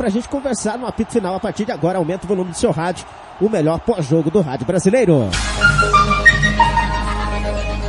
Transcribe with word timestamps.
pra 0.00 0.08
gente 0.08 0.30
conversar 0.30 0.78
no 0.78 0.86
apito 0.86 1.12
final. 1.12 1.34
A 1.34 1.40
partir 1.40 1.66
de 1.66 1.72
agora, 1.72 1.98
aumenta 1.98 2.24
o 2.24 2.28
volume 2.28 2.52
do 2.52 2.56
seu 2.56 2.70
rádio. 2.70 3.04
O 3.38 3.50
melhor 3.50 3.78
pós-jogo 3.80 4.30
do 4.30 4.40
rádio 4.40 4.64
brasileiro. 4.64 5.28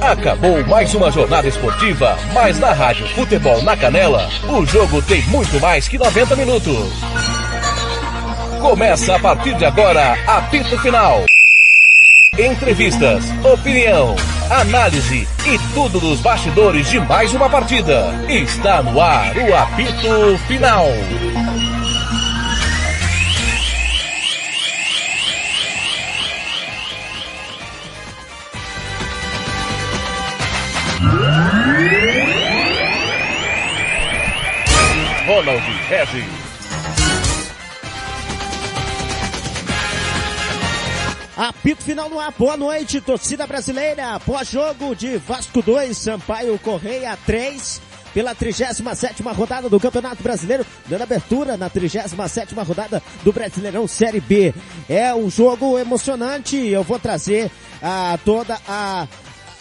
Acabou 0.02 0.62
mais 0.68 0.94
uma 0.94 1.10
jornada 1.10 1.48
esportiva, 1.48 2.18
mas 2.34 2.60
na 2.60 2.74
Rádio 2.74 3.08
Futebol 3.10 3.62
na 3.64 3.78
Canela, 3.78 4.28
o 4.50 4.66
jogo 4.66 5.02
tem 5.04 5.22
muito 5.28 5.58
mais 5.62 5.88
que 5.88 5.98
90 5.98 6.36
minutos. 6.36 6.92
Começa 8.60 9.16
a 9.16 9.20
partir 9.20 9.56
de 9.56 9.64
agora, 9.64 10.18
apito 10.28 10.78
final. 10.80 11.24
Entrevistas, 12.38 13.24
opinião, 13.42 14.18
análise 14.50 15.26
e 15.46 15.74
tudo 15.74 15.98
dos 16.00 16.20
bastidores 16.20 16.90
de 16.90 17.00
mais 17.00 17.34
uma 17.34 17.50
partida. 17.50 18.26
Está 18.28 18.84
no 18.84 19.00
ar 19.00 19.34
o 19.38 19.56
apito 19.56 20.38
final. 20.48 20.88
Ronald 35.42 35.64
Regis. 35.90 36.26
Apito 41.36 41.84
final 41.84 42.10
no 42.12 42.20
ar. 42.20 42.32
Boa 42.38 42.56
noite, 42.56 43.02
torcida 43.02 43.48
brasileira. 43.48 44.20
Pós-jogo 44.20 44.96
de 44.96 45.18
Vasco 45.18 45.64
2, 45.64 45.98
Sampaio 45.98 46.60
Correia 46.60 47.18
3. 47.26 47.82
Pela 48.14 48.36
37 48.36 49.24
rodada 49.24 49.68
do 49.68 49.80
Campeonato 49.80 50.22
Brasileiro, 50.22 50.66
dando 50.86 51.02
abertura 51.02 51.58
na 51.58 51.70
37 51.70 52.54
rodada 52.54 53.02
do 53.24 53.34
Brasileirão 53.34 53.88
Série 53.88 54.20
B. 54.20 54.54
É 54.88 55.16
um 55.16 55.28
jogo 55.28 55.80
emocionante. 55.80 56.56
Eu 56.56 56.84
vou 56.84 57.00
trazer 57.00 57.50
a 57.82 58.20
toda 58.24 58.60
a 58.68 59.08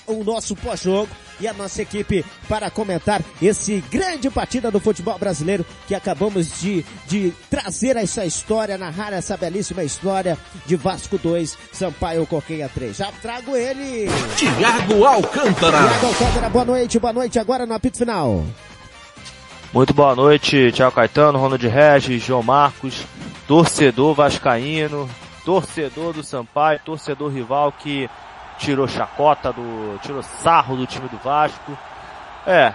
o 0.06 0.24
nosso 0.24 0.54
pós-jogo 0.56 1.08
e 1.40 1.48
a 1.48 1.52
nossa 1.52 1.82
equipe 1.82 2.24
para 2.48 2.70
comentar 2.70 3.22
esse 3.40 3.82
grande 3.90 4.30
partida 4.30 4.70
do 4.70 4.80
futebol 4.80 5.18
brasileiro 5.18 5.64
que 5.86 5.94
acabamos 5.94 6.60
de, 6.60 6.84
de 7.06 7.32
trazer 7.48 7.96
essa 7.96 8.24
história, 8.24 8.76
narrar 8.76 9.12
essa 9.12 9.36
belíssima 9.36 9.82
história 9.82 10.38
de 10.66 10.76
Vasco 10.76 11.18
2, 11.18 11.56
Sampaio 11.72 12.26
Correia 12.26 12.70
3. 12.72 12.96
Já 12.96 13.10
trago 13.22 13.56
ele! 13.56 14.06
Tiago 14.36 15.04
Alcântara! 15.04 15.78
Tiago 15.78 16.06
Alcântara, 16.06 16.48
boa 16.48 16.64
noite, 16.64 16.98
boa 16.98 17.12
noite 17.12 17.38
agora 17.38 17.66
no 17.66 17.74
apito 17.74 17.98
final. 17.98 18.44
Muito 19.72 19.94
boa 19.94 20.16
noite, 20.16 20.72
Tiago 20.72 20.96
Caetano, 20.96 21.38
Ronald 21.38 21.64
Regis, 21.64 22.22
João 22.22 22.42
Marcos, 22.42 23.04
torcedor 23.46 24.14
vascaíno, 24.14 25.08
torcedor 25.44 26.12
do 26.12 26.24
Sampaio, 26.24 26.80
torcedor 26.84 27.30
rival 27.32 27.72
que 27.72 28.10
tirou 28.60 28.86
chacota 28.86 29.52
do, 29.52 29.98
tirou 30.02 30.22
sarro 30.22 30.76
do 30.76 30.86
time 30.86 31.08
do 31.08 31.16
Vasco. 31.18 31.76
É, 32.46 32.72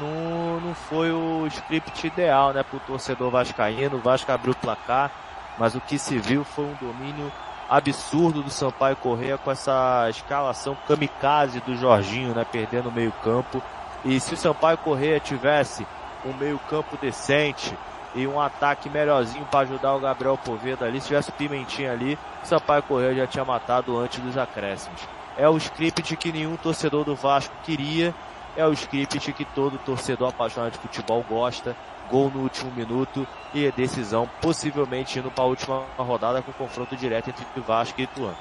não, 0.00 0.60
não 0.60 0.74
foi 0.74 1.10
o 1.10 1.46
script 1.48 2.06
ideal, 2.06 2.52
né, 2.52 2.62
pro 2.62 2.78
torcedor 2.80 3.30
vascaíno. 3.30 3.96
O 3.96 4.00
Vasco 4.00 4.30
abriu 4.30 4.52
o 4.52 4.56
placar, 4.56 5.10
mas 5.58 5.74
o 5.74 5.80
que 5.80 5.98
se 5.98 6.18
viu 6.18 6.44
foi 6.44 6.64
um 6.64 6.74
domínio 6.80 7.30
absurdo 7.68 8.42
do 8.42 8.50
Sampaio 8.50 8.96
Correia 8.96 9.36
com 9.36 9.50
essa 9.50 10.06
escalação 10.08 10.76
kamikaze 10.86 11.60
do 11.60 11.76
Jorginho, 11.76 12.34
né, 12.34 12.46
perdendo 12.50 12.88
o 12.88 12.92
meio 12.92 13.12
campo. 13.24 13.62
E 14.04 14.18
se 14.20 14.34
o 14.34 14.36
Sampaio 14.36 14.78
Correia 14.78 15.18
tivesse 15.18 15.86
um 16.24 16.32
meio 16.32 16.58
campo 16.70 16.96
decente, 16.96 17.76
e 18.14 18.26
um 18.26 18.40
ataque 18.40 18.88
melhorzinho 18.88 19.44
para 19.46 19.60
ajudar 19.60 19.94
o 19.94 20.00
Gabriel 20.00 20.38
Poveda 20.38 20.86
ali. 20.86 21.00
Se 21.00 21.08
tivesse 21.08 21.30
o 21.30 21.32
Pimentinha 21.34 21.92
ali, 21.92 22.18
o 22.42 22.46
Sampaio 22.46 22.82
Correia 22.82 23.14
já 23.14 23.26
tinha 23.26 23.44
matado 23.44 23.98
antes 23.98 24.20
dos 24.20 24.36
acréscimos. 24.36 25.00
É 25.36 25.48
o 25.48 25.56
script 25.56 26.16
que 26.16 26.32
nenhum 26.32 26.56
torcedor 26.56 27.04
do 27.04 27.14
Vasco 27.14 27.54
queria, 27.62 28.14
é 28.56 28.66
o 28.66 28.72
script 28.72 29.32
que 29.32 29.44
todo 29.44 29.78
torcedor 29.78 30.30
apaixonado 30.30 30.72
de 30.72 30.78
futebol 30.78 31.24
gosta. 31.28 31.76
Gol 32.10 32.30
no 32.34 32.40
último 32.40 32.72
minuto 32.74 33.26
e 33.54 33.70
decisão 33.72 34.28
possivelmente 34.40 35.18
indo 35.18 35.30
para 35.30 35.44
a 35.44 35.46
última 35.46 35.82
rodada 35.98 36.40
com 36.40 36.50
confronto 36.52 36.96
direto 36.96 37.28
entre 37.28 37.44
Vasco 37.60 38.00
e 38.00 38.04
Ituano. 38.04 38.36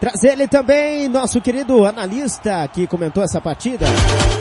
Trazer 0.00 0.28
ele 0.28 0.48
também, 0.48 1.08
nosso 1.08 1.40
querido 1.42 1.84
analista 1.84 2.66
que 2.68 2.86
comentou 2.86 3.22
essa 3.22 3.40
partida. 3.40 3.84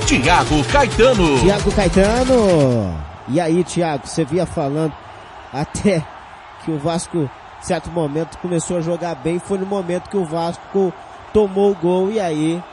Tiago 0.06 0.64
Caetano. 0.72 1.40
Tiago 1.40 1.72
Caetano. 1.72 3.09
E 3.30 3.40
aí, 3.40 3.64
Thiago, 3.64 4.08
você 4.08 4.26
via 4.26 4.46
falando 4.46 4.94
até 5.54 6.04
que 6.64 6.72
o 6.72 6.80
Vasco, 6.80 7.30
certo 7.62 7.90
momento, 7.92 8.38
começou 8.40 8.78
a 8.78 8.82
jogar 8.82 9.16
bem. 9.16 9.40
Foi 9.40 9.58
no 9.58 9.66
momento 9.66 10.10
que 10.10 10.18
o 10.18 10.26
Vasco 10.26 10.92
tomou 11.34 11.72
o 11.72 11.76
gol 11.76 12.12
e 12.12 12.20
aí 12.20 12.64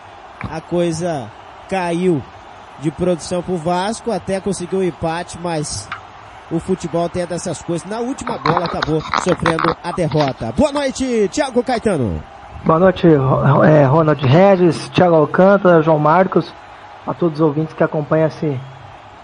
a 0.50 0.60
coisa 0.60 1.30
caiu 1.68 2.22
de 2.78 2.90
produção 2.90 3.42
pro 3.42 3.56
Vasco, 3.56 4.10
até 4.10 4.40
conseguiu 4.40 4.78
o 4.78 4.82
um 4.82 4.84
empate, 4.84 5.38
mas 5.40 5.88
o 6.50 6.58
futebol 6.58 7.08
tem 7.08 7.26
dessas 7.26 7.62
coisas. 7.62 7.88
Na 7.88 8.00
última 8.00 8.38
bola 8.38 8.66
acabou 8.66 9.00
sofrendo 9.22 9.76
a 9.82 9.92
derrota. 9.92 10.52
Boa 10.56 10.72
noite, 10.72 11.28
Thiago 11.32 11.62
Caetano. 11.62 12.22
Boa 12.64 12.78
noite, 12.78 13.06
é, 13.06 13.84
Ronald 13.84 14.24
Regis, 14.24 14.88
Thiago 14.88 15.14
Alcântara, 15.14 15.82
João 15.82 15.98
Marcos, 15.98 16.52
a 17.06 17.14
todos 17.14 17.40
os 17.40 17.46
ouvintes 17.46 17.74
que 17.74 17.82
acompanham 17.82 18.28
esse 18.28 18.60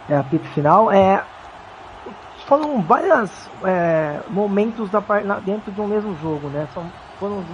é, 0.08 0.16
apito 0.16 0.48
final. 0.48 0.90
É, 0.90 1.24
foram 2.46 2.82
vários 2.82 3.48
é, 3.64 4.20
momentos 4.28 4.90
da, 4.90 5.00
dentro 5.40 5.70
de 5.70 5.80
um 5.80 5.86
mesmo 5.86 6.16
jogo, 6.16 6.48
né? 6.48 6.66
São, 6.72 6.90
foram, 7.18 7.44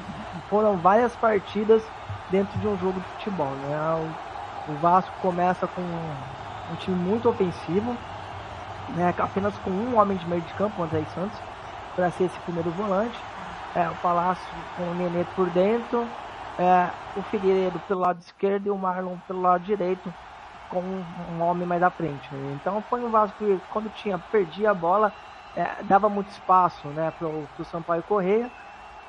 foram 0.49 0.77
várias 0.79 1.15
partidas 1.17 1.83
dentro 2.31 2.59
de 2.59 2.67
um 2.67 2.77
jogo 2.79 3.01
de 3.01 3.07
futebol, 3.09 3.51
né? 3.57 3.79
O, 3.95 4.73
o 4.73 4.77
Vasco 4.79 5.13
começa 5.21 5.67
com 5.67 5.81
um, 5.81 6.73
um 6.73 6.77
time 6.77 6.97
muito 6.97 7.29
ofensivo, 7.29 7.97
né? 8.89 9.15
Apenas 9.19 9.57
com 9.59 9.71
um 9.71 9.99
homem 9.99 10.17
de 10.17 10.27
meio 10.27 10.43
de 10.43 10.55
campo, 10.55 10.81
o 10.81 10.85
André 10.85 11.05
Santos, 11.15 11.39
para 11.95 12.11
ser 12.11 12.25
esse 12.25 12.39
primeiro 12.41 12.71
volante. 12.71 13.19
É, 13.75 13.89
o 13.91 13.95
Palácio 13.97 14.45
com 14.77 14.91
o 14.91 14.95
Nenê 14.95 15.25
por 15.25 15.51
dentro, 15.51 16.07
é, 16.59 16.91
o 17.15 17.23
Figueiredo 17.23 17.79
pelo 17.81 18.01
lado 18.01 18.21
esquerdo 18.21 18.67
e 18.67 18.71
o 18.71 18.79
Marlon 18.79 19.19
pelo 19.27 19.43
lado 19.43 19.63
direito 19.65 20.13
com 20.71 20.81
um 20.81 21.43
homem 21.43 21.67
mais 21.67 21.83
à 21.83 21.91
frente. 21.91 22.29
Então 22.55 22.83
foi 22.83 23.03
um 23.03 23.11
Vasco 23.11 23.37
que 23.39 23.61
quando 23.73 23.89
tinha 23.95 24.19
perdia 24.19 24.71
a 24.71 24.75
bola 24.75 25.13
é, 25.57 25.83
dava 25.83 26.09
muito 26.09 26.31
espaço, 26.31 26.87
né, 26.89 27.13
para 27.19 27.29
o 27.29 27.65
Sampaio 27.65 28.03
Correia. 28.03 28.51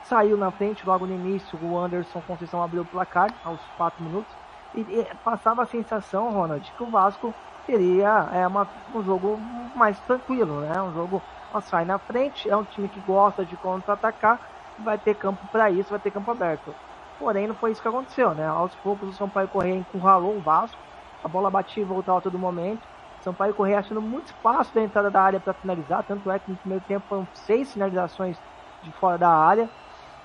Saiu 0.03 0.37
na 0.37 0.49
frente 0.49 0.85
logo 0.85 1.05
no 1.05 1.13
início, 1.13 1.59
o 1.61 1.77
Anderson 1.77 2.21
Conceição 2.21 2.63
abriu 2.63 2.81
o 2.81 2.85
placar 2.85 3.31
aos 3.43 3.59
4 3.77 4.03
minutos 4.03 4.31
e, 4.73 4.81
e 4.81 5.07
passava 5.23 5.63
a 5.63 5.65
sensação, 5.65 6.31
Ronald, 6.31 6.71
que 6.75 6.83
o 6.83 6.89
Vasco 6.89 7.33
teria 7.67 8.29
é, 8.33 8.47
uma, 8.47 8.67
um 8.95 9.03
jogo 9.03 9.37
mais 9.75 9.99
tranquilo, 9.99 10.61
né? 10.61 10.81
Um 10.81 10.93
jogo 10.93 11.21
sai 11.61 11.85
na 11.85 11.97
frente, 11.97 12.49
é 12.49 12.55
um 12.55 12.63
time 12.63 12.87
que 12.87 12.99
gosta 12.99 13.45
de 13.45 13.55
contra-atacar, 13.57 14.39
vai 14.77 14.97
ter 14.97 15.15
campo 15.15 15.45
para 15.51 15.69
isso, 15.69 15.89
vai 15.89 15.99
ter 15.99 16.11
campo 16.11 16.31
aberto. 16.31 16.73
Porém, 17.17 17.47
não 17.47 17.55
foi 17.55 17.71
isso 17.71 17.81
que 17.81 17.87
aconteceu, 17.87 18.33
né? 18.33 18.47
Aos 18.47 18.75
poucos 18.75 19.09
o 19.09 19.13
Sampaio 19.13 19.47
Correia 19.47 19.75
encurralou 19.75 20.37
o 20.37 20.41
Vasco, 20.41 20.79
a 21.23 21.27
bola 21.27 21.49
batia 21.49 21.83
e 21.83 21.85
voltava 21.85 22.19
a 22.19 22.21
todo 22.21 22.37
momento. 22.37 22.81
Sampaio 23.21 23.53
Correia 23.53 23.79
achando 23.79 24.01
muito 24.01 24.27
espaço 24.27 24.73
da 24.73 24.81
entrada 24.81 25.11
da 25.11 25.21
área 25.21 25.39
para 25.39 25.53
finalizar, 25.53 26.03
tanto 26.03 26.31
é 26.31 26.39
que 26.39 26.49
no 26.49 26.57
primeiro 26.57 26.83
tempo 26.85 27.05
foram 27.07 27.27
seis 27.33 27.73
finalizações 27.73 28.37
de 28.81 28.91
fora 28.93 29.17
da 29.17 29.29
área, 29.29 29.69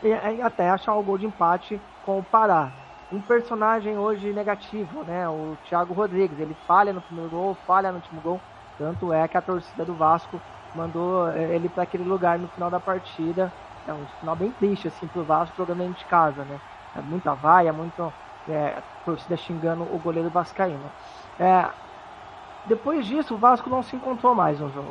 e, 0.02 0.08
e 0.08 0.42
até 0.42 0.70
achar 0.70 0.94
o 0.94 1.02
gol 1.02 1.18
de 1.18 1.26
empate 1.26 1.80
com 2.04 2.18
o 2.18 2.22
Pará. 2.22 2.70
Um 3.12 3.20
personagem 3.20 3.98
hoje 3.98 4.32
negativo, 4.32 5.02
né? 5.04 5.28
O 5.28 5.56
Thiago 5.68 5.92
Rodrigues, 5.92 6.38
ele 6.38 6.54
falha 6.66 6.92
no 6.92 7.00
primeiro 7.00 7.30
gol, 7.30 7.54
falha 7.66 7.90
no 7.90 7.98
último 7.98 8.20
gol, 8.20 8.40
tanto 8.78 9.12
é 9.12 9.26
que 9.26 9.36
a 9.36 9.42
torcida 9.42 9.84
do 9.84 9.94
Vasco 9.94 10.40
mandou 10.74 11.28
é, 11.30 11.54
ele 11.54 11.68
para 11.68 11.82
aquele 11.84 12.04
lugar 12.04 12.38
no 12.38 12.48
final 12.48 12.70
da 12.70 12.80
partida. 12.80 13.52
É 13.86 13.92
um 13.92 14.06
final 14.20 14.34
bem 14.34 14.50
triste 14.52 14.88
assim 14.88 15.06
pro 15.06 15.24
Vasco 15.24 15.56
jogando 15.56 15.78
dentro 15.78 15.94
de 15.94 16.04
casa, 16.06 16.44
né? 16.44 16.60
É 16.96 17.00
muita 17.02 17.34
vaia, 17.34 17.72
muito 17.72 18.12
é, 18.48 18.82
torcida 19.04 19.36
xingando 19.36 19.82
o 19.84 19.98
goleiro 19.98 20.30
vascaíno. 20.30 20.90
É, 21.38 21.66
depois 22.66 23.06
disso, 23.06 23.34
o 23.34 23.38
Vasco 23.38 23.68
não 23.68 23.82
se 23.82 23.94
encontrou 23.94 24.34
mais 24.34 24.58
no 24.58 24.70
jogo, 24.72 24.88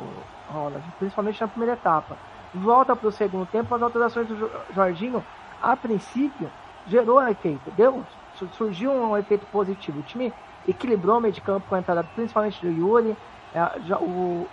Ronald, 0.48 0.84
principalmente 0.98 1.40
na 1.40 1.48
primeira 1.48 1.72
etapa. 1.74 2.16
Volta 2.54 2.94
para 2.94 3.08
o 3.08 3.12
segundo 3.12 3.46
tempo, 3.46 3.74
as 3.74 3.82
alterações 3.82 4.28
do 4.28 4.50
Jorginho, 4.72 5.24
a 5.60 5.76
princípio, 5.76 6.48
gerou 6.86 7.18
um 7.18 7.28
efeito, 7.28 7.70
deu, 7.72 8.04
surgiu 8.52 8.92
um 8.92 9.16
efeito 9.16 9.44
positivo. 9.46 9.98
O 9.98 10.02
time 10.02 10.32
equilibrou 10.68 11.18
o 11.18 11.20
meio 11.20 11.34
de 11.34 11.40
campo 11.40 11.66
com 11.68 11.74
a 11.74 11.78
entrada 11.78 12.04
principalmente 12.14 12.64
do 12.64 12.70
Yuri, 12.70 13.16
é, 13.52 13.80
já, 13.86 13.98
o 13.98 14.46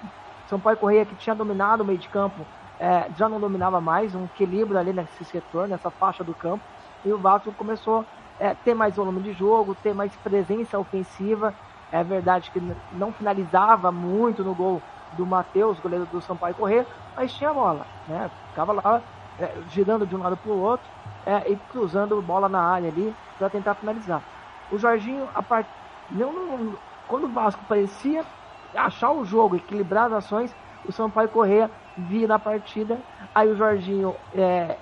Sampaio 0.48 0.78
Correia 0.78 1.06
que 1.06 1.16
tinha 1.16 1.36
dominado 1.36 1.84
o 1.84 1.86
meio 1.86 2.00
de 2.00 2.10
campo, 2.10 2.46
é, 2.80 3.08
já 3.16 3.30
não 3.30 3.40
dominava 3.40 3.80
mais, 3.80 4.16
um 4.16 4.25
equilíbrio 4.25 4.80
ali 4.80 4.92
nesse 4.92 5.24
setor, 5.25 5.68
nessa 5.68 5.92
faixa 5.92 6.24
do 6.24 6.34
campo, 6.34 6.63
e 7.06 7.13
o 7.13 7.18
Vasco 7.18 7.52
começou 7.52 8.04
é, 8.41 8.55
ter 8.55 8.73
mais 8.73 8.95
volume 8.95 9.21
de 9.21 9.33
jogo, 9.33 9.75
ter 9.75 9.93
mais 9.93 10.11
presença 10.15 10.79
ofensiva. 10.79 11.53
É 11.91 12.03
verdade 12.03 12.49
que 12.49 12.59
não 12.93 13.11
finalizava 13.13 13.91
muito 13.91 14.43
no 14.43 14.55
gol 14.55 14.81
do 15.13 15.25
Matheus, 15.25 15.79
goleiro 15.79 16.07
do 16.07 16.19
Sampaio 16.21 16.55
Correr, 16.55 16.88
mas 17.15 17.31
tinha 17.33 17.53
bola, 17.53 17.85
né? 18.07 18.31
Ficava 18.49 18.71
lá 18.71 19.01
é, 19.39 19.51
girando 19.69 20.07
de 20.07 20.15
um 20.15 20.23
lado 20.23 20.35
para 20.38 20.51
o 20.51 20.59
outro 20.59 20.88
é, 21.25 21.51
e 21.51 21.55
cruzando 21.71 22.19
bola 22.21 22.49
na 22.49 22.61
área 22.61 22.89
ali 22.89 23.13
para 23.38 23.49
tentar 23.49 23.75
finalizar. 23.75 24.23
O 24.71 24.77
Jorginho, 24.77 25.27
a 25.35 25.43
part... 25.43 25.67
não, 26.09 26.33
não, 26.33 26.73
quando 27.07 27.25
o 27.25 27.29
Vasco 27.31 27.63
parecia 27.67 28.25
achar 28.73 29.11
o 29.11 29.23
jogo, 29.23 29.55
equilibrar 29.55 30.05
as 30.07 30.13
ações, 30.13 30.55
o 30.83 30.91
Sampaio 30.91 31.29
Correia 31.29 31.69
vira 31.95 32.35
a 32.35 32.39
partida. 32.39 32.97
Aí 33.35 33.49
o 33.49 33.55
Jorginho, 33.55 34.15
é, 34.33 34.77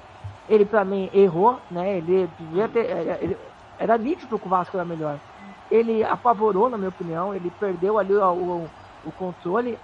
ele 0.47 0.65
para 0.65 0.85
mim 0.85 1.09
errou, 1.11 1.59
né? 1.69 1.97
Ele 1.97 2.29
devia 2.37 2.69
ter, 2.69 2.85
é, 2.85 3.17
ele, 3.21 3.37
era 3.79 3.97
nítido 3.97 4.37
que 4.37 4.45
o 4.45 4.49
Vasco 4.49 4.75
era 4.75 4.85
melhor. 4.85 5.17
Ele 5.71 6.03
apavorou, 6.03 6.69
na 6.69 6.77
minha 6.77 6.89
opinião, 6.89 7.33
ele 7.33 7.49
perdeu 7.59 7.97
ali 7.97 8.13
o, 8.13 8.23
o, 8.23 8.69
o 9.05 9.11
controle 9.13 9.79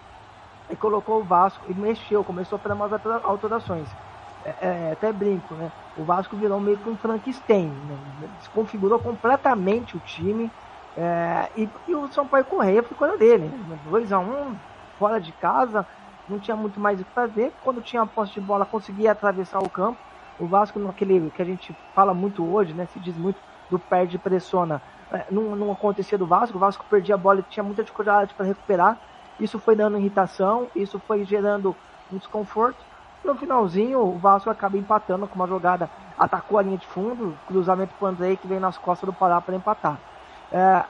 e 0.69 0.75
colocou 0.75 1.21
o 1.21 1.23
Vasco 1.23 1.63
e 1.69 1.73
mexeu, 1.73 2.23
começou 2.23 2.57
a 2.57 2.59
fazer 2.59 2.73
umas 2.73 2.91
alterações. 3.23 3.87
É, 4.43 4.53
é, 4.61 4.91
até 4.91 5.11
brinco, 5.11 5.53
né? 5.55 5.71
O 5.97 6.03
Vasco 6.03 6.35
virou 6.35 6.59
meio 6.59 6.77
que 6.77 6.89
um 6.89 6.97
Frankenstein, 6.97 7.67
né? 7.67 8.27
desconfigurou 8.39 8.99
completamente 8.99 9.95
o 9.95 9.99
time. 10.01 10.51
É, 10.97 11.49
e, 11.55 11.69
e, 11.87 11.95
o 11.95 12.07
São 12.09 12.27
Paulo 12.27 12.45
Correia 12.45 12.83
ficou 12.83 13.07
na 13.07 13.15
dele. 13.15 13.49
2x1, 13.89 14.19
um, 14.19 14.55
fora 14.99 15.19
de 15.19 15.31
casa, 15.31 15.85
não 16.27 16.37
tinha 16.37 16.55
muito 16.55 16.79
mais 16.79 16.99
o 16.99 17.05
que 17.05 17.11
fazer. 17.11 17.53
Quando 17.63 17.81
tinha 17.81 18.01
a 18.01 18.05
posse 18.05 18.33
de 18.33 18.41
bola, 18.41 18.65
conseguia 18.65 19.13
atravessar 19.13 19.59
o 19.59 19.69
campo. 19.69 19.97
O 20.37 20.45
Vasco, 20.45 20.79
naquele 20.79 21.31
que 21.31 21.41
a 21.41 21.45
gente 21.45 21.75
fala 21.93 22.13
muito 22.13 22.45
hoje, 22.45 22.73
né? 22.73 22.87
Se 22.93 22.99
diz 22.99 23.17
muito 23.17 23.39
do 23.69 23.79
perde 23.79 24.17
pressiona. 24.17 24.81
É, 25.11 25.25
não, 25.31 25.55
não 25.55 25.71
acontecia 25.71 26.17
do 26.17 26.25
Vasco. 26.25 26.57
O 26.57 26.59
Vasco 26.59 26.85
perdia 26.89 27.15
a 27.15 27.17
bola 27.17 27.39
e 27.39 27.43
tinha 27.43 27.63
muita 27.63 27.83
dificuldade 27.83 28.33
para 28.33 28.45
recuperar. 28.45 28.97
Isso 29.39 29.59
foi 29.59 29.75
dando 29.75 29.97
irritação, 29.97 30.67
isso 30.75 30.99
foi 30.99 31.25
gerando 31.25 31.75
um 32.11 32.17
desconforto. 32.17 32.77
No 33.23 33.35
finalzinho, 33.35 33.99
o 33.99 34.17
Vasco 34.17 34.49
acaba 34.49 34.77
empatando 34.77 35.27
com 35.27 35.35
uma 35.35 35.47
jogada, 35.47 35.89
atacou 36.17 36.59
a 36.59 36.61
linha 36.61 36.77
de 36.77 36.85
fundo, 36.85 37.35
cruzamento 37.47 37.93
para 37.95 38.05
o 38.05 38.09
Andrei 38.09 38.37
que 38.37 38.47
vem 38.47 38.59
nas 38.59 38.77
costas 38.77 39.07
do 39.07 39.13
Pará 39.13 39.41
para 39.41 39.55
empatar. 39.55 39.97
É, 40.51 40.83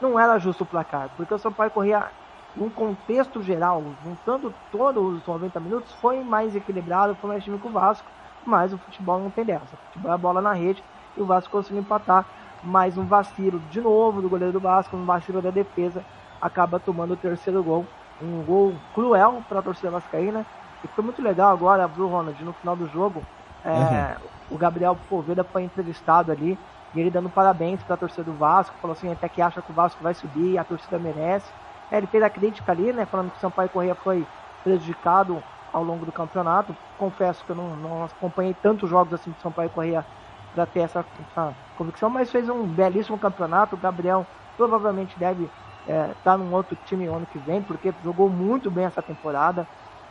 não 0.00 0.18
era 0.18 0.38
justo 0.38 0.64
o 0.64 0.66
placar, 0.66 1.10
porque 1.16 1.32
o 1.34 1.38
Sampaio 1.38 1.70
corria 1.70 2.08
num 2.56 2.68
contexto 2.68 3.42
geral, 3.42 3.82
juntando 4.04 4.54
todos 4.70 5.18
os 5.18 5.26
90 5.26 5.60
minutos, 5.60 5.92
foi 5.94 6.22
mais 6.22 6.56
equilibrado, 6.56 7.14
foi 7.14 7.28
mais 7.28 7.44
time 7.44 7.58
que 7.58 7.66
o 7.66 7.70
Vasco, 7.70 8.06
mas 8.44 8.72
o 8.72 8.78
futebol 8.78 9.18
não 9.18 9.30
tem 9.30 9.44
dessa. 9.44 9.74
O 9.74 9.76
futebol 9.86 10.10
é 10.10 10.14
a 10.14 10.18
bola 10.18 10.40
na 10.40 10.52
rede 10.52 10.82
e 11.16 11.20
o 11.20 11.26
Vasco 11.26 11.50
conseguiu 11.50 11.80
empatar. 11.80 12.24
Mais 12.62 12.96
um 12.96 13.04
vacilo 13.04 13.58
de 13.70 13.80
novo 13.80 14.22
do 14.22 14.28
goleiro 14.28 14.52
do 14.52 14.60
Vasco, 14.60 14.96
um 14.96 15.04
vacilo 15.04 15.42
da 15.42 15.50
defesa, 15.50 16.04
acaba 16.40 16.78
tomando 16.78 17.14
o 17.14 17.16
terceiro 17.16 17.62
gol. 17.62 17.84
Um 18.20 18.42
gol 18.44 18.74
cruel 18.94 19.42
para 19.48 19.58
a 19.58 19.62
torcida 19.62 19.90
vascaína. 19.90 20.46
E 20.84 20.88
foi 20.88 21.02
muito 21.02 21.20
legal 21.20 21.52
agora, 21.52 21.88
Blue 21.88 22.08
Ronald, 22.08 22.42
no 22.44 22.52
final 22.52 22.76
do 22.76 22.88
jogo, 22.88 23.22
é, 23.64 23.70
uhum. 23.70 24.56
o 24.56 24.58
Gabriel 24.58 24.96
Poveda 25.08 25.44
foi 25.44 25.62
entrevistado 25.62 26.32
ali, 26.32 26.58
e 26.94 27.00
ele 27.00 27.10
dando 27.10 27.30
parabéns 27.30 27.82
para 27.82 27.94
a 27.94 27.98
torcida 27.98 28.24
do 28.24 28.32
Vasco, 28.32 28.76
falou 28.80 28.92
assim, 28.92 29.10
até 29.10 29.28
que 29.28 29.40
acha 29.40 29.62
que 29.62 29.70
o 29.70 29.74
Vasco 29.74 30.02
vai 30.02 30.14
subir, 30.14 30.58
a 30.58 30.64
torcida 30.64 30.98
merece. 30.98 31.48
É, 31.90 31.98
ele 31.98 32.06
fez 32.06 32.22
a 32.22 32.30
crítica 32.30 32.72
ali, 32.72 32.92
né, 32.92 33.06
falando 33.06 33.30
que 33.30 33.38
o 33.38 33.40
Sampaio 33.40 33.68
Corrêa 33.68 33.94
foi 33.94 34.26
prejudicado 34.64 35.42
ao 35.72 35.82
longo 35.82 36.04
do 36.04 36.12
campeonato. 36.12 36.76
Confesso 36.98 37.44
que 37.44 37.50
eu 37.50 37.56
não, 37.56 37.76
não 37.76 38.04
acompanhei 38.04 38.54
tantos 38.54 38.90
jogos 38.90 39.14
assim 39.14 39.30
do 39.30 39.40
Sampaio 39.40 39.70
Corrêa 39.70 40.04
para 40.54 40.66
ter 40.66 40.80
essa, 40.80 41.04
essa, 41.30 41.54
convicção, 41.76 42.10
mas 42.10 42.30
fez 42.30 42.48
um 42.48 42.64
belíssimo 42.64 43.18
campeonato. 43.18 43.76
O 43.76 43.78
Gabriel 43.78 44.26
provavelmente 44.56 45.18
deve 45.18 45.44
estar 45.80 45.92
é, 45.92 46.14
tá 46.22 46.36
num 46.36 46.52
outro 46.52 46.76
time 46.86 47.06
ano 47.06 47.26
que 47.26 47.38
vem, 47.38 47.62
porque 47.62 47.92
jogou 48.04 48.28
muito 48.28 48.70
bem 48.70 48.84
essa 48.84 49.02
temporada. 49.02 49.66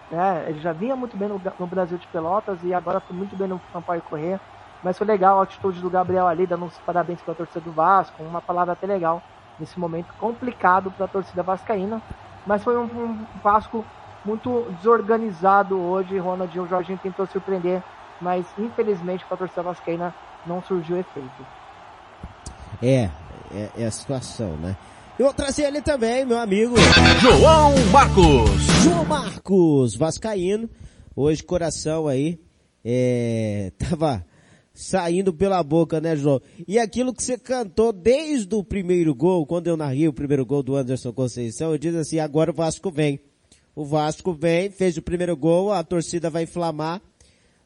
Né? 0.09 0.45
Ele 0.49 0.59
já 0.59 0.73
vinha 0.73 0.95
muito 0.95 1.15
bem 1.15 1.29
no, 1.29 1.41
no, 1.59 1.67
Brasil 1.67 1.97
de 1.97 2.07
Pelotas 2.07 2.59
e 2.63 2.73
agora 2.73 2.99
foi 2.99 3.15
muito 3.15 3.35
bem 3.35 3.47
no 3.47 3.61
Sampaio 3.71 4.01
Correr. 4.01 4.39
Mas 4.83 4.97
foi 4.97 5.05
legal 5.05 5.39
a 5.39 5.43
atitude 5.43 5.79
do 5.79 5.89
Gabriel 5.89 6.27
ali, 6.27 6.47
dando 6.47 6.65
uns 6.65 6.77
parabéns 6.79 7.21
para 7.21 7.33
a 7.33 7.35
torcida 7.35 7.61
do 7.61 7.71
Vasco, 7.71 8.21
uma 8.23 8.41
palavra 8.41 8.73
até 8.73 8.87
legal 8.87 9.21
nesse 9.59 9.79
momento 9.79 10.11
complicado 10.19 10.91
para 10.91 11.05
a 11.05 11.07
torcida 11.07 11.43
vascaína. 11.43 12.01
Mas 12.45 12.63
foi 12.63 12.75
um, 12.75 12.83
um, 12.83 13.25
Vasco 13.43 13.85
muito 14.25 14.65
desorganizado 14.77 15.79
hoje. 15.79 16.17
Ronald 16.17 16.59
o 16.59 16.67
Jorginho 16.67 16.99
tentou 17.01 17.27
surpreender, 17.27 17.83
mas 18.19 18.45
infelizmente 18.57 19.23
para 19.25 19.35
a 19.35 19.37
torcida 19.37 19.61
vascaína 19.61 20.13
não 20.45 20.61
surgiu 20.63 20.99
efeito. 20.99 21.45
É, 22.81 23.09
é, 23.53 23.69
é 23.77 23.85
a 23.85 23.91
situação, 23.91 24.57
né? 24.57 24.75
Eu 25.19 25.25
vou 25.25 25.33
trazer 25.33 25.63
ele 25.63 25.81
também, 25.81 26.25
meu 26.25 26.39
amigo. 26.39 26.75
João 27.21 27.75
Marcos. 27.91 28.61
João 28.83 29.05
Marcos, 29.05 29.95
Vascaíno. 29.95 30.69
Hoje 31.15 31.43
coração 31.43 32.07
aí, 32.07 32.39
é, 32.83 33.71
tava 33.77 34.25
saindo 34.73 35.33
pela 35.33 35.61
boca, 35.61 35.99
né, 35.99 36.15
João? 36.15 36.41
E 36.67 36.79
aquilo 36.79 37.13
que 37.13 37.21
você 37.21 37.37
cantou 37.37 37.91
desde 37.91 38.55
o 38.55 38.63
primeiro 38.63 39.13
gol, 39.13 39.45
quando 39.45 39.67
eu 39.67 39.77
narrei 39.77 40.07
o 40.07 40.13
primeiro 40.13 40.45
gol 40.45 40.63
do 40.63 40.75
Anderson 40.75 41.13
Conceição, 41.13 41.71
eu 41.71 41.77
disse 41.77 41.97
assim, 41.97 42.19
agora 42.19 42.51
o 42.51 42.55
Vasco 42.55 42.89
vem. 42.89 43.19
O 43.75 43.85
Vasco 43.85 44.33
vem, 44.33 44.71
fez 44.71 44.97
o 44.97 45.01
primeiro 45.01 45.35
gol, 45.35 45.71
a 45.71 45.83
torcida 45.83 46.29
vai 46.29 46.43
inflamar. 46.43 47.01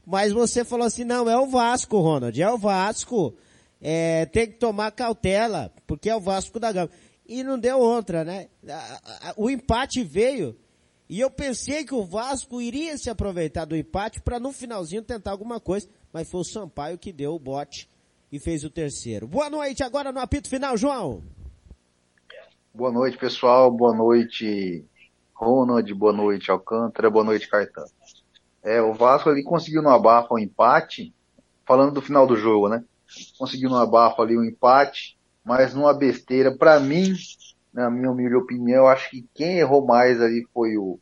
Mas 0.05 0.31
você 0.31 0.63
falou 0.63 0.85
assim, 0.85 1.03
não, 1.03 1.29
é 1.29 1.37
o 1.37 1.47
Vasco, 1.47 1.99
Ronald, 1.99 2.39
é 2.39 2.49
o 2.49 2.57
Vasco. 2.57 3.33
É, 3.81 4.25
tem 4.27 4.47
que 4.47 4.53
tomar 4.53 4.91
cautela, 4.91 5.71
porque 5.85 6.09
é 6.09 6.15
o 6.15 6.21
Vasco 6.21 6.59
da 6.59 6.71
Gama 6.71 6.89
e 7.27 7.43
não 7.43 7.57
deu 7.57 7.79
outra, 7.79 8.23
né? 8.23 8.47
O 9.35 9.49
empate 9.49 10.03
veio 10.03 10.55
e 11.09 11.19
eu 11.19 11.29
pensei 11.29 11.83
que 11.83 11.93
o 11.93 12.05
Vasco 12.05 12.61
iria 12.61 12.97
se 12.97 13.09
aproveitar 13.09 13.65
do 13.65 13.75
empate 13.75 14.21
para 14.21 14.39
no 14.39 14.51
finalzinho 14.51 15.01
tentar 15.01 15.31
alguma 15.31 15.59
coisa, 15.59 15.87
mas 16.13 16.29
foi 16.29 16.41
o 16.41 16.45
Sampaio 16.45 16.97
que 16.97 17.11
deu 17.11 17.33
o 17.33 17.39
bote 17.39 17.89
e 18.31 18.39
fez 18.39 18.63
o 18.63 18.69
terceiro. 18.69 19.27
Boa 19.27 19.49
noite 19.49 19.83
agora 19.83 20.11
no 20.11 20.19
apito 20.19 20.49
final, 20.49 20.77
João. 20.77 21.23
Boa 22.73 22.91
noite, 22.91 23.17
pessoal. 23.17 23.71
Boa 23.71 23.95
noite, 23.95 24.83
Ronald. 25.33 25.93
Boa 25.93 26.13
noite, 26.13 26.51
Alcântara. 26.51 27.09
Boa 27.09 27.23
noite, 27.23 27.47
Cartão. 27.47 27.85
É, 28.65 28.81
o 28.81 28.93
Vasco 28.93 29.29
ali 29.29 29.43
conseguiu 29.43 29.83
no 29.83 29.89
abafo 29.89 30.33
o 30.33 30.37
um 30.37 30.39
empate, 30.39 31.13
falando 31.67 31.93
do 31.93 32.01
final 32.01 32.25
do 32.25 32.35
jogo, 32.35 32.67
né? 32.67 32.83
Conseguiu 33.37 33.69
no 33.69 33.77
abafo 33.77 34.23
ali 34.23 34.35
o 34.35 34.41
um 34.41 34.43
empate, 34.43 35.15
mas 35.43 35.75
numa 35.75 35.93
besteira. 35.93 36.51
Para 36.51 36.79
mim, 36.79 37.13
na 37.71 37.91
minha 37.91 38.09
humilde 38.09 38.35
opinião, 38.35 38.85
eu 38.85 38.87
acho 38.87 39.11
que 39.11 39.23
quem 39.35 39.59
errou 39.59 39.85
mais 39.85 40.19
ali 40.19 40.47
foi 40.51 40.77
o, 40.77 40.99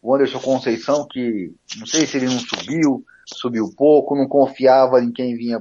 o 0.00 0.14
Anderson 0.14 0.38
Conceição, 0.38 1.04
que 1.10 1.52
não 1.76 1.84
sei 1.84 2.06
se 2.06 2.16
ele 2.16 2.26
não 2.26 2.38
subiu, 2.38 3.04
subiu 3.26 3.74
pouco, 3.76 4.14
não 4.14 4.28
confiava 4.28 5.02
em 5.02 5.10
quem 5.10 5.36
vinha 5.36 5.60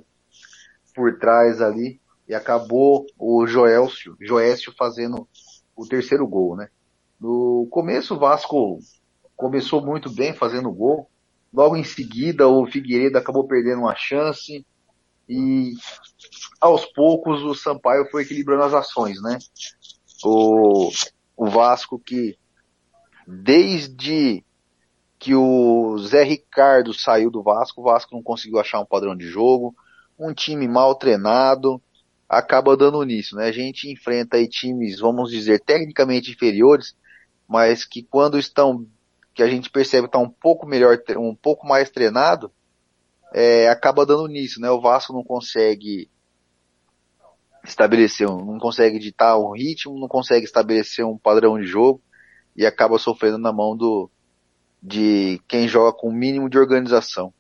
por 0.94 1.18
trás 1.18 1.62
ali, 1.64 2.00
e 2.28 2.36
acabou 2.36 3.08
o 3.18 3.48
Joelcio, 3.48 4.16
Joécio 4.22 4.72
fazendo 4.78 5.28
o 5.76 5.88
terceiro 5.88 6.28
gol, 6.28 6.56
né? 6.56 6.70
No 7.20 7.68
começo 7.72 8.14
o 8.14 8.20
Vasco 8.20 8.78
começou 9.36 9.84
muito 9.84 10.14
bem 10.14 10.34
fazendo 10.36 10.72
gol, 10.72 11.10
logo 11.54 11.76
em 11.76 11.84
seguida 11.84 12.48
o 12.48 12.66
Figueiredo 12.66 13.18
acabou 13.18 13.48
perdendo 13.48 13.82
uma 13.82 13.96
chance, 13.96 14.66
e 15.28 15.74
aos 16.60 16.86
poucos 16.86 17.42
o 17.44 17.54
Sampaio 17.54 18.10
foi 18.10 18.24
equilibrando 18.24 18.64
as 18.64 18.74
ações, 18.74 19.22
né? 19.22 19.38
O, 20.24 20.92
o 21.38 21.48
Vasco 21.48 22.00
que 22.00 22.38
desde 23.28 24.44
que 25.20 25.36
o 25.36 25.98
Zé 26.00 26.24
Ricardo 26.24 26.94
saiu 26.94 27.30
do 27.30 27.44
Vasco, 27.44 27.82
o 27.82 27.84
Vasco 27.84 28.16
não 28.16 28.24
conseguiu 28.24 28.58
achar 28.58 28.80
um 28.80 28.86
padrão 28.86 29.16
de 29.16 29.28
jogo, 29.28 29.76
um 30.18 30.34
time 30.34 30.68
mal 30.68 30.96
treinado, 30.96 31.82
acaba 32.28 32.78
dando 32.78 33.04
nisso, 33.04 33.36
né? 33.36 33.48
A 33.48 33.52
gente 33.52 33.92
enfrenta 33.92 34.38
aí 34.38 34.48
times, 34.48 35.00
vamos 35.00 35.30
dizer, 35.30 35.60
tecnicamente 35.60 36.32
inferiores, 36.32 36.96
mas 37.48 37.84
que 37.84 38.02
quando 38.02 38.40
estão, 38.40 38.86
que 39.40 39.44
a 39.44 39.48
gente 39.48 39.70
percebe 39.70 40.06
está 40.06 40.20
um 40.20 40.30
pouco 40.30 40.68
melhor, 40.68 41.02
um 41.18 41.34
pouco 41.34 41.66
mais 41.66 41.90
treinado, 41.90 42.52
é, 43.34 43.70
acaba 43.70 44.06
dando 44.06 44.28
nisso, 44.28 44.60
né? 44.60 44.70
O 44.70 44.82
Vasco 44.82 45.14
não 45.14 45.24
consegue 45.24 46.10
estabelecer, 47.64 48.28
não 48.28 48.60
consegue 48.60 49.00
ditar 49.00 49.40
um 49.40 49.54
ritmo, 49.54 49.98
não 49.98 50.10
consegue 50.10 50.44
estabelecer 50.44 51.06
um 51.06 51.18
padrão 51.18 51.58
de 51.58 51.66
jogo 51.66 52.02
e 52.54 52.66
acaba 52.66 53.00
sofrendo 53.00 53.38
na 53.38 53.54
mão 53.54 53.78
do 53.78 54.12
de 54.84 55.40
quem 55.48 55.70
joga 55.70 55.94
com 55.94 56.10
o 56.10 56.14
mínimo 56.14 56.50
de 56.50 56.58
organização. 56.58 57.34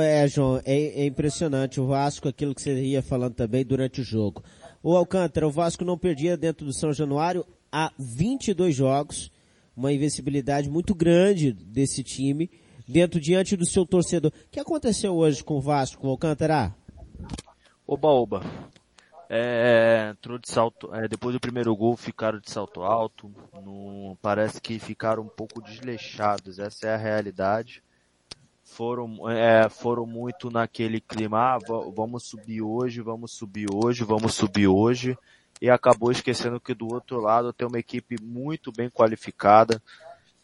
É, 0.00 0.28
João, 0.28 0.62
é, 0.64 1.02
é, 1.02 1.06
impressionante 1.06 1.80
o 1.80 1.86
Vasco, 1.88 2.28
aquilo 2.28 2.54
que 2.54 2.62
você 2.62 2.80
ia 2.80 3.02
falando 3.02 3.34
também 3.34 3.64
durante 3.64 4.02
o 4.02 4.04
jogo. 4.04 4.40
O 4.84 4.96
Alcântara, 4.96 5.48
o 5.48 5.50
Vasco 5.50 5.84
não 5.84 5.98
perdia 5.98 6.36
dentro 6.36 6.64
do 6.64 6.72
São 6.72 6.92
Januário 6.92 7.44
há 7.72 7.90
22 7.98 8.72
jogos, 8.72 9.32
uma 9.76 9.92
invencibilidade 9.92 10.70
muito 10.70 10.94
grande 10.94 11.52
desse 11.52 12.02
time 12.02 12.50
dentro 12.86 13.20
diante 13.20 13.56
do 13.56 13.66
seu 13.66 13.84
torcedor. 13.86 14.30
O 14.46 14.50
que 14.50 14.60
aconteceu 14.60 15.14
hoje 15.14 15.42
com 15.42 15.56
o 15.56 15.60
Vasco, 15.60 16.00
com 16.00 16.08
o 16.08 16.10
Alcântara? 16.10 16.74
Oba, 17.86 18.08
oba. 18.08 18.42
É, 19.28 20.10
entrou 20.10 20.38
de 20.38 20.48
salto, 20.48 20.94
é, 20.94 21.08
depois 21.08 21.34
do 21.34 21.40
primeiro 21.40 21.74
gol 21.74 21.96
ficaram 21.96 22.38
de 22.38 22.50
salto 22.50 22.82
alto, 22.82 23.32
no, 23.64 24.16
parece 24.20 24.60
que 24.60 24.78
ficaram 24.78 25.22
um 25.22 25.28
pouco 25.28 25.62
desleixados, 25.62 26.58
essa 26.58 26.86
é 26.86 26.94
a 26.94 26.98
realidade. 26.98 27.82
Foram, 28.62 29.28
é, 29.30 29.68
foram 29.68 30.06
muito 30.06 30.50
naquele 30.50 31.00
clima, 31.00 31.38
ah, 31.38 31.58
vamos 31.94 32.24
subir 32.24 32.62
hoje, 32.62 33.00
vamos 33.00 33.32
subir 33.32 33.66
hoje, 33.72 34.04
vamos 34.04 34.34
subir 34.34 34.68
hoje, 34.68 35.16
e 35.60 35.70
acabou 35.70 36.10
esquecendo 36.10 36.60
que 36.60 36.74
do 36.74 36.92
outro 36.92 37.20
lado 37.20 37.52
tem 37.52 37.66
uma 37.66 37.78
equipe 37.78 38.16
muito 38.22 38.72
bem 38.72 38.90
qualificada, 38.90 39.80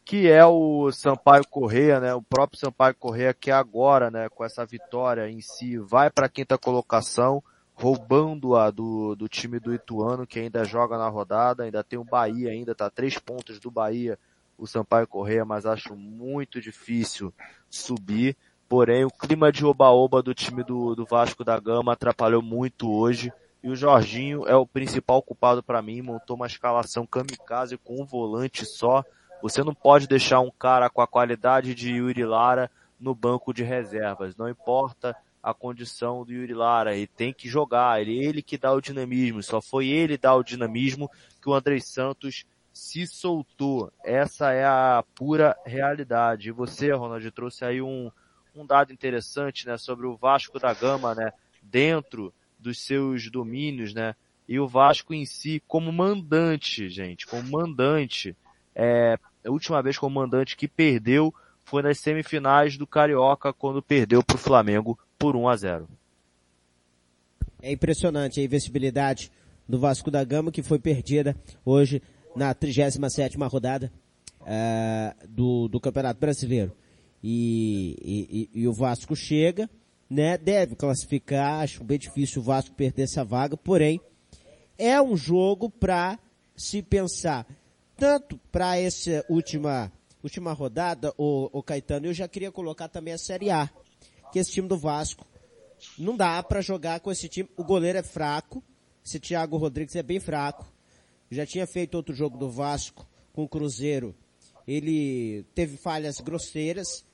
que 0.05 0.31
é 0.31 0.45
o 0.45 0.90
Sampaio 0.90 1.47
Correia, 1.49 2.00
né? 2.00 2.14
O 2.14 2.23
próprio 2.23 2.59
Sampaio 2.59 2.95
Correia 2.95 3.35
que 3.35 3.50
agora, 3.50 4.11
né, 4.11 4.29
com 4.29 4.45
essa 4.45 4.64
vitória 4.64 5.29
em 5.29 5.40
si, 5.40 5.79
vai 5.79 6.11
para 6.11 6.26
a 6.26 6.29
quinta 6.29 6.59
colocação, 6.59 7.43
roubando-a 7.75 8.71
do, 8.71 9.14
do 9.14 9.29
time 9.29 9.59
do 9.59 9.73
Ituano, 9.73 10.26
que 10.26 10.38
ainda 10.38 10.64
joga 10.64 10.99
na 10.99 11.09
rodada, 11.09 11.62
ainda 11.62 11.85
tem 11.85 11.99
o 11.99 12.05
Bahia 12.05 12.50
ainda, 12.50 12.75
tá 12.75 12.90
três 12.90 13.19
pontos 13.19 13.59
do 13.61 13.71
Bahia, 13.71 14.19
o 14.59 14.67
Sampaio 14.67 15.07
Correia, 15.07 15.45
mas 15.45 15.64
acho 15.64 15.97
muito 15.97 16.61
difícil 16.61 17.33
subir. 17.71 18.37
Porém, 18.69 19.05
o 19.05 19.11
clima 19.11 19.50
de 19.50 19.64
oba-oba 19.64 20.23
do 20.23 20.35
time 20.35 20.62
do, 20.62 20.95
do 20.95 21.05
Vasco 21.05 21.43
da 21.43 21.59
Gama 21.59 21.93
atrapalhou 21.93 22.43
muito 22.43 22.90
hoje. 22.90 23.33
E 23.62 23.69
o 23.69 23.76
Jorginho 23.76 24.47
é 24.49 24.57
o 24.57 24.67
principal 24.67 25.21
culpado 25.21 25.62
para 25.62 25.83
mim, 25.83 26.00
montou 26.00 26.37
uma 26.37 26.47
escalação 26.47 27.07
kamikaze 27.07 27.76
com 27.76 28.00
um 28.00 28.07
volante 28.07 28.64
só. 28.64 29.05
Você 29.43 29.62
não 29.62 29.75
pode 29.75 30.07
deixar 30.07 30.40
um 30.40 30.50
cara 30.50 30.88
com 30.88 31.02
a 31.02 31.07
qualidade 31.07 31.75
de 31.75 31.90
Yuri 31.90 32.25
Lara 32.25 32.71
no 32.99 33.14
banco 33.14 33.52
de 33.52 33.62
reservas. 33.62 34.37
Não 34.37 34.49
importa 34.49 35.14
a 35.43 35.52
condição 35.55 36.25
do 36.25 36.33
Yuri 36.33 36.55
Lara, 36.55 36.95
ele 36.95 37.07
tem 37.07 37.33
que 37.33 37.49
jogar, 37.49 38.00
ele, 38.00 38.19
ele 38.19 38.43
que 38.43 38.59
dá 38.59 38.73
o 38.73 38.81
dinamismo. 38.81 39.43
Só 39.43 39.61
foi 39.61 39.88
ele 39.88 40.17
dar 40.17 40.35
o 40.37 40.45
dinamismo 40.45 41.11
que 41.40 41.49
o 41.49 41.55
André 41.55 41.81
Santos 41.81 42.45
se 42.73 43.07
soltou. 43.07 43.93
Essa 44.05 44.52
é 44.52 44.64
a 44.64 45.05
pura 45.14 45.57
realidade. 45.64 46.49
E 46.49 46.52
você, 46.52 46.93
Ronald, 46.93 47.31
trouxe 47.31 47.64
aí 47.64 47.83
um, 47.83 48.11
um 48.55 48.64
dado 48.64 48.93
interessante, 48.93 49.67
né, 49.67 49.76
sobre 49.76 50.07
o 50.07 50.17
Vasco 50.17 50.59
da 50.59 50.73
Gama, 50.73 51.14
né, 51.14 51.33
dentro 51.62 52.33
dos 52.61 52.79
seus 52.79 53.31
domínios, 53.31 53.95
né? 53.95 54.14
E 54.49 54.59
o 54.59 54.67
Vasco 54.67 55.14
em 55.14 55.25
si 55.25 55.62
como 55.67 55.93
mandante, 55.93 56.88
gente, 56.88 57.26
como 57.26 57.49
mandante, 57.50 58.37
é, 58.75 59.19
a 59.45 59.50
última 59.50 59.83
vez 59.83 59.97
como 59.97 60.14
mandante 60.14 60.57
que 60.57 60.69
perdeu 60.69 61.33
foi 61.64 61.83
nas 61.83 61.99
semifinais 61.99 62.76
do 62.76 62.87
Carioca 62.87 63.52
quando 63.52 63.83
perdeu 63.83 64.23
para 64.23 64.35
o 64.35 64.38
Flamengo 64.38 64.99
por 65.19 65.37
1 65.37 65.49
a 65.49 65.57
0. 65.57 65.88
É 67.62 67.73
impressionante 67.73 68.40
a 68.40 68.43
invencibilidade 68.43 69.31
do 69.69 69.79
Vasco 69.79 70.11
da 70.11 70.25
Gama 70.25 70.50
que 70.50 70.62
foi 70.62 70.79
perdida 70.79 71.37
hoje 71.64 72.02
na 72.35 72.52
37 72.55 73.37
rodada 73.38 73.93
uh, 74.40 75.29
do, 75.29 75.69
do 75.69 75.81
Campeonato 75.81 76.19
Brasileiro. 76.19 76.73
E, 77.23 78.49
e, 78.52 78.62
e, 78.62 78.69
o 78.69 78.73
Vasco 78.73 79.14
chega, 79.14 79.69
né, 80.11 80.37
deve 80.37 80.75
classificar, 80.75 81.62
acho 81.62 81.85
bem 81.85 81.97
difícil 81.97 82.43
o 82.43 82.45
Vasco 82.45 82.75
perder 82.75 83.05
essa 83.05 83.25
vaga, 83.25 83.57
porém, 83.57 84.00
é 84.76 85.00
um 85.00 85.17
jogo 85.17 85.71
para 85.71 86.19
se 86.57 86.83
pensar, 86.83 87.47
tanto 87.97 88.37
para 88.50 88.76
essa 88.76 89.25
última, 89.29 89.93
última 90.21 90.52
rodada, 90.52 91.14
o, 91.17 91.49
o 91.57 91.62
Caetano, 91.62 92.07
eu 92.07 92.12
já 92.12 92.26
queria 92.26 92.50
colocar 92.50 92.88
também 92.88 93.14
a 93.14 93.19
Série 93.19 93.50
A, 93.50 93.71
que 94.33 94.40
esse 94.40 94.50
time 94.50 94.67
do 94.67 94.76
Vasco 94.76 95.25
não 95.97 96.17
dá 96.17 96.43
para 96.43 96.61
jogar 96.61 96.99
com 97.00 97.12
esse 97.12 97.29
time, 97.29 97.49
o 97.57 97.62
goleiro 97.62 97.99
é 97.99 98.02
fraco, 98.02 98.64
esse 99.07 99.21
Thiago 99.21 99.57
Rodrigues 99.59 99.95
é 99.95 100.02
bem 100.02 100.19
fraco, 100.19 100.67
já 101.31 101.47
tinha 101.47 101.67
feito 101.69 101.95
outro 101.95 102.12
jogo 102.12 102.37
do 102.37 102.50
Vasco 102.50 103.07
com 103.33 103.45
o 103.45 103.49
Cruzeiro, 103.49 104.14
ele 104.67 105.45
teve 105.55 105.76
falhas 105.76 106.17
grosseiras, 106.17 107.05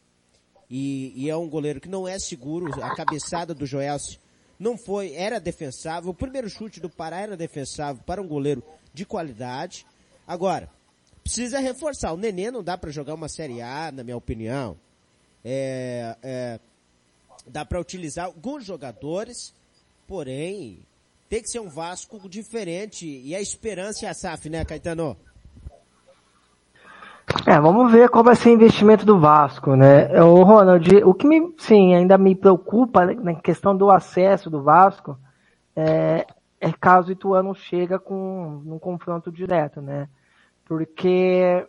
e, 0.70 1.12
e, 1.14 1.30
é 1.30 1.37
um 1.37 1.49
goleiro 1.49 1.80
que 1.80 1.88
não 1.88 2.08
é 2.08 2.18
seguro. 2.18 2.82
A 2.82 2.94
cabeçada 2.94 3.54
do 3.54 3.66
Joelce 3.66 4.18
não 4.58 4.76
foi, 4.76 5.14
era 5.14 5.38
defensável. 5.38 6.11
O 6.11 6.14
primeiro 6.14 6.49
chute 6.49 6.80
do 6.80 6.90
Pará 6.90 7.20
era 7.20 7.37
defensável 7.37 8.02
para 8.04 8.20
um 8.20 8.26
goleiro 8.26 8.62
de 8.92 9.04
qualidade. 9.04 9.87
Agora, 10.26 10.68
precisa 11.23 11.58
reforçar. 11.58 12.12
O 12.12 12.16
Nenê 12.16 12.50
não 12.50 12.62
dá 12.62 12.76
para 12.76 12.90
jogar 12.90 13.14
uma 13.14 13.28
Série 13.28 13.61
A, 13.61 13.92
na 13.92 14.02
minha 14.02 14.16
opinião. 14.16 14.76
É, 15.44 16.16
é, 16.23 16.61
dá 17.46 17.64
para 17.64 17.80
utilizar 17.80 18.26
alguns 18.26 18.64
jogadores, 18.64 19.54
porém, 20.08 20.80
tem 21.28 21.42
que 21.42 21.49
ser 21.49 21.61
um 21.61 21.68
Vasco 21.68 22.28
diferente. 22.28 23.06
E 23.06 23.35
a 23.35 23.40
esperança 23.40 24.06
é 24.06 24.08
a 24.08 24.14
SAF, 24.14 24.49
né, 24.49 24.64
Caetano? 24.64 25.16
É, 27.45 27.61
vamos 27.61 27.90
ver 27.90 28.09
qual 28.09 28.23
vai 28.23 28.37
ser 28.37 28.50
o 28.50 28.52
investimento 28.52 29.04
do 29.04 29.18
Vasco, 29.18 29.75
né? 29.75 30.23
O 30.23 30.42
Ronald, 30.45 30.88
o 31.04 31.12
que 31.12 31.26
me, 31.26 31.54
sim, 31.59 31.95
ainda 31.95 32.16
me 32.16 32.37
preocupa 32.37 33.04
na 33.06 33.35
questão 33.35 33.76
do 33.76 33.90
acesso 33.90 34.49
do 34.49 34.62
Vasco 34.62 35.18
é, 35.75 36.26
é 36.61 36.73
caso 36.73 37.09
o 37.09 37.12
Ituano 37.12 37.54
chega 37.54 37.99
com 37.99 38.62
um 38.64 38.78
confronto 38.78 39.30
direto, 39.30 39.83
né? 39.83 40.09
Porque 40.64 41.66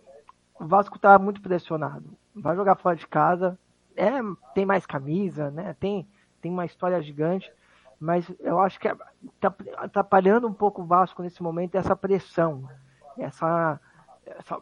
o 0.59 0.65
Vasco 0.65 0.95
está 0.95 1.17
muito 1.17 1.41
pressionado. 1.41 2.05
Vai 2.35 2.55
jogar 2.55 2.75
fora 2.75 2.95
de 2.95 3.07
casa, 3.07 3.57
é, 3.95 4.09
tem 4.53 4.65
mais 4.65 4.85
camisa, 4.85 5.49
né? 5.49 5.75
Tem, 5.79 6.07
tem 6.39 6.51
uma 6.51 6.65
história 6.65 7.01
gigante, 7.01 7.51
mas 7.99 8.31
eu 8.39 8.59
acho 8.59 8.79
que 8.79 8.87
está 8.87 9.53
atrapalhando 9.77 10.47
um 10.47 10.53
pouco 10.53 10.83
o 10.83 10.85
Vasco 10.85 11.23
nesse 11.23 11.41
momento 11.41 11.75
essa 11.75 11.95
pressão, 11.95 12.69
essa, 13.17 13.79
essa 14.25 14.61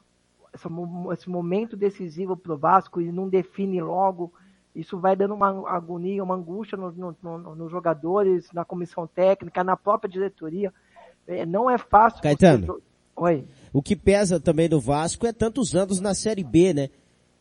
essa, 0.56 0.70
esse 1.14 1.30
momento 1.30 1.76
decisivo 1.76 2.36
para 2.38 2.54
o 2.54 2.58
Vasco 2.58 3.02
e 3.02 3.12
não 3.12 3.28
define 3.28 3.82
logo, 3.82 4.34
isso 4.74 4.98
vai 4.98 5.16
dando 5.16 5.34
uma 5.34 5.70
agonia, 5.70 6.24
uma 6.24 6.36
angústia 6.36 6.78
nos 6.78 6.96
no, 6.96 7.16
no, 7.22 7.56
no 7.56 7.70
jogadores, 7.70 8.50
na 8.54 8.64
comissão 8.66 9.06
técnica, 9.06 9.64
na 9.64 9.76
própria 9.76 10.10
diretoria. 10.10 10.74
É, 11.28 11.46
não 11.46 11.70
é 11.70 11.78
fácil. 11.78 12.22
Caetano, 12.22 12.66
você... 12.66 12.82
Oi. 13.18 13.46
o 13.72 13.82
que 13.82 13.96
pesa 13.96 14.40
também 14.40 14.68
do 14.68 14.80
Vasco 14.80 15.26
é 15.26 15.34
tantos 15.34 15.76
anos 15.76 16.00
na 16.00 16.14
Série 16.14 16.44
B, 16.44 16.74
né? 16.74 16.90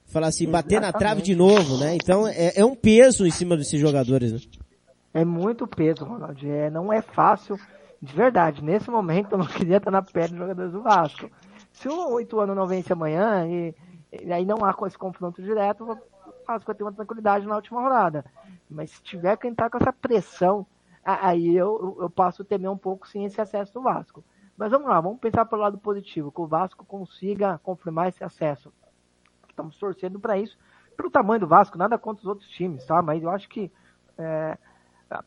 Falar 0.07 0.29
assim, 0.29 0.45
Exatamente. 0.45 0.65
bater 0.65 0.81
na 0.81 0.93
trave 0.93 1.23
de 1.23 1.35
novo, 1.35 1.79
né? 1.79 1.95
Então 1.97 2.27
é, 2.29 2.53
é 2.57 2.65
um 2.65 2.75
peso 2.75 3.27
em 3.27 3.31
cima 3.31 3.57
desses 3.57 3.81
jogadores, 3.81 4.33
né? 4.33 4.39
É 5.13 5.25
muito 5.25 5.67
peso, 5.67 6.05
Ronald. 6.05 6.49
É, 6.49 6.71
não 6.71 6.93
é 6.93 7.01
fácil, 7.01 7.59
de 8.01 8.15
verdade. 8.15 8.63
Nesse 8.63 8.91
momento 8.91 9.33
eu 9.33 9.39
não 9.39 9.47
queria 9.49 9.79
estar 9.79 9.91
na 9.91 10.03
pele 10.03 10.29
dos 10.29 10.39
jogadores 10.39 10.73
do 10.73 10.83
Vasco. 10.83 11.31
Se 11.75 11.89
o 11.89 12.21
Ituano 12.21 12.55
não 12.55 12.67
vence 12.67 12.93
amanhã 12.93 13.47
e, 13.47 13.75
e 14.13 14.33
aí 14.33 14.47
não 14.47 14.65
há 14.65 14.75
esse 14.87 14.97
confronto 14.97 15.43
direto, 15.43 15.85
o 15.85 15.99
Vasco 16.47 16.67
vai 16.67 16.75
ter 16.75 16.85
uma 16.85 16.93
tranquilidade 16.93 17.47
na 17.47 17.57
última 17.57 17.83
rodada. 17.83 18.25
Mas 18.71 18.91
se 18.91 19.03
tiver 19.03 19.37
que 19.37 19.47
entrar 19.47 19.69
com 19.69 19.79
essa 19.79 19.93
pressão, 19.93 20.67
aí 21.05 21.55
eu, 21.55 21.99
eu 22.01 22.09
passo 22.09 22.43
a 22.43 22.45
temer 22.45 22.71
um 22.71 22.79
pouco 22.79 23.07
sim 23.07 23.25
esse 23.25 23.41
acesso 23.41 23.75
do 23.75 23.83
Vasco. 23.83 24.25
Mas 24.57 24.71
vamos 24.71 24.89
lá, 24.89 25.01
vamos 25.01 25.19
pensar 25.19 25.45
pelo 25.45 25.63
lado 25.63 25.77
positivo, 25.77 26.31
que 26.31 26.41
o 26.41 26.47
Vasco 26.47 26.85
consiga 26.85 27.59
confirmar 27.59 28.09
esse 28.09 28.23
acesso. 28.23 28.73
Estamos 29.49 29.77
torcendo 29.77 30.21
para 30.21 30.39
isso, 30.39 30.57
pelo 30.97 31.11
tamanho 31.11 31.41
do 31.41 31.47
Vasco, 31.47 31.77
nada 31.77 31.99
contra 31.99 32.23
os 32.23 32.29
outros 32.29 32.49
times, 32.51 32.87
tá? 32.87 33.03
Mas 33.03 33.23
eu 33.23 33.31
acho 33.31 33.49
que 33.49 33.71
é, 34.17 34.57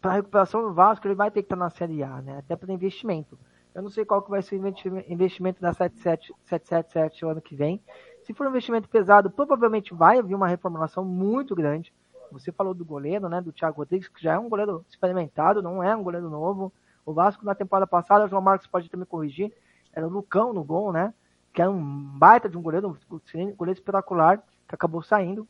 para 0.01 0.12
a 0.12 0.13
recuperação 0.16 0.62
do 0.62 0.74
Vasco 0.74 1.06
ele 1.06 1.16
vai 1.16 1.30
ter 1.30 1.42
que 1.42 1.48
estar 1.48 1.58
na 1.58 1.70
Série 1.70 2.04
A, 2.04 2.22
né? 2.22 2.38
Até 2.39 2.56
para 2.56 2.72
investimento. 2.74 3.38
Eu 3.77 3.84
não 3.84 3.91
sei 3.91 4.03
qual 4.03 4.24
que 4.24 4.31
vai 4.31 4.41
ser 4.41 4.55
o 4.55 4.67
investimento 5.07 5.62
da 5.62 5.72
777 5.72 7.24
o 7.24 7.29
ano 7.29 7.39
que 7.39 7.55
vem. 7.55 7.79
Se 8.24 8.34
for 8.34 8.48
um 8.48 8.50
investimento 8.50 8.89
pesado, 8.89 9.29
provavelmente 9.29 9.93
vai 9.93 10.17
haver 10.17 10.34
uma 10.34 10.48
reformulação 10.48 11.05
muito 11.05 11.53
grande. 11.53 11.93
Você 12.31 12.51
falou 12.51 12.74
do 12.74 12.84
goleiro, 12.84 13.29
né, 13.29 13.39
do 13.39 13.51
Thiago 13.51 13.77
Rodrigues, 13.77 14.07
que 14.07 14.19
já 14.19 14.34
é 14.34 14.39
um 14.39 14.50
goleiro 14.50 14.84
experimentado, 14.89 15.62
não 15.62 15.84
é 15.84 15.96
um 15.96 16.01
goleiro 16.01 16.27
novo. 16.27 16.74
O 17.05 17.13
Vasco 17.13 17.46
na 17.46 17.53
temporada 17.53 17.86
passada, 17.86 18.25
o 18.25 18.27
João 18.27 18.41
Marcos 18.41 18.65
pode 18.65 18.89
também 18.89 19.05
corrigir, 19.05 19.53
era 19.93 20.07
o 20.07 20.10
Lucão 20.10 20.51
no 20.53 20.63
gol, 20.63 20.91
né? 20.91 21.13
Que 21.53 21.62
era 21.62 21.69
um 21.69 21.79
baita 22.17 22.50
de 22.50 22.57
um 22.57 22.63
goleiro, 22.63 22.89
um 22.89 23.55
goleiro 23.55 23.77
espetacular, 23.77 24.39
que 24.67 24.74
acabou 24.74 25.03
saindo. 25.03 25.48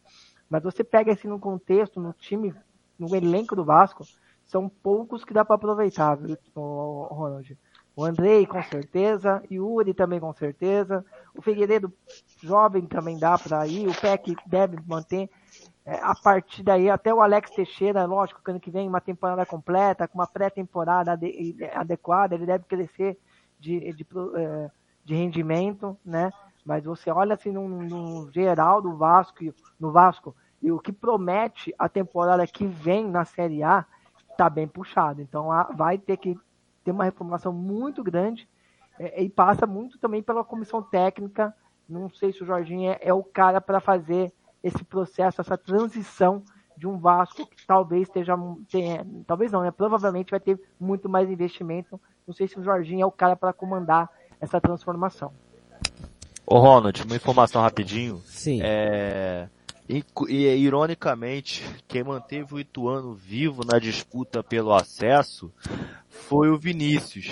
Mas 0.49 0.61
você 0.61 0.83
pega 0.83 1.13
assim 1.13 1.29
no 1.29 1.39
contexto, 1.39 1.97
no 1.97 2.11
time, 2.11 2.53
no 2.99 3.15
elenco 3.15 3.55
do 3.55 3.63
Vasco, 3.63 4.03
são 4.45 4.67
poucos 4.67 5.23
que 5.23 5.33
dá 5.33 5.45
para 5.45 5.55
aproveitar, 5.55 6.15
viu, 6.15 6.37
Ronald? 6.53 7.57
O 7.97 8.05
Andrei, 8.05 8.45
com 8.45 8.61
certeza. 8.61 9.41
Yuri 9.51 9.91
também, 9.91 10.19
com 10.19 10.31
certeza. 10.31 11.03
O 11.35 11.41
Figueiredo, 11.41 11.91
jovem, 12.43 12.85
também 12.85 13.17
dá 13.17 13.39
para 13.39 13.65
ir. 13.65 13.87
O 13.87 13.99
PEC 13.99 14.35
deve 14.45 14.77
manter. 14.85 15.27
É, 15.83 15.95
a 16.03 16.13
partir 16.13 16.61
daí, 16.61 16.91
até 16.91 17.11
o 17.11 17.21
Alex 17.21 17.49
Teixeira, 17.49 18.05
lógico, 18.05 18.39
que 18.43 18.51
ano 18.51 18.59
que 18.59 18.69
vem 18.69 18.87
uma 18.87 19.01
temporada 19.01 19.43
completa, 19.47 20.07
com 20.07 20.19
uma 20.19 20.27
pré-temporada 20.27 21.17
adequada, 21.73 22.35
ele 22.35 22.45
deve 22.45 22.65
crescer 22.65 23.17
de, 23.59 23.91
de, 23.93 24.05
é, 24.35 24.71
de, 25.03 25.15
rendimento, 25.15 25.97
né? 26.05 26.31
Mas 26.63 26.83
você 26.83 27.09
olha 27.09 27.33
assim 27.33 27.51
no, 27.51 27.67
no 27.67 28.31
geral 28.31 28.79
do 28.79 28.95
Vasco, 28.95 29.39
no 29.79 29.91
Vasco, 29.91 30.35
e 30.61 30.71
o 30.71 30.77
que 30.77 30.91
promete 30.91 31.73
a 31.79 31.89
temporada 31.89 32.45
que 32.45 32.67
vem 32.67 33.09
na 33.09 33.25
Série 33.25 33.63
A, 33.63 33.83
tá 34.37 34.47
bem 34.51 34.67
puxado. 34.67 35.19
Então 35.19 35.47
vai 35.75 35.97
ter 35.97 36.17
que 36.17 36.37
tem 36.87 36.93
uma 36.93 37.03
reformulação 37.03 37.51
muito 37.51 38.01
grande 38.01 38.47
é, 38.97 39.21
e 39.21 39.27
passa 39.27 39.67
muito 39.67 39.99
também 39.99 40.23
pela 40.23 40.41
comissão 40.41 40.81
técnica. 40.81 41.53
Não 41.87 42.09
sei 42.09 42.31
se 42.31 42.41
o 42.41 42.45
Jorginho 42.45 42.91
é, 42.91 42.99
é 43.01 43.13
o 43.13 43.21
cara 43.21 43.59
para 43.59 43.81
fazer 43.81 44.31
esse 44.63 44.85
processo, 44.85 45.41
essa 45.41 45.57
transição 45.57 46.41
de 46.77 46.87
um 46.87 46.97
Vasco 46.97 47.45
que 47.45 47.67
talvez 47.67 48.03
esteja, 48.03 48.35
tenha, 48.71 49.05
talvez 49.25 49.51
não, 49.51 49.63
né? 49.63 49.71
Provavelmente 49.71 50.31
vai 50.31 50.39
ter 50.39 50.57
muito 50.79 51.09
mais 51.09 51.29
investimento. 51.29 51.99
Não 52.25 52.33
sei 52.33 52.47
se 52.47 52.57
o 52.57 52.63
Jorginho 52.63 53.01
é 53.01 53.05
o 53.05 53.11
cara 53.11 53.35
para 53.35 53.51
comandar 53.51 54.09
essa 54.39 54.61
transformação. 54.61 55.33
Ô 56.45 56.57
Ronald, 56.57 57.03
uma 57.03 57.17
informação 57.17 57.61
rapidinho. 57.61 58.19
Sim. 58.19 58.61
É... 58.63 59.49
E, 59.89 60.03
e, 60.27 60.55
ironicamente, 60.57 61.63
quem 61.87 62.03
manteve 62.03 62.53
o 62.53 62.59
Ituano 62.59 63.13
vivo 63.13 63.63
na 63.63 63.79
disputa 63.79 64.43
pelo 64.43 64.73
acesso 64.73 65.51
foi 66.09 66.49
o 66.49 66.57
Vinícius. 66.57 67.27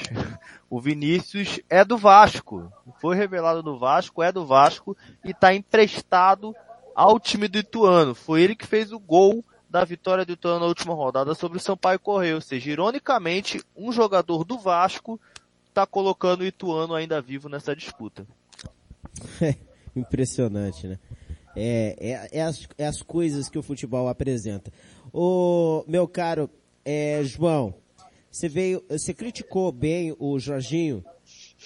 O 0.69 0.79
Vinícius 0.79 1.59
é 1.69 1.83
do 1.83 1.97
Vasco. 1.97 2.71
Foi 3.01 3.15
revelado 3.15 3.62
do 3.62 3.77
Vasco, 3.77 4.24
é 4.24 4.31
do 4.31 4.45
Vasco 4.45 4.95
e 5.24 5.31
está 5.31 5.53
emprestado 5.53 6.55
ao 6.95 7.19
time 7.19 7.50
do 7.50 7.57
Ituano. 7.57 8.15
Foi 8.15 8.41
ele 8.41 8.55
que 8.55 8.65
fez 8.65 8.93
o 8.93 9.00
gol 9.00 9.43
da 9.69 9.83
vitória 9.83 10.25
do 10.25 10.31
Ituano 10.31 10.62
na 10.62 10.65
última 10.67 10.93
rodada 10.93 11.35
sobre 11.35 11.57
o 11.57 11.62
Sampaio 11.62 12.00
Correio. 12.00 12.35
Ou 12.35 12.41
seja, 12.41 12.71
ironicamente, 12.71 13.62
um 13.75 13.91
jogador 13.91 14.45
do 14.45 14.57
Vasco 14.57 15.19
está 15.67 15.85
colocando 15.85 16.41
o 16.41 16.45
Ituano 16.45 16.93
ainda 16.93 17.21
vivo 17.21 17.50
nessa 17.50 17.75
disputa. 17.75 18.25
Impressionante, 19.93 20.88
né? 20.88 20.97
É, 21.55 21.95
é, 22.00 22.39
é, 22.39 22.41
as, 22.41 22.67
é 22.77 22.85
as 22.85 23.01
coisas 23.01 23.50
que 23.50 23.57
o 23.57 23.63
futebol 23.63 24.07
apresenta. 24.07 24.71
O 25.13 25.83
meu 25.88 26.07
caro 26.07 26.50
é, 26.83 27.21
João, 27.24 27.74
você 28.29 28.50
veio, 28.50 28.83
você 28.89 29.13
criticou 29.13 29.71
bem 29.71 30.15
o 30.19 30.38
Jorginho 30.38 31.03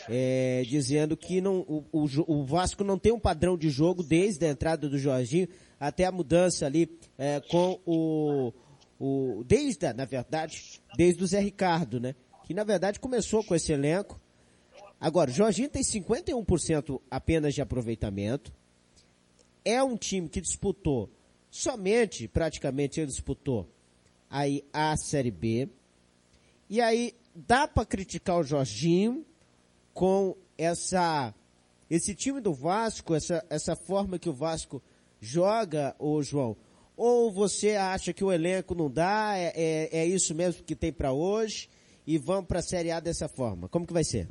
é, 0.08 0.64
dizendo 0.68 1.18
que 1.18 1.42
não, 1.42 1.60
o, 1.62 1.84
o, 1.92 2.08
o, 2.28 2.46
Vasco 2.46 2.84
não 2.84 2.98
tem 2.98 3.12
um 3.12 3.20
padrão 3.20 3.58
de 3.58 3.70
jogo 3.70 4.04
desde 4.04 4.46
a 4.46 4.50
entrada 4.50 4.88
do 4.88 4.98
Jorginho 4.98 5.48
até 5.80 6.06
a 6.06 6.12
mudança 6.12 6.66
ali 6.66 6.90
é, 7.18 7.42
com 7.50 7.80
o, 7.86 8.54
o 9.00 9.44
desde, 9.46 9.92
na 9.94 10.06
verdade, 10.06 10.80
desde 10.96 11.24
o 11.24 11.28
Zé 11.28 11.40
Ricardo, 11.40 12.00
né? 12.00 12.16
Que 12.46 12.54
na 12.54 12.64
verdade 12.64 13.00
começou 13.00 13.44
com 13.44 13.56
esse 13.56 13.72
elenco. 13.72 14.20
Agora, 15.00 15.32
o 15.32 15.34
Jorginho 15.34 15.70
tem 15.70 15.82
51% 15.82 17.02
apenas 17.10 17.54
de 17.54 17.62
aproveitamento. 17.62 18.54
É 19.70 19.84
um 19.84 19.96
time 19.96 20.28
que 20.28 20.42
disputou 20.42 21.12
somente, 21.52 22.28
praticamente 22.28 23.00
ele 23.00 23.06
disputou 23.06 23.68
aí 24.28 24.64
a 24.74 24.98
Série 24.98 25.30
B. 25.30 25.70
E 26.68 26.82
aí 26.82 27.14
dá 27.36 27.68
para 27.68 27.86
criticar 27.86 28.38
o 28.40 28.44
Jorginho, 28.44 29.24
com 29.94 30.36
essa 30.58 31.34
esse 31.88 32.16
time 32.16 32.42
do 32.42 32.52
Vasco, 32.52 33.14
essa, 33.14 33.46
essa 33.48 33.76
forma 33.76 34.18
que 34.18 34.30
o 34.30 34.34
Vasco 34.34 34.82
joga, 35.20 35.96
ô 36.00 36.22
João? 36.24 36.56
Ou 36.98 37.32
você 37.32 37.76
acha 37.76 38.12
que 38.12 38.24
o 38.24 38.32
elenco 38.32 38.74
não 38.74 38.90
dá, 38.90 39.34
é, 39.36 39.54
é, 39.56 40.00
é 40.00 40.06
isso 40.06 40.34
mesmo 40.34 40.64
que 40.64 40.76
tem 40.76 40.92
para 40.92 41.12
hoje 41.12 41.70
e 42.08 42.18
vamos 42.18 42.48
para 42.48 42.60
a 42.60 42.64
Série 42.64 42.92
A 42.92 43.00
dessa 43.00 43.28
forma? 43.28 43.70
Como 43.70 43.86
que 43.86 43.94
vai 43.94 44.04
ser? 44.04 44.28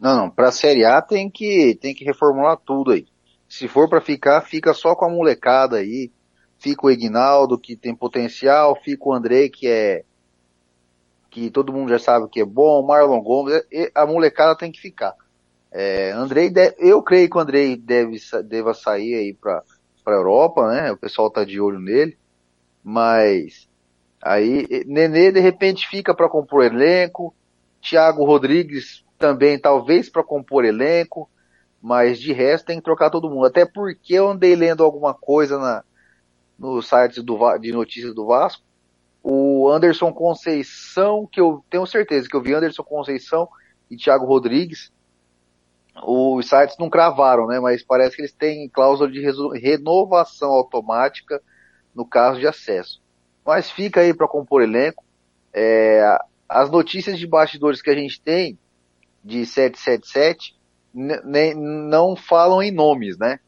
Não, 0.00 0.16
não, 0.16 0.30
para 0.30 0.48
a 0.48 0.52
Série 0.52 0.84
A 0.86 1.02
tem 1.02 1.30
que 1.30 1.74
tem 1.80 1.94
que 1.94 2.04
reformular 2.04 2.56
tudo 2.56 2.92
aí. 2.92 3.11
Se 3.52 3.68
for 3.68 3.86
para 3.86 4.00
ficar, 4.00 4.40
fica 4.40 4.72
só 4.72 4.96
com 4.96 5.04
a 5.04 5.10
molecada 5.10 5.76
aí. 5.76 6.10
Fica 6.58 6.86
o 6.86 6.90
Ignaldo 6.90 7.58
que 7.58 7.76
tem 7.76 7.94
potencial, 7.94 8.74
fica 8.82 9.06
o 9.06 9.12
André 9.12 9.50
que 9.50 9.68
é 9.68 10.04
que 11.30 11.50
todo 11.50 11.72
mundo 11.72 11.90
já 11.90 11.98
sabe 11.98 12.30
que 12.30 12.40
é 12.40 12.46
bom, 12.46 12.82
Marlon 12.82 13.20
Gomes, 13.20 13.62
a 13.94 14.06
molecada 14.06 14.56
tem 14.56 14.72
que 14.72 14.80
ficar. 14.80 15.14
É, 15.70 16.12
Andrei, 16.12 16.50
eu 16.78 17.02
creio 17.02 17.28
que 17.28 17.36
o 17.36 17.40
Andrei 17.40 17.76
deve, 17.76 18.16
deva 18.42 18.72
sair 18.72 19.16
aí 19.16 19.34
para 19.34 19.62
para 20.02 20.16
Europa, 20.16 20.66
né? 20.72 20.90
O 20.90 20.96
pessoal 20.96 21.30
tá 21.30 21.44
de 21.44 21.60
olho 21.60 21.78
nele, 21.78 22.16
mas 22.82 23.68
aí 24.22 24.66
Nenê 24.86 25.30
de 25.30 25.40
repente 25.40 25.86
fica 25.88 26.14
para 26.14 26.28
compor 26.28 26.64
elenco, 26.64 27.34
Thiago 27.82 28.24
Rodrigues 28.24 29.04
também 29.18 29.58
talvez 29.58 30.08
para 30.08 30.24
compor 30.24 30.64
elenco, 30.64 31.28
mas 31.82 32.20
de 32.20 32.32
resto 32.32 32.66
tem 32.66 32.78
que 32.78 32.84
trocar 32.84 33.10
todo 33.10 33.28
mundo. 33.28 33.46
Até 33.46 33.66
porque 33.66 34.14
eu 34.14 34.28
andei 34.28 34.54
lendo 34.54 34.84
alguma 34.84 35.12
coisa 35.12 35.58
na 35.58 35.84
no 36.58 36.80
site 36.80 37.20
do, 37.20 37.58
de 37.58 37.72
notícias 37.72 38.14
do 38.14 38.26
Vasco 38.26 38.62
o 39.22 39.70
Anderson 39.70 40.12
Conceição, 40.12 41.28
que 41.30 41.40
eu 41.40 41.64
tenho 41.70 41.86
certeza 41.86 42.28
que 42.28 42.34
eu 42.34 42.42
vi 42.42 42.54
Anderson 42.54 42.82
Conceição 42.82 43.48
e 43.88 43.96
Thiago 43.96 44.26
Rodrigues, 44.26 44.90
os 46.04 46.48
sites 46.48 46.76
não 46.78 46.90
cravaram, 46.90 47.46
né? 47.46 47.60
Mas 47.60 47.84
parece 47.84 48.16
que 48.16 48.22
eles 48.22 48.32
têm 48.32 48.68
cláusula 48.68 49.10
de 49.10 49.20
renovação 49.60 50.50
automática 50.50 51.40
no 51.94 52.04
caso 52.04 52.40
de 52.40 52.46
acesso. 52.46 53.00
Mas 53.44 53.70
fica 53.70 54.00
aí 54.00 54.12
para 54.12 54.26
compor 54.26 54.62
elenco. 54.62 55.04
É, 55.52 56.18
as 56.48 56.70
notícias 56.70 57.18
de 57.18 57.26
bastidores 57.26 57.82
que 57.82 57.90
a 57.90 57.94
gente 57.94 58.20
tem 58.20 58.58
de 59.22 59.44
777 59.44 60.58
não 60.94 62.14
falam 62.16 62.62
em 62.62 62.70
nomes, 62.70 63.18
né? 63.18 63.40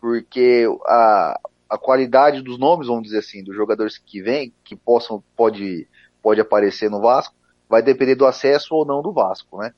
Porque 0.00 0.66
a, 0.86 1.40
a 1.68 1.78
qualidade 1.78 2.42
dos 2.42 2.58
nomes, 2.58 2.86
vamos 2.86 3.04
dizer 3.04 3.18
assim, 3.18 3.42
dos 3.42 3.54
jogadores 3.54 3.98
que 3.98 4.20
vêm, 4.20 4.52
que 4.64 4.76
possam, 4.76 5.22
pode, 5.36 5.88
pode 6.22 6.40
aparecer 6.40 6.90
no 6.90 7.00
Vasco, 7.00 7.34
vai 7.68 7.82
depender 7.82 8.14
do 8.14 8.26
acesso 8.26 8.74
ou 8.74 8.84
não 8.84 9.02
do 9.02 9.12
Vasco, 9.12 9.58
né? 9.58 9.72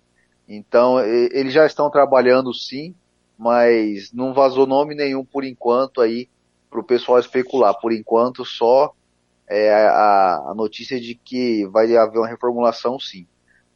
Então, 0.48 1.00
eles 1.00 1.52
já 1.52 1.64
estão 1.64 1.90
trabalhando 1.90 2.52
sim, 2.52 2.94
mas 3.38 4.12
não 4.12 4.34
vazou 4.34 4.66
nome 4.66 4.94
nenhum 4.94 5.24
por 5.24 5.44
enquanto 5.44 6.00
aí 6.00 6.28
para 6.70 6.80
o 6.80 6.84
pessoal 6.84 7.18
especular. 7.18 7.74
Por 7.80 7.92
enquanto, 7.92 8.44
só 8.44 8.92
é, 9.48 9.72
a, 9.72 10.50
a 10.50 10.54
notícia 10.54 11.00
de 11.00 11.14
que 11.14 11.66
vai 11.66 11.96
haver 11.96 12.18
uma 12.18 12.28
reformulação 12.28 12.98
sim. 12.98 13.26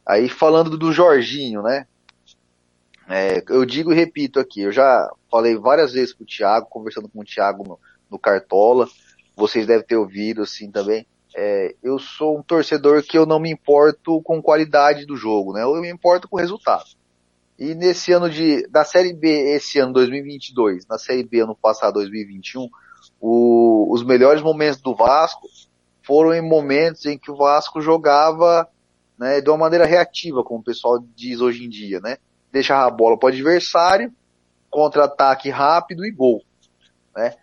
Aí 0.05 0.27
falando 0.27 0.77
do 0.77 0.91
Jorginho, 0.91 1.61
né? 1.61 1.87
É, 3.09 3.43
eu 3.49 3.65
digo 3.65 3.91
e 3.91 3.95
repito 3.95 4.39
aqui, 4.39 4.61
eu 4.61 4.71
já 4.71 5.09
falei 5.31 5.57
várias 5.57 5.93
vezes 5.93 6.13
com 6.13 6.23
o 6.23 6.27
Thiago, 6.27 6.67
conversando 6.69 7.09
com 7.09 7.21
o 7.21 7.25
Thiago 7.25 7.67
no, 7.67 7.79
no 8.11 8.19
Cartola. 8.19 8.87
Vocês 9.35 9.65
devem 9.65 9.85
ter 9.85 9.95
ouvido 9.95 10.43
assim 10.43 10.69
também. 10.69 11.07
É, 11.35 11.75
eu 11.81 11.97
sou 11.97 12.37
um 12.37 12.43
torcedor 12.43 13.01
que 13.01 13.17
eu 13.17 13.25
não 13.25 13.39
me 13.39 13.49
importo 13.49 14.21
com 14.21 14.39
qualidade 14.41 15.07
do 15.07 15.15
jogo, 15.15 15.53
né? 15.53 15.63
Eu 15.63 15.81
me 15.81 15.89
importo 15.89 16.29
com 16.29 16.37
o 16.37 16.39
resultado. 16.39 16.85
E 17.57 17.73
nesse 17.73 18.11
ano 18.11 18.29
de, 18.29 18.67
da 18.67 18.85
Série 18.85 19.11
B, 19.11 19.55
esse 19.55 19.79
ano 19.79 19.93
2022, 19.93 20.85
na 20.87 20.99
Série 20.99 21.23
B 21.23 21.41
ano 21.41 21.55
passado 21.55 21.95
2021, 21.95 22.69
o, 23.19 23.91
os 23.91 24.03
melhores 24.03 24.43
momentos 24.43 24.81
do 24.81 24.95
Vasco 24.95 25.47
foram 26.03 26.33
em 26.33 26.41
momentos 26.41 27.05
em 27.07 27.17
que 27.17 27.31
o 27.31 27.35
Vasco 27.35 27.81
jogava, 27.81 28.67
né, 29.17 29.41
de 29.41 29.49
uma 29.49 29.57
maneira 29.57 29.85
reativa, 29.85 30.43
como 30.43 30.59
o 30.59 30.63
pessoal 30.63 31.03
diz 31.15 31.41
hoje 31.41 31.65
em 31.65 31.69
dia, 31.69 31.99
né? 31.99 32.17
Deixava 32.51 32.87
a 32.87 32.91
bola 32.91 33.17
para 33.17 33.27
o 33.27 33.29
adversário, 33.29 34.13
contra-ataque 34.69 35.49
rápido 35.49 36.05
e 36.05 36.11
gol, 36.11 36.43
né? 37.15 37.35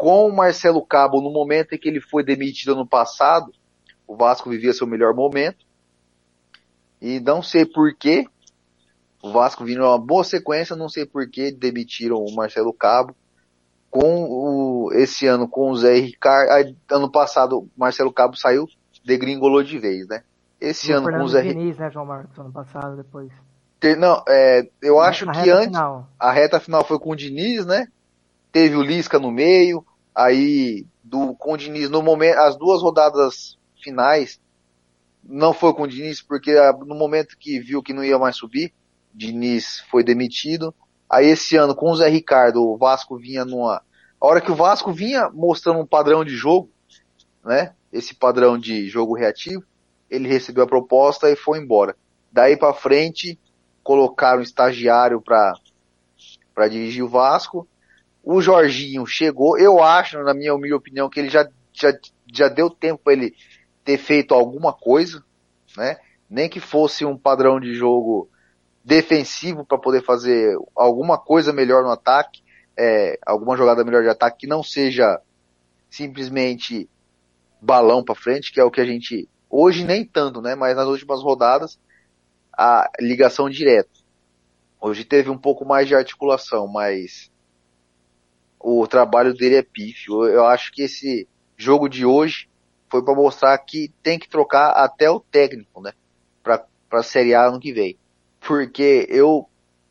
com 0.00 0.26
o 0.26 0.34
Marcelo 0.34 0.80
Cabo 0.80 1.20
no 1.20 1.30
momento 1.30 1.74
em 1.74 1.78
que 1.78 1.86
ele 1.86 2.00
foi 2.00 2.24
demitido 2.24 2.74
no 2.74 2.86
passado, 2.86 3.52
o 4.06 4.16
Vasco 4.16 4.48
vivia 4.48 4.72
seu 4.72 4.86
melhor 4.86 5.14
momento. 5.14 5.66
E 7.02 7.20
não 7.20 7.42
sei 7.42 7.66
porquê, 7.66 8.26
o 9.22 9.30
Vasco 9.30 9.62
vindo 9.62 9.82
uma 9.82 9.98
boa 9.98 10.24
sequência, 10.24 10.74
não 10.74 10.88
sei 10.88 11.04
porquê 11.04 11.52
demitiram 11.52 12.16
o 12.16 12.34
Marcelo 12.34 12.72
Cabo. 12.72 13.14
Com 13.90 14.24
o, 14.24 14.90
esse 14.94 15.26
ano 15.26 15.46
com 15.46 15.70
o 15.70 15.76
Zé 15.76 15.98
Ricardo, 15.98 16.74
ano 16.90 17.12
passado 17.12 17.58
o 17.58 17.68
Marcelo 17.76 18.10
Cabo 18.10 18.36
saiu, 18.36 18.66
degringolou 19.04 19.62
de 19.62 19.78
vez, 19.78 20.08
né? 20.08 20.22
Esse 20.58 20.92
o 20.92 20.96
ano 20.96 21.04
Fernando 21.04 21.20
com 21.20 21.26
o 21.26 21.28
Zé 21.28 21.42
Diniz, 21.42 21.76
né, 21.76 21.90
João 21.90 22.06
Marcos, 22.06 22.38
ano 22.38 22.52
passado, 22.52 22.96
depois. 22.96 23.30
Não, 23.98 24.22
é, 24.28 24.68
eu 24.82 25.00
acho 25.00 25.24
que 25.30 25.50
antes, 25.50 25.66
final. 25.66 26.08
a 26.18 26.30
reta 26.30 26.60
final 26.60 26.84
foi 26.84 26.98
com 26.98 27.10
o 27.10 27.16
Diniz, 27.16 27.64
né? 27.64 27.88
Teve 28.52 28.76
o 28.76 28.82
Lisca 28.82 29.18
no 29.18 29.30
meio, 29.30 29.84
aí 30.14 30.86
do 31.02 31.34
com 31.34 31.54
o 31.54 31.56
Diniz 31.56 31.88
no 31.88 32.02
momento, 32.02 32.38
as 32.38 32.56
duas 32.56 32.82
rodadas 32.82 33.58
finais 33.82 34.40
não 35.22 35.52
foi 35.52 35.72
com 35.74 35.82
o 35.82 35.88
Diniz 35.88 36.20
porque 36.20 36.52
ah, 36.52 36.72
no 36.72 36.94
momento 36.94 37.36
que 37.38 37.58
viu 37.58 37.82
que 37.82 37.92
não 37.92 38.04
ia 38.04 38.18
mais 38.18 38.36
subir, 38.36 38.72
Diniz 39.14 39.80
foi 39.90 40.02
demitido. 40.02 40.74
Aí 41.08 41.26
esse 41.26 41.56
ano 41.56 41.74
com 41.74 41.90
o 41.90 41.96
Zé 41.96 42.08
Ricardo, 42.08 42.62
o 42.62 42.76
Vasco 42.76 43.16
vinha 43.16 43.44
numa 43.44 43.82
a 44.20 44.26
hora 44.26 44.40
que 44.40 44.52
o 44.52 44.54
Vasco 44.54 44.92
vinha 44.92 45.30
mostrando 45.30 45.80
um 45.80 45.86
padrão 45.86 46.22
de 46.22 46.36
jogo, 46.36 46.70
né? 47.42 47.72
Esse 47.90 48.14
padrão 48.14 48.58
de 48.58 48.86
jogo 48.88 49.16
reativo, 49.16 49.64
ele 50.10 50.28
recebeu 50.28 50.64
a 50.64 50.68
proposta 50.68 51.30
e 51.30 51.36
foi 51.36 51.58
embora. 51.58 51.96
Daí 52.30 52.56
para 52.56 52.74
frente 52.74 53.38
colocaram 53.90 54.38
um 54.38 54.42
estagiário 54.42 55.20
para 55.20 56.68
dirigir 56.68 57.02
o 57.02 57.08
Vasco 57.08 57.66
o 58.22 58.40
Jorginho 58.40 59.04
chegou, 59.04 59.58
eu 59.58 59.82
acho, 59.82 60.22
na 60.22 60.32
minha 60.32 60.54
humilde 60.54 60.74
opinião, 60.74 61.08
que 61.08 61.18
ele 61.18 61.30
já, 61.30 61.48
já, 61.72 61.92
já 62.32 62.48
deu 62.48 62.70
tempo 62.70 63.02
para 63.02 63.14
ele 63.14 63.34
ter 63.84 63.98
feito 63.98 64.34
alguma 64.34 64.72
coisa, 64.72 65.24
né? 65.76 65.96
nem 66.28 66.48
que 66.48 66.60
fosse 66.60 67.04
um 67.04 67.16
padrão 67.16 67.58
de 67.58 67.74
jogo 67.74 68.28
defensivo 68.84 69.64
para 69.64 69.78
poder 69.78 70.04
fazer 70.04 70.56
alguma 70.76 71.18
coisa 71.18 71.52
melhor 71.52 71.82
no 71.82 71.90
ataque, 71.90 72.42
é, 72.76 73.18
alguma 73.26 73.56
jogada 73.56 73.84
melhor 73.84 74.02
de 74.02 74.08
ataque 74.08 74.40
que 74.40 74.46
não 74.46 74.62
seja 74.62 75.20
simplesmente 75.88 76.88
balão 77.60 78.04
para 78.04 78.14
frente, 78.14 78.52
que 78.52 78.60
é 78.60 78.64
o 78.64 78.70
que 78.70 78.80
a 78.80 78.86
gente 78.86 79.28
hoje 79.48 79.84
nem 79.84 80.04
tanto, 80.04 80.40
né? 80.40 80.54
Mas 80.54 80.76
nas 80.76 80.86
últimas 80.86 81.20
rodadas 81.20 81.80
a 82.60 82.90
ligação 83.00 83.48
direta. 83.48 83.88
Hoje 84.78 85.02
teve 85.02 85.30
um 85.30 85.38
pouco 85.38 85.64
mais 85.64 85.88
de 85.88 85.94
articulação, 85.94 86.68
mas 86.68 87.30
o 88.58 88.86
trabalho 88.86 89.32
dele 89.32 89.56
é 89.56 89.62
pífio. 89.62 90.26
Eu 90.26 90.44
acho 90.44 90.70
que 90.70 90.82
esse 90.82 91.26
jogo 91.56 91.88
de 91.88 92.04
hoje 92.04 92.50
foi 92.90 93.02
para 93.02 93.14
mostrar 93.14 93.56
que 93.56 93.90
tem 94.02 94.18
que 94.18 94.28
trocar 94.28 94.72
até 94.72 95.10
o 95.10 95.20
técnico, 95.20 95.80
né? 95.80 95.94
Para 96.42 96.66
a 96.92 97.02
Série 97.02 97.34
A 97.34 97.46
ano 97.46 97.58
que 97.58 97.72
vem. 97.72 97.96
Porque 98.40 99.06
eu, 99.08 99.48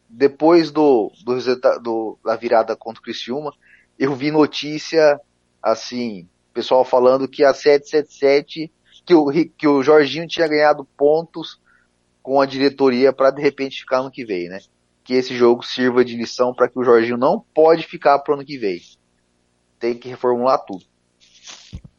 depois 0.07 0.69
do, 0.69 1.11
do, 1.23 1.79
do 1.81 2.19
da 2.23 2.35
virada 2.35 2.75
contra 2.75 2.99
o 2.99 3.03
Criciúma, 3.03 3.51
eu 3.97 4.13
vi 4.13 4.29
notícia, 4.29 5.19
assim, 5.59 6.29
pessoal 6.53 6.85
falando 6.85 7.27
que 7.27 7.43
a 7.43 7.51
777, 7.51 8.71
que 9.03 9.15
o, 9.15 9.31
que 9.57 9.67
o 9.67 9.81
Jorginho 9.81 10.27
tinha 10.27 10.47
ganhado 10.47 10.85
pontos 10.95 11.59
com 12.29 12.39
a 12.39 12.45
diretoria 12.45 13.11
para 13.11 13.31
de 13.31 13.41
repente 13.41 13.79
ficar 13.79 14.01
ano 14.01 14.11
que 14.11 14.23
vem, 14.23 14.47
né? 14.49 14.59
Que 15.03 15.15
esse 15.15 15.35
jogo 15.35 15.65
sirva 15.65 16.05
de 16.05 16.15
lição 16.15 16.53
para 16.53 16.69
que 16.69 16.77
o 16.77 16.83
Jorginho 16.83 17.17
não 17.17 17.43
pode 17.55 17.87
ficar 17.87 18.19
pro 18.19 18.35
ano 18.35 18.45
que 18.45 18.55
vem. 18.55 18.79
Tem 19.79 19.97
que 19.97 20.09
reformular 20.09 20.63
tudo. 20.63 20.85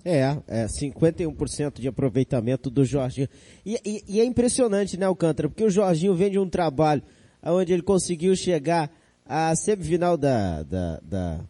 É, 0.05 0.21
é 0.47 0.67
51% 0.67 1.81
de 1.81 1.89
aproveitamento 1.89 2.71
do 2.71 2.85
Jorginho. 2.85 3.27
E, 3.67 3.77
e, 3.85 4.05
e, 4.07 4.21
é 4.21 4.25
impressionante, 4.25 4.97
né, 4.97 5.07
Alcântara? 5.07 5.49
Porque 5.49 5.65
o 5.65 5.69
Jorginho 5.71 6.15
vem 6.15 6.31
de 6.31 6.39
um 6.39 6.49
trabalho 6.49 7.03
onde 7.43 7.73
ele 7.73 7.83
conseguiu 7.83 8.37
chegar 8.37 8.89
à 9.27 9.53
semifinal 9.57 10.17
da, 10.17 10.63
da, 10.63 11.01
da 11.03 11.41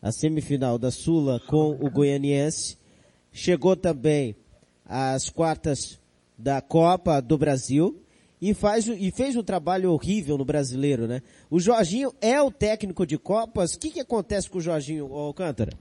a 0.00 0.10
semifinal 0.10 0.78
da 0.78 0.90
Sula 0.90 1.38
com 1.46 1.72
o 1.78 1.90
Goianiense. 1.90 2.78
Chegou 3.30 3.76
também 3.76 4.34
às 4.86 5.28
quartas 5.28 6.00
da 6.38 6.62
Copa 6.62 7.20
do 7.20 7.36
Brasil 7.36 8.02
e 8.40 8.52
faz 8.54 8.86
e 8.86 9.10
fez 9.10 9.36
um 9.36 9.42
trabalho 9.42 9.92
horrível 9.92 10.36
no 10.36 10.44
brasileiro, 10.44 11.06
né? 11.06 11.22
O 11.50 11.58
Jorginho 11.58 12.12
é 12.20 12.40
o 12.40 12.50
técnico 12.50 13.06
de 13.06 13.18
Copas. 13.18 13.74
O 13.74 13.78
que, 13.80 13.90
que 13.90 14.00
acontece 14.00 14.50
com 14.50 14.58
o 14.58 14.60
Jorginho 14.60 15.12
Alcântara? 15.12 15.72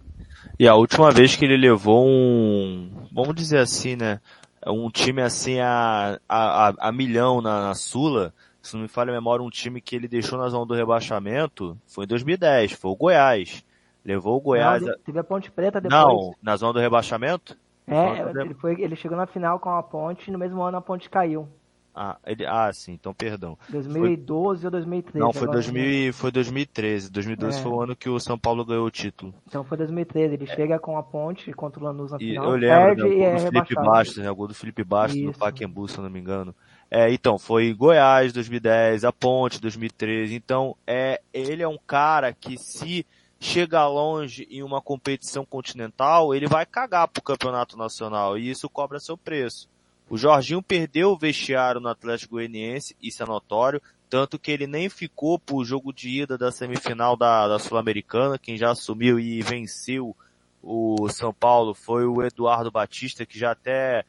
E 0.60 0.68
a 0.68 0.76
última 0.76 1.12
vez 1.12 1.36
que 1.36 1.46
ele 1.46 1.58
levou 1.58 2.06
um, 2.08 2.90
vamos 3.12 3.36
dizer 3.36 3.60
assim, 3.60 3.96
né? 3.96 4.20
Um 4.66 4.90
time 4.90 5.22
assim 5.22 5.60
a, 5.60 6.20
a, 6.28 6.74
a 6.88 6.92
milhão 6.92 7.42
na, 7.42 7.68
na, 7.68 7.76
Sula, 7.76 8.34
se 8.62 8.74
não 8.74 8.82
me 8.82 8.88
falha 8.88 9.12
a 9.12 9.14
memória, 9.14 9.46
um 9.46 9.50
time 9.50 9.80
que 9.80 9.96
ele 9.96 10.08
deixou 10.08 10.40
na 10.40 10.50
zona 10.50 10.66
do 10.66 10.74
rebaixamento 10.74 11.78
foi 11.86 12.06
em 12.06 12.08
2010, 12.08 12.72
foi 12.72 12.92
o 12.92 12.96
Goiás. 12.96 13.64
Levou 14.04 14.38
o 14.38 14.42
Goiás. 14.42 14.82
Não, 14.82 14.98
teve 15.00 15.20
a 15.20 15.24
Ponte 15.24 15.52
Preta 15.52 15.82
depois. 15.82 16.02
Não, 16.02 16.34
na 16.42 16.56
zona 16.56 16.74
do 16.74 16.80
rebaixamento? 16.80 17.58
É, 17.88 18.42
ele, 18.42 18.54
foi, 18.56 18.82
ele 18.82 18.96
chegou 18.96 19.18
na 19.18 19.28
final 19.28 19.60
com 19.60 19.70
a 19.70 19.84
Ponte 19.84 20.28
e 20.28 20.32
no 20.32 20.40
mesmo 20.40 20.62
ano 20.62 20.78
a 20.78 20.82
Ponte 20.82 21.10
caiu. 21.10 21.48
Ah, 21.96 22.18
ele, 22.26 22.46
ah, 22.46 22.70
sim, 22.74 22.92
então 22.92 23.14
perdão. 23.14 23.58
2012 23.70 24.60
foi... 24.60 24.68
ou 24.68 24.72
2013? 24.72 25.20
Não, 25.20 25.32
foi, 25.32 25.48
2000, 25.48 26.14
foi 26.14 26.32
2013. 26.32 27.10
2012 27.10 27.58
é. 27.58 27.62
foi 27.62 27.72
o 27.72 27.82
ano 27.82 27.96
que 27.96 28.10
o 28.10 28.20
São 28.20 28.38
Paulo 28.38 28.66
ganhou 28.66 28.86
o 28.86 28.92
título. 28.92 29.34
Então 29.48 29.64
foi 29.64 29.78
2013. 29.78 30.34
Ele 30.34 30.44
é. 30.44 30.56
chega 30.56 30.78
com 30.78 30.98
a 30.98 31.04
ponte 31.04 31.54
contra 31.54 31.80
o 31.80 31.84
Lanús 31.86 32.12
na 32.12 32.18
e 32.18 32.32
final. 32.32 32.46
Eu 32.46 32.58
lembro, 32.58 32.68
né, 32.68 32.92
o 32.92 32.96
gol 32.96 33.24
é 33.24 33.36
do 33.36 33.40
Felipe 33.40 33.76
Bastos, 33.76 34.18
né? 34.18 34.30
O 34.30 34.36
gol 34.36 34.48
do 34.48 34.54
Felipe 34.54 34.84
Bastos 34.84 35.22
no 35.22 35.34
Paquembu, 35.34 35.88
se 35.88 35.98
eu 35.98 36.04
não 36.04 36.10
me 36.10 36.20
engano. 36.20 36.54
É, 36.92 37.12
então, 37.12 37.40
foi 37.40 37.74
Goiás 37.74 38.34
2010, 38.34 39.06
a 39.06 39.14
Ponte 39.14 39.62
2013. 39.62 40.36
Então, 40.36 40.76
é, 40.86 41.22
ele 41.34 41.64
é 41.64 41.68
um 41.68 41.80
cara 41.88 42.34
que 42.34 42.58
se 42.58 43.06
chega 43.40 43.88
longe 43.88 44.48
em 44.50 44.64
uma 44.64 44.82
competição 44.82 45.46
continental, 45.46 46.34
ele 46.34 46.48
vai 46.48 46.66
cagar 46.66 47.08
pro 47.08 47.22
campeonato 47.22 47.78
nacional 47.78 48.38
e 48.38 48.50
isso 48.50 48.70
cobra 48.70 49.00
seu 49.00 49.18
preço. 49.18 49.70
O 50.10 50.18
Jorginho 50.18 50.62
perdeu 50.62 51.12
o 51.12 51.18
vestiário 51.18 51.82
no 51.82 51.90
Atlético 51.90 52.36
Goianiense, 52.36 52.96
isso 53.02 53.24
é 53.24 53.26
notório, 53.26 53.82
tanto 54.10 54.38
que 54.38 54.52
ele 54.52 54.68
nem 54.68 54.88
ficou 54.88 55.40
pro 55.40 55.66
jogo 55.66 55.92
de 55.92 56.22
ida 56.22 56.38
da 56.38 56.52
semifinal 56.52 57.18
da, 57.18 57.48
da 57.48 57.60
Sul-Americana, 57.60 58.38
quem 58.38 58.56
já 58.56 58.72
assumiu 58.72 59.20
e 59.20 59.42
venceu 59.42 60.16
o 60.62 61.08
São 61.10 61.32
Paulo 61.32 61.76
foi 61.76 62.06
o 62.06 62.24
Eduardo 62.24 62.72
Batista, 62.72 63.26
que 63.26 63.38
já 63.38 63.52
até 63.52 64.04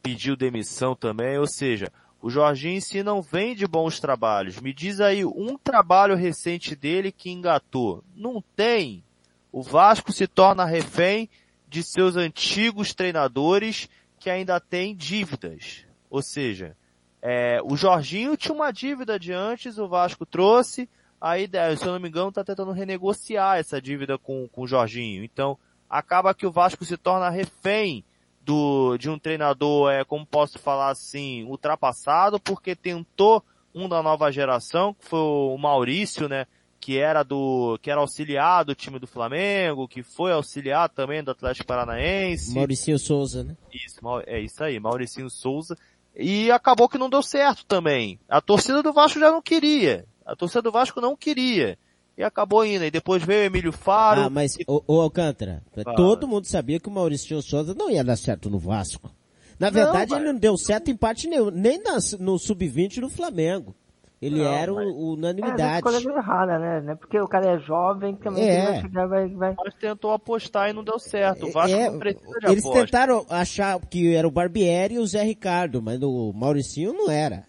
pediu 0.00 0.36
demissão 0.36 0.94
também, 0.94 1.38
ou 1.38 1.46
seja, 1.46 1.92
o 2.22 2.30
Jorginho 2.30 2.80
si 2.80 3.02
não 3.02 3.20
vem 3.20 3.54
de 3.54 3.66
bons 3.66 3.98
trabalhos. 3.98 4.60
Me 4.60 4.72
diz 4.72 5.00
aí 5.00 5.24
um 5.24 5.56
trabalho 5.58 6.16
recente 6.16 6.74
dele 6.74 7.12
que 7.12 7.30
engatou. 7.30 8.02
Não 8.14 8.42
tem. 8.54 9.04
O 9.52 9.62
Vasco 9.62 10.12
se 10.12 10.26
torna 10.26 10.64
refém 10.64 11.28
de 11.68 11.82
seus 11.82 12.16
antigos 12.16 12.94
treinadores 12.94 13.88
que 14.18 14.28
ainda 14.28 14.60
tem 14.60 14.94
dívidas. 14.94 15.86
Ou 16.10 16.20
seja, 16.22 16.76
é, 17.22 17.60
o 17.62 17.76
Jorginho 17.76 18.36
tinha 18.36 18.54
uma 18.54 18.72
dívida 18.72 19.18
de 19.18 19.32
antes, 19.32 19.78
o 19.78 19.88
Vasco 19.88 20.26
trouxe, 20.26 20.88
aí, 21.20 21.48
se 21.76 21.84
eu 21.84 21.92
não 21.92 22.00
me 22.00 22.08
engano, 22.08 22.28
está 22.28 22.44
tentando 22.44 22.72
renegociar 22.72 23.58
essa 23.58 23.80
dívida 23.80 24.18
com, 24.18 24.48
com 24.48 24.62
o 24.62 24.66
Jorginho. 24.66 25.24
Então, 25.24 25.58
acaba 25.88 26.34
que 26.34 26.46
o 26.46 26.52
Vasco 26.52 26.84
se 26.84 26.96
torna 26.96 27.30
refém 27.30 28.04
do, 28.42 28.96
de 28.96 29.10
um 29.10 29.18
treinador, 29.18 29.90
é, 29.90 30.04
como 30.04 30.24
posso 30.26 30.58
falar 30.58 30.90
assim, 30.90 31.44
ultrapassado, 31.44 32.40
porque 32.40 32.74
tentou 32.74 33.44
um 33.74 33.88
da 33.88 34.02
nova 34.02 34.32
geração, 34.32 34.94
que 34.94 35.04
foi 35.04 35.18
o 35.18 35.56
Maurício, 35.58 36.28
né? 36.28 36.46
Que 36.80 36.98
era 36.98 37.22
do, 37.22 37.78
que 37.82 37.90
era 37.90 38.00
auxiliar 38.00 38.64
do 38.64 38.74
time 38.74 38.98
do 38.98 39.06
Flamengo, 39.06 39.88
que 39.88 40.02
foi 40.02 40.32
auxiliar 40.32 40.88
também 40.88 41.22
do 41.22 41.30
Atlético 41.30 41.66
Paranaense. 41.66 42.54
Mauricinho 42.54 42.98
Souza, 42.98 43.44
né? 43.44 43.56
Isso, 43.72 44.00
é 44.26 44.40
isso 44.40 44.62
aí, 44.62 44.78
Mauricinho 44.78 45.28
Souza. 45.28 45.76
E 46.16 46.50
acabou 46.50 46.88
que 46.88 46.98
não 46.98 47.10
deu 47.10 47.22
certo 47.22 47.64
também. 47.66 48.18
A 48.28 48.40
torcida 48.40 48.82
do 48.82 48.92
Vasco 48.92 49.20
já 49.20 49.30
não 49.30 49.42
queria. 49.42 50.04
A 50.24 50.34
torcida 50.34 50.62
do 50.62 50.72
Vasco 50.72 51.00
não 51.00 51.16
queria. 51.16 51.78
E 52.16 52.24
acabou 52.24 52.64
indo. 52.64 52.84
E 52.84 52.90
depois 52.90 53.22
veio 53.22 53.42
o 53.42 53.46
Emílio 53.46 53.72
Faro. 53.72 54.22
Ah, 54.22 54.30
mas, 54.30 54.56
e... 54.56 54.64
o, 54.66 54.82
o 54.86 55.00
Alcântara, 55.00 55.62
Fala. 55.84 55.96
todo 55.96 56.26
mundo 56.26 56.46
sabia 56.46 56.80
que 56.80 56.88
o 56.88 56.92
Maurício 56.92 57.40
Souza 57.40 57.74
não 57.74 57.90
ia 57.90 58.02
dar 58.02 58.16
certo 58.16 58.50
no 58.50 58.58
Vasco. 58.58 59.10
Na 59.58 59.70
verdade, 59.70 60.12
não, 60.12 60.18
ele 60.18 60.32
não 60.32 60.38
deu 60.38 60.56
certo 60.56 60.90
em 60.90 60.96
parte 60.96 61.26
nenhum, 61.26 61.50
nem 61.50 61.80
no 62.20 62.38
Sub-20 62.38 63.00
do 63.00 63.08
Flamengo. 63.08 63.74
Ele 64.20 64.42
não, 64.42 64.52
era 64.52 64.72
mas... 64.72 64.86
o, 64.86 65.12
unanimidade. 65.12 65.86
É, 65.86 65.90
escolha 65.90 66.18
errada, 66.18 66.58
né? 66.58 66.80
Não 66.80 66.92
é 66.92 66.96
porque 66.96 67.20
o 67.20 67.28
cara 67.28 67.54
é 67.54 67.58
jovem 67.58 68.16
também 68.16 68.48
é. 68.48 68.64
vai 68.64 68.80
chegar 68.80 69.06
vai, 69.06 69.28
vai... 69.28 69.54
Mas 69.56 69.74
tentou 69.74 70.12
apostar 70.12 70.68
e 70.68 70.72
não 70.72 70.82
deu 70.82 70.98
certo. 70.98 71.46
O 71.46 71.52
Vasco 71.52 71.76
é, 71.76 71.90
não 71.90 71.98
precisa 71.98 72.40
de 72.40 72.46
Eles 72.46 72.64
aposta. 72.64 72.84
tentaram 72.84 73.26
achar 73.30 73.78
que 73.86 74.14
era 74.14 74.26
o 74.26 74.30
Barbieri 74.30 74.94
e 74.94 74.98
o 74.98 75.06
Zé 75.06 75.22
Ricardo, 75.22 75.80
mas 75.80 76.02
o 76.02 76.32
Mauricinho 76.32 76.92
não 76.92 77.10
era. 77.10 77.46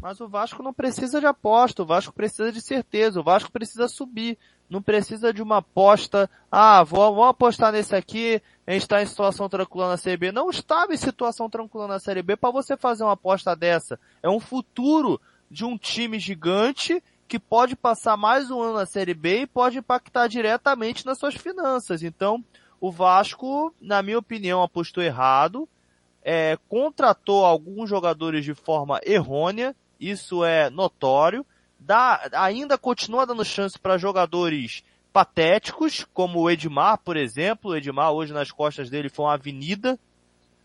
Mas 0.00 0.20
o 0.20 0.28
Vasco 0.28 0.62
não 0.62 0.72
precisa 0.72 1.18
de 1.18 1.26
aposta, 1.26 1.82
o 1.82 1.86
Vasco 1.86 2.12
precisa 2.12 2.52
de 2.52 2.60
certeza, 2.60 3.18
o 3.18 3.24
Vasco 3.24 3.50
precisa 3.50 3.88
subir. 3.88 4.38
Não 4.68 4.82
precisa 4.82 5.32
de 5.32 5.42
uma 5.42 5.58
aposta, 5.58 6.28
ah, 6.50 6.82
vou, 6.82 7.14
vou 7.14 7.24
apostar 7.24 7.72
nesse 7.72 7.94
aqui, 7.94 8.42
a 8.66 8.72
gente 8.72 8.82
está 8.82 9.00
em 9.00 9.06
situação 9.06 9.48
tranquila 9.48 9.88
na 9.88 9.96
Série 9.96 10.16
B. 10.16 10.32
Não 10.32 10.50
estava 10.50 10.92
em 10.92 10.96
situação 10.96 11.48
tranquila 11.48 11.86
na 11.86 12.00
Série 12.00 12.22
B 12.22 12.36
para 12.36 12.50
você 12.50 12.76
fazer 12.76 13.04
uma 13.04 13.12
aposta 13.12 13.54
dessa. 13.54 13.98
É 14.22 14.28
um 14.28 14.40
futuro 14.40 15.20
de 15.50 15.64
um 15.64 15.76
time 15.76 16.18
gigante 16.18 17.02
que 17.28 17.38
pode 17.38 17.74
passar 17.74 18.16
mais 18.16 18.50
um 18.50 18.60
ano 18.60 18.74
na 18.74 18.86
Série 18.86 19.14
B 19.14 19.42
e 19.42 19.46
pode 19.46 19.78
impactar 19.78 20.28
diretamente 20.28 21.04
nas 21.04 21.18
suas 21.18 21.34
finanças. 21.34 22.02
Então, 22.02 22.44
o 22.80 22.90
Vasco, 22.90 23.74
na 23.80 24.02
minha 24.02 24.18
opinião, 24.18 24.62
apostou 24.62 25.02
errado, 25.02 25.68
é, 26.22 26.56
contratou 26.68 27.44
alguns 27.44 27.88
jogadores 27.88 28.44
de 28.44 28.54
forma 28.54 29.00
errônea, 29.04 29.74
isso 29.98 30.44
é 30.44 30.70
notório, 30.70 31.44
dá, 31.78 32.28
ainda 32.32 32.78
continua 32.78 33.26
dando 33.26 33.44
chance 33.44 33.78
para 33.78 33.98
jogadores 33.98 34.84
patéticos, 35.12 36.06
como 36.12 36.40
o 36.40 36.50
Edmar, 36.50 36.98
por 36.98 37.16
exemplo. 37.16 37.70
O 37.70 37.76
Edmar 37.76 38.12
hoje 38.12 38.32
nas 38.32 38.50
costas 38.50 38.90
dele 38.90 39.08
foi 39.08 39.24
uma 39.24 39.34
avenida. 39.34 39.98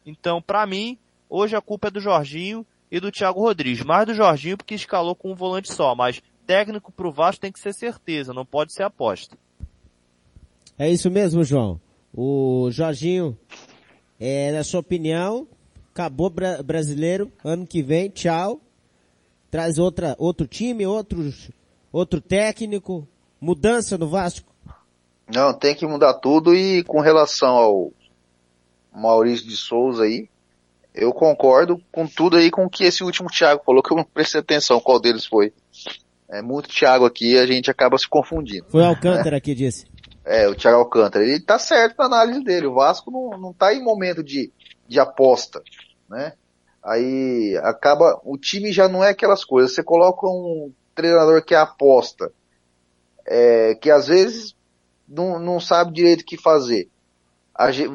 Então, 0.06 0.42
para 0.42 0.66
mim, 0.66 0.98
hoje 1.30 1.56
a 1.56 1.62
culpa 1.62 1.88
é 1.88 1.92
do 1.92 2.02
Jorginho 2.02 2.66
e 2.92 3.00
do 3.00 3.12
Thiago 3.12 3.40
Rodrigues. 3.40 3.84
Mais 3.84 4.06
do 4.06 4.14
Jorginho 4.14 4.58
porque 4.58 4.76
escalou 4.76 5.16
com 5.16 5.32
um 5.32 5.36
volante 5.36 5.72
só, 5.72 5.96
mas 5.96 6.22
técnico 6.46 6.92
pro 6.92 7.12
Vasco 7.12 7.42
tem 7.42 7.52
que 7.52 7.60
ser 7.60 7.74
certeza, 7.74 8.34
não 8.34 8.46
pode 8.46 8.74
ser 8.74 8.84
aposta. 8.84 9.38
É 10.78 10.90
isso 10.90 11.10
mesmo, 11.10 11.44
João. 11.44 11.80
O 12.14 12.70
Jorginho, 12.72 13.38
é, 14.20 14.52
na 14.52 14.64
sua 14.64 14.82
opinião, 14.82 15.48
acabou 15.94 16.30
bra 16.30 16.62
brasileiro, 16.62 17.32
ano 17.44 17.66
que 17.66 17.82
vem, 17.82 18.10
tchau. 18.10 18.60
Traz 19.50 19.78
outra, 19.78 20.16
outro 20.18 20.48
time, 20.48 20.86
outro, 20.86 21.32
outro 21.92 22.20
técnico, 22.20 23.08
mudança 23.40 23.98
no 23.98 24.08
Vasco? 24.08 24.52
Não, 25.34 25.54
tem 25.54 25.76
que 25.76 25.86
mudar 25.86 26.16
tudo 26.16 26.54
e 26.54 26.84
com 26.84 27.00
relação 27.00 27.56
ao 27.56 27.94
Maurício 28.94 29.48
de 29.48 29.56
Souza 29.56 30.04
aí, 30.04 30.28
Eu 30.94 31.14
concordo 31.14 31.82
com 31.92 32.06
tudo 32.06 32.38
aí 32.38 32.52
com 32.52 32.66
o 32.66 32.70
que 32.70 32.84
esse 32.84 33.04
último 33.04 33.30
Thiago 33.30 33.64
falou, 33.66 33.82
que 33.82 33.94
eu 33.94 33.98
não 33.98 34.04
prestei 34.04 34.42
atenção 34.42 34.80
qual 34.80 35.00
deles 35.00 35.26
foi. 35.26 35.54
É 36.30 36.42
muito 36.42 36.70
Thiago 36.70 37.06
aqui 37.06 37.38
a 37.38 37.46
gente 37.46 37.72
acaba 37.72 37.98
se 37.98 38.08
confundindo. 38.08 38.66
Foi 38.70 38.82
o 38.82 38.86
Alcântara 38.86 39.40
que 39.40 39.56
disse. 39.56 39.86
É, 40.26 40.48
o 40.48 40.56
Thiago 40.56 40.80
Alcântara. 40.80 41.26
Ele 41.26 41.40
tá 41.40 41.58
certo 41.58 41.98
na 41.98 42.06
análise 42.06 42.44
dele. 42.44 42.68
O 42.68 42.74
Vasco 42.74 43.10
não, 43.10 43.40
não 43.40 43.54
tá 43.54 43.74
em 43.74 43.84
momento 43.84 44.24
de, 44.24 44.52
de 44.88 45.00
aposta, 45.00 45.62
né? 46.10 46.34
Aí 46.84 47.60
acaba, 47.64 48.20
o 48.24 48.38
time 48.38 48.72
já 48.72 48.88
não 48.88 49.04
é 49.04 49.10
aquelas 49.10 49.46
coisas. 49.46 49.74
Você 49.74 49.84
coloca 49.84 50.26
um 50.28 50.74
treinador 50.96 51.44
que 51.44 51.54
é 51.54 51.58
aposta, 51.58 52.32
é, 53.26 53.76
que 53.76 53.90
às 53.90 54.08
vezes 54.08 54.56
não, 55.08 55.40
não 55.40 55.60
sabe 55.60 55.94
direito 55.94 56.22
o 56.22 56.26
que 56.26 56.38
fazer. 56.38 56.90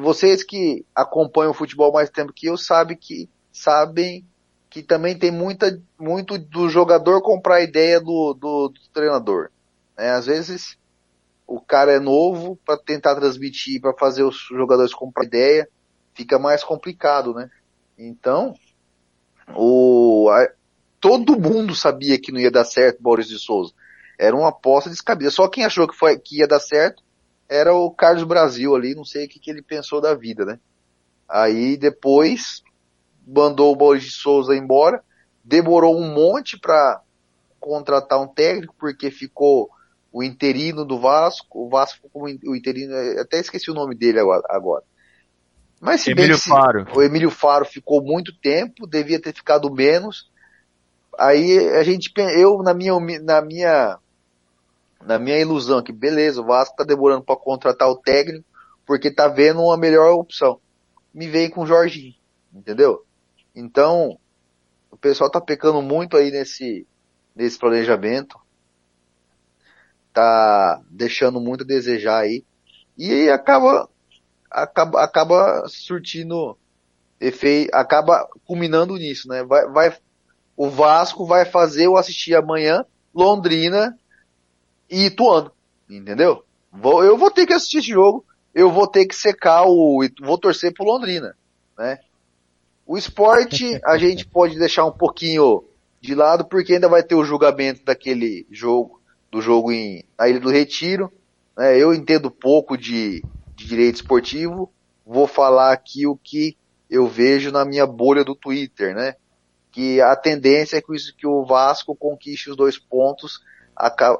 Vocês 0.01 0.43
que 0.43 0.85
acompanham 0.95 1.51
o 1.51 1.55
futebol 1.55 1.91
mais 1.91 2.09
tempo 2.09 2.33
que 2.33 2.47
eu 2.47 2.57
sabem 2.57 2.95
que 2.95 3.29
sabem 3.51 4.25
que 4.69 4.83
também 4.83 5.17
tem 5.17 5.31
muita, 5.31 5.81
muito 5.97 6.37
do 6.37 6.69
jogador 6.69 7.21
comprar 7.21 7.55
a 7.55 7.63
ideia 7.63 7.99
do, 7.99 8.33
do, 8.33 8.69
do 8.69 8.79
treinador. 8.93 9.49
É, 9.97 10.11
às 10.11 10.27
vezes 10.27 10.77
o 11.47 11.59
cara 11.59 11.93
é 11.93 11.99
novo 11.99 12.59
para 12.65 12.77
tentar 12.77 13.15
transmitir, 13.15 13.81
para 13.81 13.93
fazer 13.93 14.23
os 14.23 14.37
jogadores 14.49 14.93
comprar 14.93 15.25
ideia, 15.25 15.67
fica 16.13 16.37
mais 16.37 16.63
complicado, 16.63 17.33
né? 17.33 17.49
Então, 17.97 18.53
o, 19.55 20.29
a, 20.29 20.47
todo 20.99 21.39
mundo 21.39 21.73
sabia 21.73 22.19
que 22.19 22.31
não 22.31 22.39
ia 22.39 22.51
dar 22.51 22.65
certo 22.65 23.01
Boris 23.01 23.27
de 23.27 23.39
Souza. 23.39 23.73
Era 24.19 24.35
uma 24.35 24.49
aposta 24.49 24.89
descabida. 24.89 25.31
Só 25.31 25.47
quem 25.47 25.63
achou 25.63 25.87
que, 25.87 25.95
foi, 25.95 26.19
que 26.19 26.39
ia 26.39 26.47
dar 26.47 26.59
certo 26.59 27.01
era 27.49 27.73
o 27.73 27.89
Carlos 27.91 28.23
Brasil 28.23 28.75
ali, 28.75 28.95
não 28.95 29.05
sei 29.05 29.25
o 29.25 29.29
que, 29.29 29.39
que 29.39 29.49
ele 29.49 29.61
pensou 29.61 30.01
da 30.01 30.13
vida, 30.13 30.45
né? 30.45 30.59
Aí 31.27 31.77
depois 31.77 32.63
mandou 33.25 33.71
o 33.73 33.75
Boris 33.75 34.03
de 34.03 34.11
Souza 34.11 34.55
embora, 34.55 35.03
demorou 35.43 35.97
um 35.97 36.13
monte 36.13 36.57
para 36.57 37.01
contratar 37.59 38.21
um 38.21 38.27
técnico, 38.27 38.75
porque 38.77 39.11
ficou 39.11 39.69
o 40.11 40.23
interino 40.23 40.85
do 40.85 40.99
Vasco, 40.99 41.65
o 41.65 41.69
Vasco 41.69 42.09
como 42.11 42.25
o 42.25 42.55
interino, 42.55 42.93
até 43.19 43.39
esqueci 43.39 43.69
o 43.69 43.73
nome 43.73 43.95
dele 43.95 44.19
agora. 44.19 44.83
Mas 45.79 46.01
se 46.01 46.11
Emílio 46.11 46.29
bem 46.29 46.37
que 46.37 46.49
Faro. 46.49 46.87
o 46.95 47.01
Emílio 47.01 47.29
Faro 47.29 47.65
ficou 47.65 48.01
muito 48.01 48.33
tempo, 48.39 48.87
devia 48.87 49.21
ter 49.21 49.33
ficado 49.33 49.71
menos. 49.71 50.31
Aí 51.19 51.57
a 51.75 51.83
gente, 51.83 52.11
eu 52.35 52.63
na 52.63 52.73
minha, 52.73 52.93
na 53.21 53.41
minha, 53.41 53.97
na 55.05 55.19
minha 55.19 55.39
ilusão 55.39 55.83
que 55.83 55.91
beleza, 55.91 56.41
o 56.41 56.45
Vasco 56.45 56.75
tá 56.75 56.83
demorando 56.83 57.23
para 57.23 57.35
contratar 57.35 57.89
o 57.89 57.97
técnico 57.97 58.45
porque 58.85 59.11
tá 59.11 59.27
vendo 59.27 59.61
uma 59.61 59.77
melhor 59.77 60.13
opção. 60.13 60.59
Me 61.13 61.27
veio 61.27 61.51
com 61.51 61.63
o 61.63 61.67
Jorginho, 61.67 62.15
entendeu? 62.53 63.05
Então, 63.53 64.17
o 64.89 64.97
pessoal 64.97 65.29
tá 65.29 65.41
pecando 65.41 65.81
muito 65.81 66.15
aí 66.15 66.31
nesse, 66.31 66.87
nesse 67.35 67.59
planejamento. 67.59 68.39
Tá 70.13 70.81
deixando 70.89 71.39
muito 71.39 71.63
a 71.63 71.67
desejar 71.67 72.19
aí. 72.19 72.45
E 72.97 73.29
acaba, 73.29 73.89
acaba, 74.49 75.03
acaba 75.03 75.67
surtindo 75.67 76.57
efeito, 77.19 77.73
acaba 77.73 78.27
culminando 78.45 78.95
nisso, 78.95 79.27
né? 79.27 79.43
Vai, 79.43 79.67
vai, 79.67 79.97
o 80.55 80.69
Vasco 80.69 81.25
vai 81.25 81.45
fazer 81.45 81.85
eu 81.85 81.97
assistir 81.97 82.35
amanhã 82.35 82.85
Londrina 83.13 83.97
e 84.89 85.05
Ituano, 85.05 85.51
entendeu? 85.89 86.43
Vou, 86.71 87.03
eu 87.03 87.17
vou 87.17 87.31
ter 87.31 87.45
que 87.45 87.53
assistir 87.53 87.79
esse 87.79 87.89
jogo, 87.89 88.25
eu 88.53 88.71
vou 88.71 88.87
ter 88.87 89.05
que 89.05 89.15
secar 89.15 89.65
o, 89.65 90.05
vou 90.21 90.37
torcer 90.37 90.73
pro 90.73 90.85
Londrina, 90.85 91.35
né? 91.77 91.99
O 92.85 92.97
esporte 92.97 93.79
a 93.83 93.97
gente 93.99 94.25
pode 94.25 94.57
deixar 94.57 94.85
um 94.85 94.91
pouquinho 94.91 95.63
de 96.01 96.15
lado 96.15 96.45
porque 96.45 96.73
ainda 96.73 96.87
vai 96.87 97.03
ter 97.03 97.15
o 97.15 97.23
julgamento 97.23 97.83
daquele 97.83 98.47
jogo, 98.51 99.01
do 99.31 99.41
jogo 99.41 99.71
em, 99.71 100.03
na 100.17 100.29
Ilha 100.29 100.39
do 100.39 100.49
Retiro, 100.49 101.11
né? 101.57 101.77
Eu 101.77 101.93
entendo 101.93 102.31
pouco 102.31 102.77
de, 102.77 103.23
de 103.55 103.67
direito 103.67 103.95
esportivo, 103.95 104.71
vou 105.05 105.27
falar 105.27 105.71
aqui 105.71 106.05
o 106.05 106.15
que 106.15 106.55
eu 106.89 107.07
vejo 107.07 107.51
na 107.51 107.65
minha 107.65 107.85
bolha 107.85 108.23
do 108.23 108.35
Twitter, 108.35 108.95
né? 108.95 109.15
Que 109.71 110.01
a 110.01 110.15
tendência 110.15 110.77
é 110.77 110.81
que, 110.81 110.95
isso, 110.95 111.15
que 111.15 111.27
o 111.27 111.45
Vasco 111.45 111.95
conquiste 111.95 112.49
os 112.49 112.55
dois 112.55 112.77
pontos, 112.77 113.39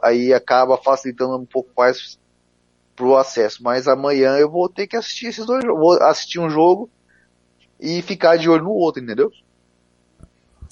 aí 0.04 0.34
acaba 0.34 0.78
facilitando 0.78 1.38
um 1.38 1.46
pouco 1.46 1.70
mais 1.78 2.20
pro 2.96 3.16
acesso. 3.16 3.64
Mas 3.64 3.88
amanhã 3.88 4.38
eu 4.38 4.50
vou 4.50 4.68
ter 4.68 4.88
que 4.88 4.98
assistir 4.98 5.28
esses 5.28 5.46
dois 5.46 5.64
jogos, 5.64 5.80
vou 5.80 6.04
assistir 6.04 6.40
um 6.40 6.50
jogo 6.50 6.90
e 7.80 8.02
ficar 8.02 8.38
de 8.38 8.50
olho 8.50 8.64
no 8.64 8.72
outro, 8.72 9.02
entendeu? 9.02 9.32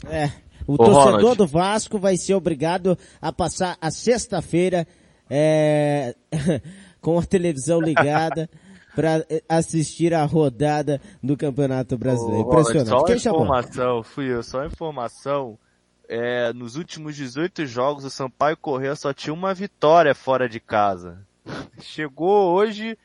É. 0.08 0.32
O 0.68 0.74
Ô, 0.74 0.78
torcedor 0.78 1.22
Ronald. 1.22 1.38
do 1.38 1.48
Vasco 1.48 2.00
vai 2.00 2.18
ser 2.18 2.34
obrigado 2.34 2.98
a 3.22 3.32
passar 3.32 3.78
a 3.80 3.92
sexta-feira 3.92 4.88
é, 5.30 6.16
com 7.00 7.20
a 7.20 7.24
televisão 7.24 7.80
ligada 7.80 8.50
para 8.96 9.24
assistir 9.48 10.14
a 10.14 10.24
rodada 10.26 11.00
do 11.22 11.38
Campeonato 11.38 11.98
Brasileiro. 11.98 12.48
Ô, 12.48 12.48
Impressionante. 12.48 12.90
Só 12.90 13.04
Quem 13.04 13.16
informação, 13.18 13.74
chamou? 13.74 14.04
fui 14.04 14.34
eu, 14.34 14.42
só 14.42 14.66
informação. 14.66 15.60
É, 16.08 16.54
nos 16.54 16.76
últimos 16.76 17.16
18 17.16 17.66
jogos, 17.66 18.06
o 18.06 18.10
Sampaio 18.10 18.58
Corrêa 18.58 18.96
só 18.96 19.14
tinha 19.14 19.34
uma 19.34 19.54
vitória 19.54 20.14
fora 20.14 20.48
de 20.48 20.60
casa. 20.60 21.20
Chegou 21.80 22.54
hoje 22.54 22.98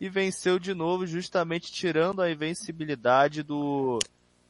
e 0.00 0.08
venceu 0.08 0.58
de 0.58 0.74
novo, 0.74 1.06
justamente 1.06 1.70
tirando 1.72 2.20
a 2.20 2.30
invencibilidade 2.30 3.42
do, 3.42 3.98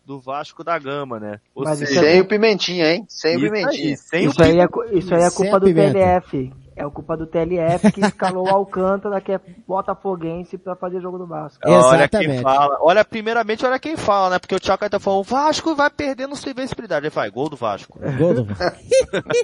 do 0.05 0.19
Vasco 0.19 0.65
da 0.65 0.79
Gama, 0.79 1.21
né? 1.21 1.41
Ou 1.55 1.65
Mas 1.65 1.79
seja, 1.79 2.01
sem 2.01 2.21
o 2.21 2.25
Pimentinha, 2.27 2.93
hein? 2.93 3.05
Sem 3.09 3.37
o 3.37 3.41
Pimentinha. 3.41 3.91
Aí, 3.91 3.97
sem 3.97 4.25
isso, 4.25 4.41
o 4.41 4.45
aí 4.45 4.59
é, 4.59 4.67
isso 4.93 5.15
aí 5.15 5.23
é 5.23 5.31
culpa 5.31 5.61
do 5.61 5.67
TLF. 5.67 6.53
É 6.77 6.89
culpa 6.89 7.17
do 7.17 7.27
TLF 7.27 7.93
que 7.93 8.01
escalou 8.05 8.47
o 8.47 8.51
Alcântara, 8.51 9.21
que 9.21 9.33
é 9.33 9.41
botafoguense, 9.67 10.57
para 10.59 10.75
fazer 10.75 11.01
jogo 11.01 11.19
do 11.19 11.27
Vasco. 11.27 11.61
Olha 11.67 12.09
quem 12.09 12.41
fala. 12.41 12.79
Olha, 12.81 13.05
primeiramente, 13.05 13.65
olha 13.65 13.79
quem 13.79 13.97
fala, 13.97 14.31
né? 14.31 14.39
Porque 14.39 14.55
o 14.55 14.61
Thiago 14.61 14.89
tá 14.89 14.99
falando, 14.99 15.21
o 15.21 15.25
Vasco 15.25 15.75
vai 15.75 15.91
perdendo 15.91 16.37
sua 16.37 16.53
invencibilidade. 16.53 17.07
Ele 17.07 17.11
fala, 17.11 17.29
gol 17.31 17.49
do 17.49 17.57
Vasco. 17.57 17.99
Gol 18.19 18.35
do 18.35 18.45
Vasco. 18.55 18.79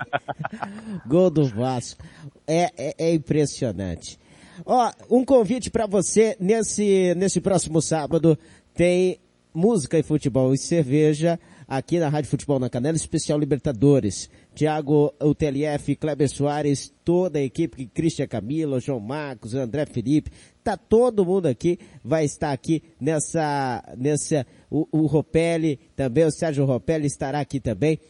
gol 1.06 1.30
do 1.30 1.44
Vasco. 1.44 2.02
É, 2.46 2.70
é, 2.76 2.94
é 2.98 3.14
impressionante. 3.14 4.18
Ó, 4.64 4.90
um 5.10 5.24
convite 5.24 5.70
para 5.70 5.86
você 5.86 6.36
nesse, 6.40 7.14
nesse 7.16 7.40
próximo 7.40 7.80
sábado 7.80 8.38
tem 8.74 9.20
música 9.54 9.98
e 9.98 10.02
futebol 10.02 10.52
e 10.54 10.58
cerveja 10.58 11.38
aqui 11.66 11.98
na 11.98 12.08
Rádio 12.08 12.30
Futebol 12.30 12.58
na 12.58 12.70
Canela, 12.70 12.96
especial 12.96 13.38
Libertadores. 13.38 14.30
Tiago, 14.58 15.14
o 15.20 15.36
TLF, 15.36 15.94
Kleber 15.94 16.28
Soares, 16.28 16.92
toda 17.04 17.38
a 17.38 17.42
equipe, 17.42 17.86
Cristian 17.86 18.26
Camilo, 18.26 18.80
João 18.80 18.98
Marcos, 18.98 19.54
André 19.54 19.86
Felipe, 19.86 20.32
tá 20.64 20.76
todo 20.76 21.24
mundo 21.24 21.46
aqui, 21.46 21.78
vai 22.02 22.24
estar 22.24 22.50
aqui 22.50 22.82
nessa, 23.00 23.84
nessa, 23.96 24.44
o, 24.68 24.88
o 24.90 25.06
Ropelli 25.06 25.78
também, 25.94 26.24
o 26.24 26.32
Sérgio 26.32 26.64
Ropelli 26.64 27.06
estará 27.06 27.38
aqui 27.38 27.60
também, 27.60 28.00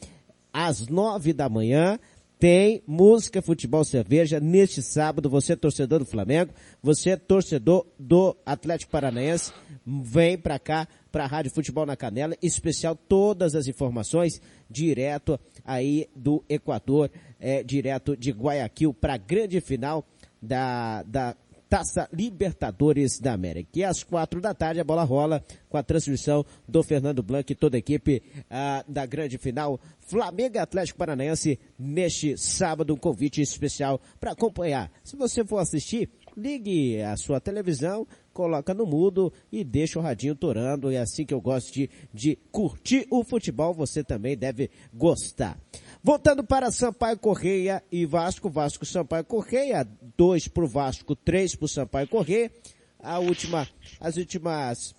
às 0.50 0.88
nove 0.88 1.34
da 1.34 1.50
manhã, 1.50 1.98
tem 2.38 2.82
música, 2.86 3.42
futebol, 3.42 3.84
cerveja 3.84 4.38
neste 4.38 4.80
sábado. 4.80 5.28
Você 5.28 5.54
é 5.54 5.56
torcedor 5.56 5.98
do 5.98 6.04
Flamengo, 6.04 6.52
você 6.82 7.10
é 7.10 7.16
torcedor 7.16 7.86
do 7.98 8.36
Atlético 8.46 8.92
Paranaense, 8.92 9.52
vem 9.84 10.38
para 10.38 10.58
cá 10.58 10.86
para 11.10 11.24
a 11.24 11.26
Rádio 11.26 11.50
Futebol 11.50 11.84
na 11.84 11.96
Canela, 11.96 12.36
especial 12.40 12.94
todas 12.94 13.54
as 13.54 13.66
informações 13.66 14.40
direto 14.70 15.38
aí 15.64 16.08
do 16.14 16.44
Equador, 16.48 17.10
é, 17.40 17.62
direto 17.62 18.16
de 18.16 18.30
Guayaquil 18.30 18.94
para 18.94 19.14
a 19.14 19.18
grande 19.18 19.60
final 19.60 20.06
da, 20.40 21.02
da 21.02 21.36
Taça 21.68 22.08
Libertadores 22.12 23.18
da 23.18 23.32
América. 23.32 23.70
E 23.74 23.84
às 23.84 24.02
quatro 24.02 24.40
da 24.40 24.54
tarde 24.54 24.80
a 24.80 24.84
bola 24.84 25.04
rola 25.04 25.44
com 25.68 25.76
a 25.76 25.82
transmissão 25.82 26.44
do 26.66 26.82
Fernando 26.82 27.22
Blanc 27.22 27.52
e 27.52 27.56
toda 27.56 27.76
a 27.76 27.78
equipe 27.78 28.22
ah, 28.50 28.84
da 28.88 29.04
grande 29.04 29.36
final 29.38 29.78
Flamengo 30.00 30.58
Atlético 30.58 30.98
Paranaense 30.98 31.58
neste 31.78 32.36
sábado, 32.38 32.94
um 32.94 32.96
convite 32.96 33.42
especial 33.42 34.00
para 34.18 34.32
acompanhar. 34.32 34.90
Se 35.04 35.14
você 35.16 35.44
for 35.44 35.58
assistir, 35.58 36.08
ligue 36.34 37.02
a 37.02 37.16
sua 37.16 37.40
televisão, 37.40 38.06
coloca 38.32 38.72
no 38.72 38.86
mudo 38.86 39.32
e 39.50 39.62
deixa 39.64 39.98
o 39.98 40.02
radinho 40.02 40.34
torando. 40.34 40.90
É 40.90 40.98
assim 40.98 41.26
que 41.26 41.34
eu 41.34 41.40
gosto 41.40 41.72
de, 41.74 41.90
de 42.14 42.38
curtir 42.50 43.06
o 43.10 43.22
futebol, 43.24 43.74
você 43.74 44.02
também 44.02 44.36
deve 44.36 44.70
gostar. 44.94 45.58
Voltando 46.08 46.42
para 46.42 46.70
Sampaio 46.70 47.18
Correia 47.18 47.84
e 47.92 48.06
Vasco, 48.06 48.48
Vasco 48.48 48.86
Sampaio 48.86 49.24
Correia, 49.24 49.86
dois 50.16 50.48
para 50.48 50.64
o 50.64 50.66
Vasco, 50.66 51.14
três 51.14 51.54
para 51.54 51.66
o 51.66 51.68
Sampaio 51.68 52.08
Correia. 52.08 52.50
A 52.98 53.18
última, 53.18 53.68
as 54.00 54.16
últimas, 54.16 54.94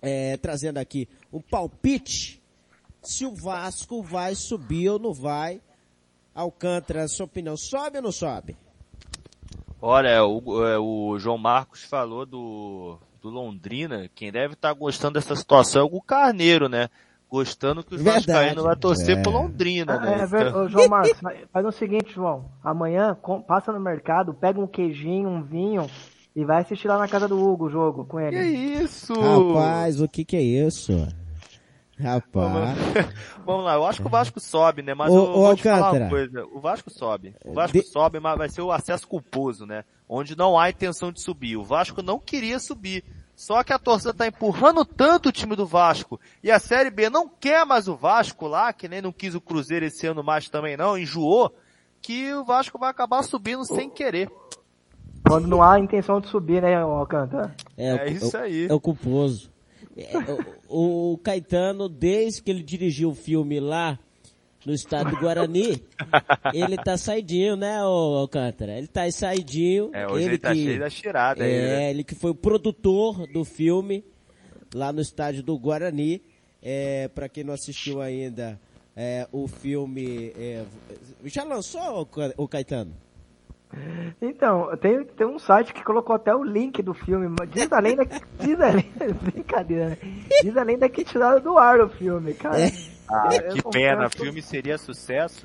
é, 0.00 0.38
trazendo 0.38 0.78
aqui 0.78 1.06
um 1.30 1.42
palpite 1.42 2.40
se 3.02 3.26
o 3.26 3.34
Vasco 3.34 4.02
vai 4.02 4.34
subir 4.34 4.88
ou 4.88 4.98
não 4.98 5.12
vai. 5.12 5.60
Alcântara, 6.34 7.06
sua 7.06 7.26
opinião, 7.26 7.54
sobe 7.54 7.98
ou 7.98 8.04
não 8.04 8.10
sobe? 8.10 8.56
Olha, 9.78 10.24
o, 10.24 10.66
é, 10.66 10.78
o 10.78 11.18
João 11.18 11.36
Marcos 11.36 11.84
falou 11.84 12.24
do, 12.24 12.98
do 13.20 13.28
Londrina. 13.28 14.08
Quem 14.14 14.32
deve 14.32 14.54
estar 14.54 14.72
tá 14.72 14.74
gostando 14.74 15.20
dessa 15.20 15.36
situação 15.36 15.82
é 15.82 15.84
o 15.84 16.00
Carneiro, 16.00 16.66
né? 16.66 16.88
Gostando 17.30 17.84
que 17.84 17.94
o 17.94 18.02
Vascaíno 18.02 18.64
vai 18.64 18.74
torcer 18.74 19.18
é. 19.18 19.22
pro 19.22 19.30
Londrina, 19.30 19.94
ah, 19.94 20.00
né? 20.00 20.18
É, 20.18 20.64
é, 20.64 20.68
João 20.68 20.88
Marcos, 20.88 21.20
faz 21.52 21.64
o 21.64 21.70
seguinte, 21.70 22.12
João. 22.12 22.50
Amanhã 22.62 23.16
passa 23.46 23.72
no 23.72 23.78
mercado, 23.78 24.34
pega 24.34 24.60
um 24.60 24.66
queijinho, 24.66 25.28
um 25.28 25.42
vinho 25.42 25.86
e 26.34 26.44
vai 26.44 26.62
assistir 26.62 26.88
lá 26.88 26.98
na 26.98 27.06
casa 27.06 27.28
do 27.28 27.40
Hugo 27.40 27.66
o 27.66 27.70
jogo 27.70 28.04
com 28.04 28.18
ele. 28.18 28.36
Que 28.36 28.82
isso? 28.82 29.12
Rapaz, 29.14 30.00
o 30.00 30.08
que 30.08 30.24
que 30.24 30.36
é 30.36 30.42
isso? 30.42 31.06
Rapaz. 32.00 32.78
Vamos 33.44 33.64
lá, 33.64 33.74
eu 33.78 33.84
acho 33.84 34.00
que 34.00 34.08
o 34.08 34.10
Vasco 34.10 34.40
sobe, 34.40 34.82
né? 34.82 34.94
Mas 34.94 35.12
o, 35.12 35.16
eu 35.16 35.32
vou 35.32 35.54
te 35.54 35.62
falar 35.62 35.92
uma 35.92 36.08
coisa. 36.08 36.44
O 36.46 36.60
Vasco 36.60 36.90
sobe. 36.90 37.34
O 37.44 37.52
Vasco 37.52 37.78
de... 37.78 37.86
sobe, 37.86 38.18
mas 38.18 38.38
vai 38.38 38.48
ser 38.48 38.62
o 38.62 38.72
acesso 38.72 39.06
culposo, 39.06 39.66
né? 39.66 39.84
Onde 40.08 40.36
não 40.36 40.58
há 40.58 40.70
intenção 40.70 41.12
de 41.12 41.22
subir. 41.22 41.56
O 41.56 41.62
Vasco 41.62 42.02
não 42.02 42.18
queria 42.18 42.58
subir. 42.58 43.04
Só 43.40 43.64
que 43.64 43.72
a 43.72 43.78
torcida 43.78 44.12
tá 44.12 44.26
empurrando 44.26 44.84
tanto 44.84 45.30
o 45.30 45.32
time 45.32 45.56
do 45.56 45.64
Vasco. 45.64 46.20
E 46.44 46.50
a 46.50 46.58
Série 46.58 46.90
B 46.90 47.08
não 47.08 47.26
quer 47.26 47.64
mais 47.64 47.88
o 47.88 47.96
Vasco 47.96 48.46
lá, 48.46 48.70
que 48.70 48.86
nem 48.86 49.00
não 49.00 49.10
quis 49.10 49.34
o 49.34 49.40
Cruzeiro 49.40 49.86
esse 49.86 50.06
ano 50.06 50.22
mais 50.22 50.50
também 50.50 50.76
não, 50.76 50.98
enjoou, 50.98 51.50
que 52.02 52.34
o 52.34 52.44
Vasco 52.44 52.78
vai 52.78 52.90
acabar 52.90 53.22
subindo 53.22 53.64
sem 53.64 53.88
querer. 53.88 54.30
Quando 55.26 55.48
não 55.48 55.62
há 55.62 55.80
intenção 55.80 56.20
de 56.20 56.28
subir, 56.28 56.60
né, 56.60 56.74
Alcântara? 56.74 57.56
É, 57.78 58.08
é, 58.08 58.10
isso 58.10 58.36
aí. 58.36 58.66
É 58.66 58.74
o 58.74 58.78
culposo. 58.78 59.50
É, 59.96 60.18
o, 60.68 61.14
o, 61.14 61.18
Caetano, 61.18 61.88
desde 61.88 62.42
que 62.42 62.50
ele 62.50 62.62
dirigiu 62.62 63.08
o 63.08 63.14
filme 63.14 63.58
lá 63.58 63.98
no 64.64 64.72
estado 64.74 65.10
do 65.10 65.16
Guarani, 65.16 65.82
ele 66.52 66.76
tá 66.76 66.96
saidinho, 66.96 67.56
né, 67.56 67.78
Alcântara? 67.78 68.76
Ele 68.76 68.86
tá 68.86 69.10
saidinho. 69.10 69.90
É, 69.92 70.06
hoje 70.06 70.24
ele, 70.24 70.34
ele 70.34 70.38
tá 70.38 70.52
que, 70.52 70.64
cheio 70.64 70.80
da 70.80 70.90
tirada. 70.90 71.44
É, 71.44 71.46
aí, 71.46 71.68
né? 71.68 71.90
ele 71.90 72.04
que 72.04 72.14
foi 72.14 72.30
o 72.30 72.34
produtor 72.34 73.26
do 73.26 73.44
filme 73.44 74.04
lá 74.74 74.92
no 74.92 75.00
estádio 75.00 75.42
do 75.42 75.58
Guarani. 75.58 76.22
É, 76.62 77.08
para 77.08 77.28
quem 77.28 77.42
não 77.42 77.54
assistiu 77.54 78.02
ainda, 78.02 78.60
é, 78.94 79.26
o 79.32 79.48
filme 79.48 80.32
é, 80.36 80.64
já 81.24 81.42
lançou 81.42 82.06
o 82.36 82.46
Caetano? 82.46 82.94
Então, 84.20 84.76
tem, 84.78 85.04
tem 85.04 85.26
um 85.26 85.38
site 85.38 85.72
que 85.72 85.84
colocou 85.84 86.16
até 86.16 86.34
o 86.34 86.42
link 86.42 86.82
do 86.82 86.92
filme. 86.92 87.28
Diz 87.52 87.72
além 87.72 87.94
da. 87.94 88.04
Diz 88.38 88.60
além. 88.60 88.90
Brincadeira, 89.22 89.90
né? 89.90 89.98
Diz 90.42 90.56
além 90.56 90.76
da 90.76 90.88
que 90.88 91.04
tiraram 91.04 91.40
do 91.40 91.56
ar 91.56 91.80
o 91.80 91.88
filme, 91.88 92.34
cara. 92.34 92.60
É. 92.60 92.72
Ah, 93.10 93.28
que 93.52 93.62
pena, 93.70 94.06
o 94.06 94.10
filme 94.10 94.40
seria 94.40 94.78
sucesso. 94.78 95.42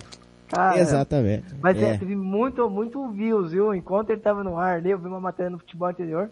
Cara, 0.47 0.79
Exatamente. 0.79 1.55
Mas 1.61 1.81
é. 1.81 1.97
teve 1.97 2.15
muito, 2.15 2.69
muito 2.69 3.09
views, 3.09 3.51
viu? 3.51 3.73
Enquanto 3.73 4.11
ele 4.11 4.21
tava 4.21 4.43
no 4.43 4.57
ar 4.57 4.77
ali, 4.77 4.91
eu 4.91 4.99
vi 4.99 5.07
uma 5.07 5.19
matéria 5.19 5.49
no 5.49 5.57
futebol 5.57 5.89
anterior 5.89 6.29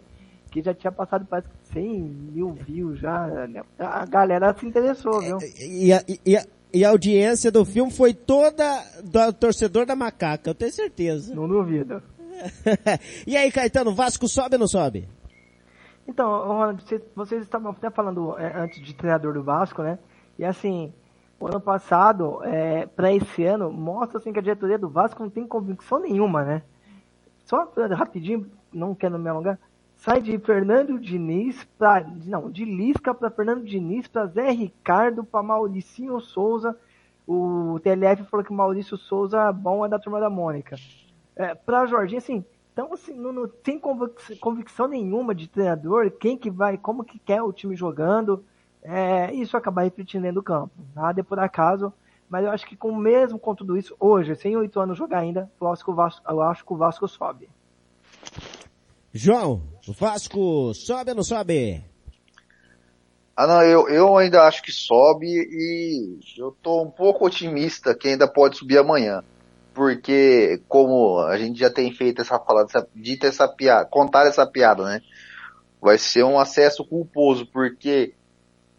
que 0.50 0.62
já 0.62 0.72
tinha 0.72 0.92
passado 0.92 1.26
quase 1.26 1.48
100 1.72 2.00
mil 2.32 2.52
views 2.52 3.00
já. 3.00 3.28
A 3.76 4.06
galera 4.06 4.54
se 4.56 4.64
interessou, 4.64 5.20
viu? 5.20 5.38
E, 5.58 5.90
e, 5.92 6.20
e, 6.24 6.38
e 6.72 6.84
a 6.84 6.90
audiência 6.90 7.50
do 7.50 7.64
filme 7.64 7.90
foi 7.90 8.14
toda 8.14 8.64
do 9.02 9.32
torcedor 9.32 9.84
da 9.84 9.96
macaca, 9.96 10.50
eu 10.50 10.54
tenho 10.54 10.72
certeza. 10.72 11.34
Não 11.34 11.48
duvido. 11.48 12.00
e 13.26 13.36
aí, 13.36 13.50
Caetano, 13.50 13.92
Vasco 13.94 14.28
sobe 14.28 14.54
ou 14.54 14.60
não 14.60 14.68
sobe? 14.68 15.08
Então, 16.06 16.28
Ronald, 16.28 16.82
vocês, 16.84 17.02
vocês 17.16 17.42
estavam 17.42 17.72
até 17.72 17.90
falando 17.90 18.38
é, 18.38 18.52
antes 18.56 18.80
de 18.80 18.94
treinador 18.94 19.34
do 19.34 19.42
Vasco, 19.42 19.82
né? 19.82 19.98
E 20.38 20.44
assim, 20.44 20.92
ano 21.46 21.60
passado, 21.60 22.42
é, 22.44 22.86
para 22.86 23.12
esse 23.12 23.44
ano, 23.44 23.70
mostra 23.70 24.18
assim 24.18 24.32
que 24.32 24.38
a 24.38 24.42
diretoria 24.42 24.78
do 24.78 24.88
Vasco 24.88 25.22
não 25.22 25.30
tem 25.30 25.46
convicção 25.46 26.00
nenhuma, 26.00 26.44
né? 26.44 26.62
Só 27.44 27.70
rapidinho, 27.92 28.50
não 28.72 28.94
quero 28.94 29.18
me 29.18 29.28
alongar, 29.28 29.58
sai 29.96 30.20
de 30.20 30.38
Fernando 30.38 30.98
Diniz 30.98 31.64
para 31.78 32.06
não, 32.24 32.50
de 32.50 32.64
Lisca 32.64 33.14
para 33.14 33.30
Fernando 33.30 33.64
Diniz 33.64 34.08
para 34.08 34.26
Zé 34.26 34.50
Ricardo 34.50 35.24
para 35.24 35.42
Mauricinho 35.42 36.20
Souza. 36.20 36.76
O 37.26 37.80
TLF 37.82 38.24
falou 38.24 38.44
que 38.44 38.52
Maurício 38.52 38.98
Souza 38.98 39.50
bom 39.52 39.84
é 39.84 39.88
da 39.88 39.98
turma 39.98 40.20
da 40.20 40.28
Mônica. 40.28 40.76
É, 41.36 41.54
para 41.54 41.86
Jorginho 41.86 42.18
assim, 42.18 42.44
então 42.72 42.92
assim, 42.92 43.14
não, 43.14 43.32
não 43.32 43.48
tem 43.48 43.80
convicção 44.40 44.88
nenhuma 44.88 45.34
de 45.34 45.48
treinador, 45.48 46.10
quem 46.10 46.36
que 46.36 46.50
vai, 46.50 46.76
como 46.76 47.04
que 47.04 47.18
quer 47.18 47.42
o 47.42 47.52
time 47.52 47.74
jogando. 47.76 48.44
É, 48.84 49.32
isso 49.32 49.56
acaba 49.56 49.82
refletindo 49.82 50.24
dentro 50.24 50.42
do 50.42 50.44
campo. 50.44 50.72
Nada 50.94 51.20
é 51.20 51.24
por 51.24 51.38
acaso, 51.38 51.90
mas 52.28 52.44
eu 52.44 52.50
acho 52.50 52.66
que 52.66 52.76
com 52.76 52.94
mesmo 52.94 53.38
com 53.38 53.54
tudo 53.54 53.78
isso, 53.78 53.96
hoje, 53.98 54.34
sem 54.36 54.54
oito 54.56 54.78
anos 54.78 54.98
jogar 54.98 55.20
ainda, 55.20 55.50
eu 55.58 55.72
acho 55.72 55.82
que 55.82 55.90
o 55.90 55.94
Vasco, 55.94 56.22
eu 56.28 56.42
acho 56.42 56.64
que 56.64 56.72
o 56.72 56.76
Vasco 56.76 57.08
sobe. 57.08 57.48
João, 59.10 59.62
o 59.88 59.92
Vasco 59.92 60.74
sobe 60.74 61.10
ou 61.10 61.16
não 61.16 61.22
sobe? 61.22 61.82
Ah 63.36 63.46
não, 63.46 63.62
eu, 63.62 63.88
eu 63.88 64.16
ainda 64.16 64.42
acho 64.42 64.62
que 64.62 64.70
sobe 64.70 65.26
e 65.26 66.18
eu 66.36 66.54
tô 66.62 66.82
um 66.82 66.90
pouco 66.90 67.26
otimista 67.26 67.94
que 67.94 68.08
ainda 68.08 68.28
pode 68.28 68.58
subir 68.58 68.78
amanhã. 68.78 69.24
Porque 69.72 70.62
como 70.68 71.18
a 71.18 71.36
gente 71.36 71.58
já 71.58 71.68
tem 71.68 71.92
feito 71.92 72.22
essa 72.22 72.38
falada, 72.38 72.68
essa, 72.68 72.88
dita 72.94 73.26
essa 73.26 73.48
piada, 73.48 73.86
contar 73.86 74.26
essa 74.26 74.46
piada, 74.46 74.84
né? 74.84 75.00
Vai 75.80 75.98
ser 75.98 76.22
um 76.22 76.38
acesso 76.38 76.84
culposo, 76.84 77.44
porque 77.46 78.14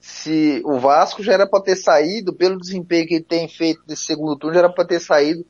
se 0.07 0.61
o 0.63 0.79
Vasco 0.79 1.23
já 1.23 1.33
era 1.33 1.47
para 1.47 1.63
ter 1.63 1.75
saído, 1.75 2.33
pelo 2.33 2.59
desempenho 2.59 3.07
que 3.07 3.15
ele 3.15 3.23
tem 3.23 3.47
feito 3.47 3.81
nesse 3.87 4.05
segundo 4.05 4.35
turno, 4.35 4.53
já 4.53 4.59
era 4.59 4.69
para 4.69 4.85
ter 4.85 4.99
saído 4.99 5.45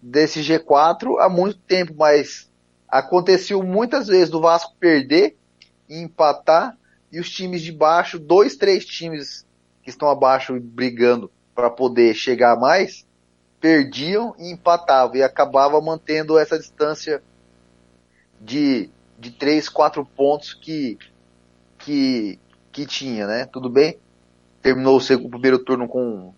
desse 0.00 0.40
G4 0.40 1.18
há 1.18 1.28
muito 1.28 1.58
tempo, 1.58 1.94
mas 1.96 2.48
Aconteceu 2.88 3.62
muitas 3.62 4.06
vezes 4.06 4.30
do 4.30 4.40
Vasco 4.40 4.74
perder 4.78 5.36
e 5.88 6.00
empatar 6.00 6.76
e 7.10 7.18
os 7.18 7.30
times 7.30 7.62
de 7.62 7.72
baixo, 7.72 8.18
dois, 8.18 8.56
três 8.56 8.84
times 8.84 9.44
que 9.82 9.90
estão 9.90 10.08
abaixo 10.08 10.58
brigando 10.60 11.30
para 11.54 11.70
poder 11.70 12.14
chegar 12.14 12.56
mais, 12.58 13.06
perdiam 13.60 14.34
e 14.38 14.50
empatavam 14.50 15.16
e 15.16 15.22
acabava 15.22 15.80
mantendo 15.80 16.38
essa 16.38 16.58
distância 16.58 17.22
de, 18.40 18.90
de 19.18 19.30
três, 19.30 19.68
quatro 19.68 20.04
pontos 20.04 20.54
que, 20.54 20.98
que, 21.78 22.38
que 22.76 22.84
tinha, 22.84 23.26
né? 23.26 23.46
Tudo 23.46 23.70
bem? 23.70 23.98
Terminou 24.60 24.98
o, 24.98 25.00
segundo, 25.00 25.30
primeiro 25.30 25.58
turno 25.58 25.88
com 25.88 26.34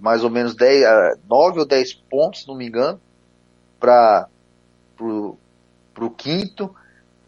mais 0.00 0.24
ou 0.24 0.30
menos 0.30 0.54
10, 0.54 1.18
9 1.28 1.58
ou 1.58 1.66
10 1.66 1.92
pontos, 2.10 2.40
se 2.40 2.48
não 2.48 2.56
me 2.56 2.66
engano, 2.66 2.98
para 3.78 4.28
para 4.96 6.04
o 6.04 6.10
quinto, 6.10 6.74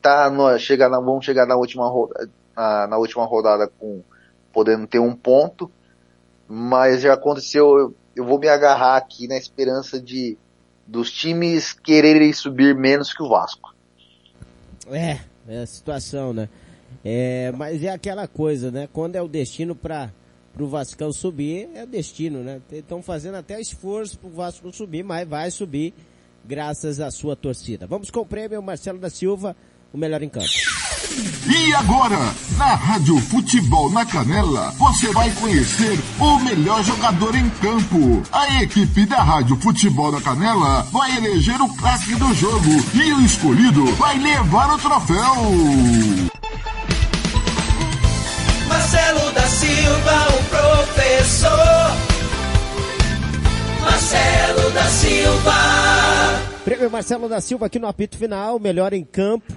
tá 0.00 0.30
no, 0.30 0.56
chegar 0.58 0.88
na, 0.88 0.98
vamos 0.98 1.24
chegar 1.24 1.46
na 1.46 1.56
última, 1.56 1.90
na, 2.56 2.86
na 2.86 2.96
última 2.96 3.24
rodada 3.26 3.68
com 3.78 4.02
podendo 4.52 4.86
ter 4.86 5.00
um 5.00 5.14
ponto, 5.14 5.70
mas 6.48 7.02
já 7.02 7.12
aconteceu, 7.12 7.76
eu, 7.76 7.94
eu 8.14 8.24
vou 8.24 8.38
me 8.38 8.48
agarrar 8.48 8.96
aqui 8.96 9.28
na 9.28 9.36
esperança 9.36 10.00
de 10.00 10.38
dos 10.86 11.10
times 11.10 11.72
quererem 11.72 12.32
subir 12.32 12.74
menos 12.74 13.12
que 13.12 13.22
o 13.22 13.28
Vasco. 13.28 13.74
É, 14.88 15.18
é 15.48 15.58
a 15.58 15.66
situação, 15.66 16.32
né? 16.32 16.48
É, 17.04 17.52
mas 17.56 17.82
é 17.82 17.90
aquela 17.90 18.26
coisa, 18.26 18.70
né? 18.70 18.88
Quando 18.92 19.16
é 19.16 19.22
o 19.22 19.28
destino 19.28 19.74
para 19.74 20.10
o 20.58 20.66
Vascão 20.66 21.12
subir, 21.12 21.68
é 21.74 21.84
o 21.84 21.86
destino, 21.86 22.42
né? 22.42 22.60
Estão 22.72 23.02
fazendo 23.02 23.36
até 23.36 23.60
esforço 23.60 24.18
para 24.18 24.28
o 24.28 24.32
Vasco 24.32 24.72
subir, 24.72 25.04
mas 25.04 25.28
vai 25.28 25.50
subir 25.50 25.94
graças 26.44 27.00
à 27.00 27.10
sua 27.10 27.36
torcida. 27.36 27.86
Vamos 27.86 28.10
com 28.10 28.20
o 28.20 28.26
prêmio 28.26 28.62
Marcelo 28.62 28.98
da 28.98 29.10
Silva, 29.10 29.56
o 29.92 29.98
melhor 29.98 30.22
em 30.22 30.28
campo. 30.28 30.46
E 31.48 31.74
agora, 31.74 32.18
na 32.58 32.74
Rádio 32.74 33.18
Futebol 33.18 33.90
na 33.90 34.04
Canela, 34.04 34.72
você 34.72 35.10
vai 35.12 35.30
conhecer 35.36 35.98
o 36.18 36.38
melhor 36.40 36.82
jogador 36.84 37.34
em 37.34 37.48
campo. 37.50 38.22
A 38.32 38.62
equipe 38.62 39.06
da 39.06 39.22
Rádio 39.22 39.56
Futebol 39.56 40.12
na 40.12 40.20
Canela 40.20 40.82
vai 40.92 41.16
eleger 41.16 41.60
o 41.60 41.68
craque 41.74 42.14
do 42.16 42.34
jogo 42.34 42.70
e 42.94 43.12
o 43.12 43.20
escolhido 43.22 43.86
vai 43.94 44.18
levar 44.18 44.74
o 44.74 44.78
troféu. 44.78 46.35
Marcelo 48.86 49.32
da 49.32 49.42
Silva, 49.48 50.12
o 50.28 50.44
professor. 50.48 51.50
Marcelo 53.80 54.70
da 54.70 54.84
Silva. 54.84 55.52
Prêmio 56.64 56.88
Marcelo 56.88 57.28
da 57.28 57.40
Silva 57.40 57.66
aqui 57.66 57.80
no 57.80 57.88
apito 57.88 58.16
final, 58.16 58.60
melhor 58.60 58.92
em 58.92 59.02
campo. 59.02 59.52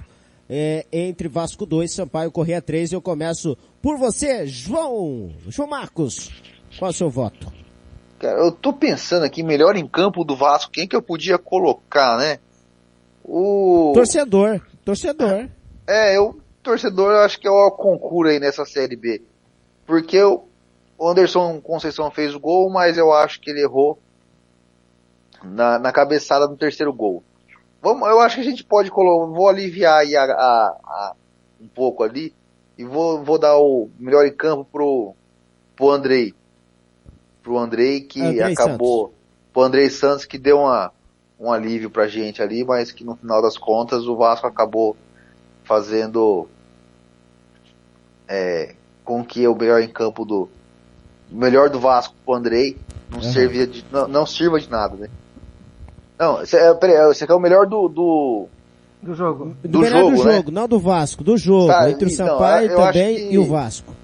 É, 0.48 0.84
entre 0.90 1.28
Vasco 1.28 1.64
2, 1.64 1.94
Sampaio 1.94 2.32
Correia 2.32 2.60
3. 2.60 2.90
Eu 2.90 3.00
começo 3.00 3.56
por 3.80 3.96
você, 3.98 4.48
João. 4.48 5.32
João 5.46 5.68
Marcos, 5.68 6.28
qual 6.76 6.88
é 6.88 6.92
o 6.92 6.96
seu 6.96 7.08
voto? 7.08 7.52
Cara, 8.18 8.40
eu 8.40 8.50
tô 8.50 8.72
pensando 8.72 9.24
aqui, 9.24 9.44
melhor 9.44 9.76
em 9.76 9.86
campo 9.86 10.24
do 10.24 10.34
Vasco, 10.34 10.72
quem 10.72 10.88
que 10.88 10.96
eu 10.96 11.02
podia 11.02 11.38
colocar, 11.38 12.18
né? 12.18 12.40
O... 13.22 13.92
Torcedor, 13.94 14.60
torcedor. 14.84 15.48
É, 15.86 16.16
eu, 16.16 16.39
torcedor, 16.62 17.12
eu 17.12 17.20
acho 17.20 17.38
que 17.38 17.46
é 17.46 17.50
o 17.50 17.70
concurso 17.70 18.32
aí 18.32 18.40
nessa 18.40 18.64
Série 18.64 18.96
B. 18.96 19.22
Porque 19.86 20.22
o 20.22 20.44
Anderson 21.00 21.60
Conceição 21.60 22.10
fez 22.10 22.34
o 22.34 22.40
gol, 22.40 22.70
mas 22.70 22.96
eu 22.96 23.12
acho 23.12 23.40
que 23.40 23.50
ele 23.50 23.62
errou 23.62 23.98
na, 25.42 25.78
na 25.78 25.92
cabeçada 25.92 26.46
do 26.46 26.56
terceiro 26.56 26.92
gol. 26.92 27.22
Vamos, 27.82 28.06
eu 28.08 28.20
acho 28.20 28.36
que 28.36 28.42
a 28.42 28.44
gente 28.44 28.62
pode 28.62 28.90
colocar, 28.90 29.32
vou 29.32 29.48
aliviar 29.48 30.00
aí 30.00 30.14
a, 30.14 30.24
a, 30.24 30.66
a, 30.84 31.14
um 31.60 31.66
pouco 31.66 32.02
ali 32.02 32.34
e 32.76 32.84
vou, 32.84 33.24
vou 33.24 33.38
dar 33.38 33.56
o 33.56 33.88
melhor 33.98 34.26
em 34.26 34.32
campo 34.32 34.66
pro, 34.70 35.14
pro 35.74 35.90
Andrei. 35.90 36.34
Pro 37.42 37.58
Andrei 37.58 38.02
que 38.02 38.20
Andrei 38.20 38.52
acabou, 38.52 39.06
Santos. 39.06 39.18
pro 39.52 39.62
Andrei 39.62 39.90
Santos 39.90 40.24
que 40.26 40.38
deu 40.38 40.58
uma, 40.58 40.92
um 41.38 41.50
alívio 41.50 41.88
pra 41.88 42.06
gente 42.06 42.42
ali, 42.42 42.62
mas 42.62 42.92
que 42.92 43.02
no 43.02 43.16
final 43.16 43.40
das 43.40 43.56
contas 43.56 44.06
o 44.06 44.14
Vasco 44.14 44.46
acabou 44.46 44.94
fazendo 45.74 46.48
é, 48.28 48.74
com 49.04 49.24
que 49.24 49.46
o 49.46 49.54
melhor 49.54 49.80
em 49.80 49.88
campo 49.88 50.24
do 50.24 50.48
o 51.32 51.36
melhor 51.36 51.70
do 51.70 51.78
Vasco 51.78 52.12
pro 52.24 52.34
Andrei 52.34 52.76
não, 53.08 53.18
Uhum. 53.18 53.32
servia 53.32 53.66
de, 53.68 53.84
não, 53.92 54.08
não 54.08 54.26
sirva 54.26 54.58
de 54.58 54.68
nada, 54.68 54.96
né? 54.96 55.08
Não, 56.18 56.42
esse 56.42 56.56
é, 56.56 56.74
peraí, 56.74 57.08
esse 57.12 57.22
aqui 57.22 57.32
é 57.32 57.36
o 57.36 57.40
melhor 57.40 57.66
do, 57.68 57.88
do 57.88 58.46
Do 59.00 59.14
jogo. 59.14 59.54
Do, 59.62 59.68
Do 59.68 59.84
jogo, 59.84 60.16
do 60.16 60.24
né? 60.24 60.36
jogo, 60.36 60.50
não 60.50 60.66
do 60.66 60.78
Vasco, 60.80 61.22
do 61.22 61.36
jogo, 61.38 61.68
Tá, 61.68 61.88
entre 61.88 62.06
o 62.06 62.12
então, 62.12 62.26
Sampaio 62.26 62.74
também 62.76 63.14
que- 63.16 63.34
e 63.34 63.38
o 63.38 63.44
Vasco. 63.46 63.94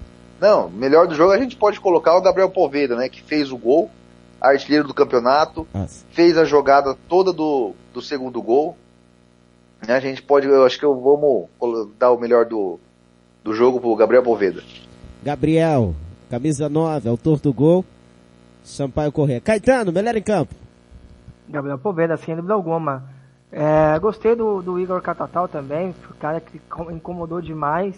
Não, 0.40 0.70
melhor 0.70 1.08
do 1.08 1.14
jogo 1.16 1.32
a 1.32 1.38
gente 1.38 1.56
pode 1.56 1.80
colocar 1.80 2.16
o 2.16 2.20
Gabriel 2.22 2.48
Poveda, 2.50 2.94
né? 2.94 3.08
Que 3.08 3.20
fez 3.22 3.50
o 3.50 3.56
gol, 3.58 3.90
artilheiro 4.40 4.86
do 4.86 4.94
campeonato, 4.94 5.66
Nossa. 5.74 6.04
fez 6.10 6.38
a 6.38 6.44
jogada 6.44 6.96
toda 7.08 7.32
do, 7.32 7.72
do 7.92 8.00
segundo 8.00 8.40
gol. 8.40 8.76
Né, 9.86 9.94
A 9.94 10.00
gente 10.00 10.22
pode, 10.22 10.46
eu 10.46 10.64
acho 10.64 10.78
que 10.78 10.84
eu 10.84 10.98
vamos 11.00 11.46
dar 11.98 12.10
o 12.12 12.18
melhor 12.18 12.44
do, 12.44 12.78
do 13.44 13.54
jogo 13.54 13.80
pro 13.80 13.94
Gabriel 13.96 14.22
Poveda. 14.22 14.62
Gabriel, 15.22 15.94
camisa 16.30 16.68
9, 16.68 17.08
autor 17.08 17.40
do 17.40 17.52
gol. 17.52 17.84
Sampaio 18.64 19.12
Corrêa. 19.12 19.40
Caetano, 19.40 19.92
melhor 19.92 20.16
em 20.16 20.22
campo. 20.22 20.52
Gabriel 21.48 21.78
Poveda, 21.78 22.16
sem 22.16 22.34
dúvida 22.34 22.54
alguma. 22.54 23.04
É, 23.52 23.96
gostei 24.00 24.34
do, 24.34 24.60
do 24.60 24.78
Igor 24.80 25.00
Catatal 25.00 25.46
também, 25.46 25.94
o 26.10 26.14
cara 26.14 26.40
que 26.40 26.58
co- 26.58 26.90
incomodou 26.90 27.40
demais, 27.40 27.94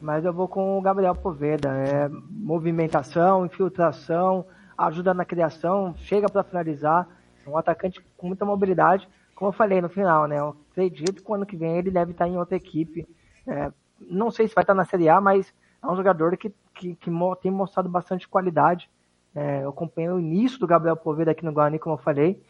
mas 0.00 0.24
eu 0.24 0.32
vou 0.32 0.46
com 0.46 0.78
o 0.78 0.80
Gabriel 0.80 1.14
Poveda. 1.14 1.68
É, 1.70 2.08
movimentação, 2.30 3.44
infiltração, 3.44 4.46
ajuda 4.78 5.12
na 5.12 5.24
criação, 5.24 5.92
chega 5.98 6.28
para 6.28 6.44
finalizar. 6.44 7.08
É 7.44 7.50
um 7.50 7.58
atacante 7.58 8.00
com 8.16 8.28
muita 8.28 8.44
mobilidade, 8.44 9.08
como 9.34 9.48
eu 9.48 9.52
falei 9.52 9.80
no 9.80 9.88
final, 9.88 10.28
né? 10.28 10.36
Acredito 10.76 11.22
que 11.22 11.30
o 11.30 11.34
ano 11.34 11.46
que 11.46 11.56
vem 11.56 11.78
ele 11.78 11.90
deve 11.90 12.12
estar 12.12 12.28
em 12.28 12.36
outra 12.36 12.54
equipe. 12.54 13.08
É, 13.46 13.72
não 13.98 14.30
sei 14.30 14.46
se 14.46 14.54
vai 14.54 14.62
estar 14.62 14.74
na 14.74 14.84
Série 14.84 15.08
A, 15.08 15.20
mas 15.20 15.52
é 15.82 15.86
um 15.86 15.96
jogador 15.96 16.36
que, 16.36 16.52
que, 16.74 16.94
que 16.94 17.10
tem 17.40 17.50
mostrado 17.50 17.88
bastante 17.88 18.28
qualidade. 18.28 18.90
É, 19.34 19.64
eu 19.64 19.70
acompanhei 19.70 20.10
o 20.10 20.20
início 20.20 20.58
do 20.58 20.66
Gabriel 20.66 20.96
Poveda 20.96 21.30
aqui 21.30 21.44
no 21.44 21.52
Guarani, 21.52 21.78
como 21.78 21.94
eu 21.94 21.98
falei. 21.98 22.42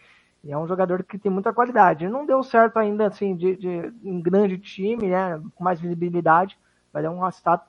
E 0.43 0.51
é 0.51 0.59
um 0.59 0.67
jogador 0.67 1.05
que 1.05 1.19
tem 1.19 1.31
muita 1.31 1.53
qualidade. 1.53 2.09
Não 2.09 2.27
deu 2.27 2.43
certo 2.43 2.79
ainda, 2.79 3.07
assim, 3.07 3.37
de, 3.37 3.57
de 3.57 3.93
um 4.05 4.21
grande 4.21 4.59
time, 4.59 5.09
né? 5.09 5.41
Com 5.55 5.63
mais 5.63 5.81
visibilidade. 5.81 6.59
Mas 6.93 7.05
é 7.05 7.11
um, 7.11 7.21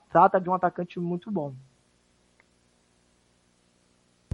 trata 0.10 0.40
de 0.40 0.50
um 0.50 0.54
atacante 0.54 1.00
muito 1.00 1.32
bom. 1.32 1.54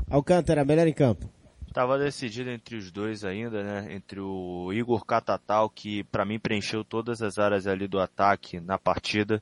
Alcântara, 0.10 0.64
melhor 0.64 0.88
em 0.88 0.94
campo. 0.94 1.33
Tava 1.74 1.98
decidido 1.98 2.52
entre 2.52 2.76
os 2.76 2.92
dois 2.92 3.26
ainda, 3.26 3.64
né? 3.64 3.96
Entre 3.96 4.20
o 4.20 4.72
Igor 4.72 5.04
Catatal, 5.04 5.68
que 5.68 6.04
pra 6.04 6.24
mim 6.24 6.38
preencheu 6.38 6.84
todas 6.84 7.20
as 7.24 7.40
áreas 7.40 7.66
ali 7.66 7.88
do 7.88 8.00
ataque 8.00 8.60
na 8.60 8.78
partida, 8.78 9.42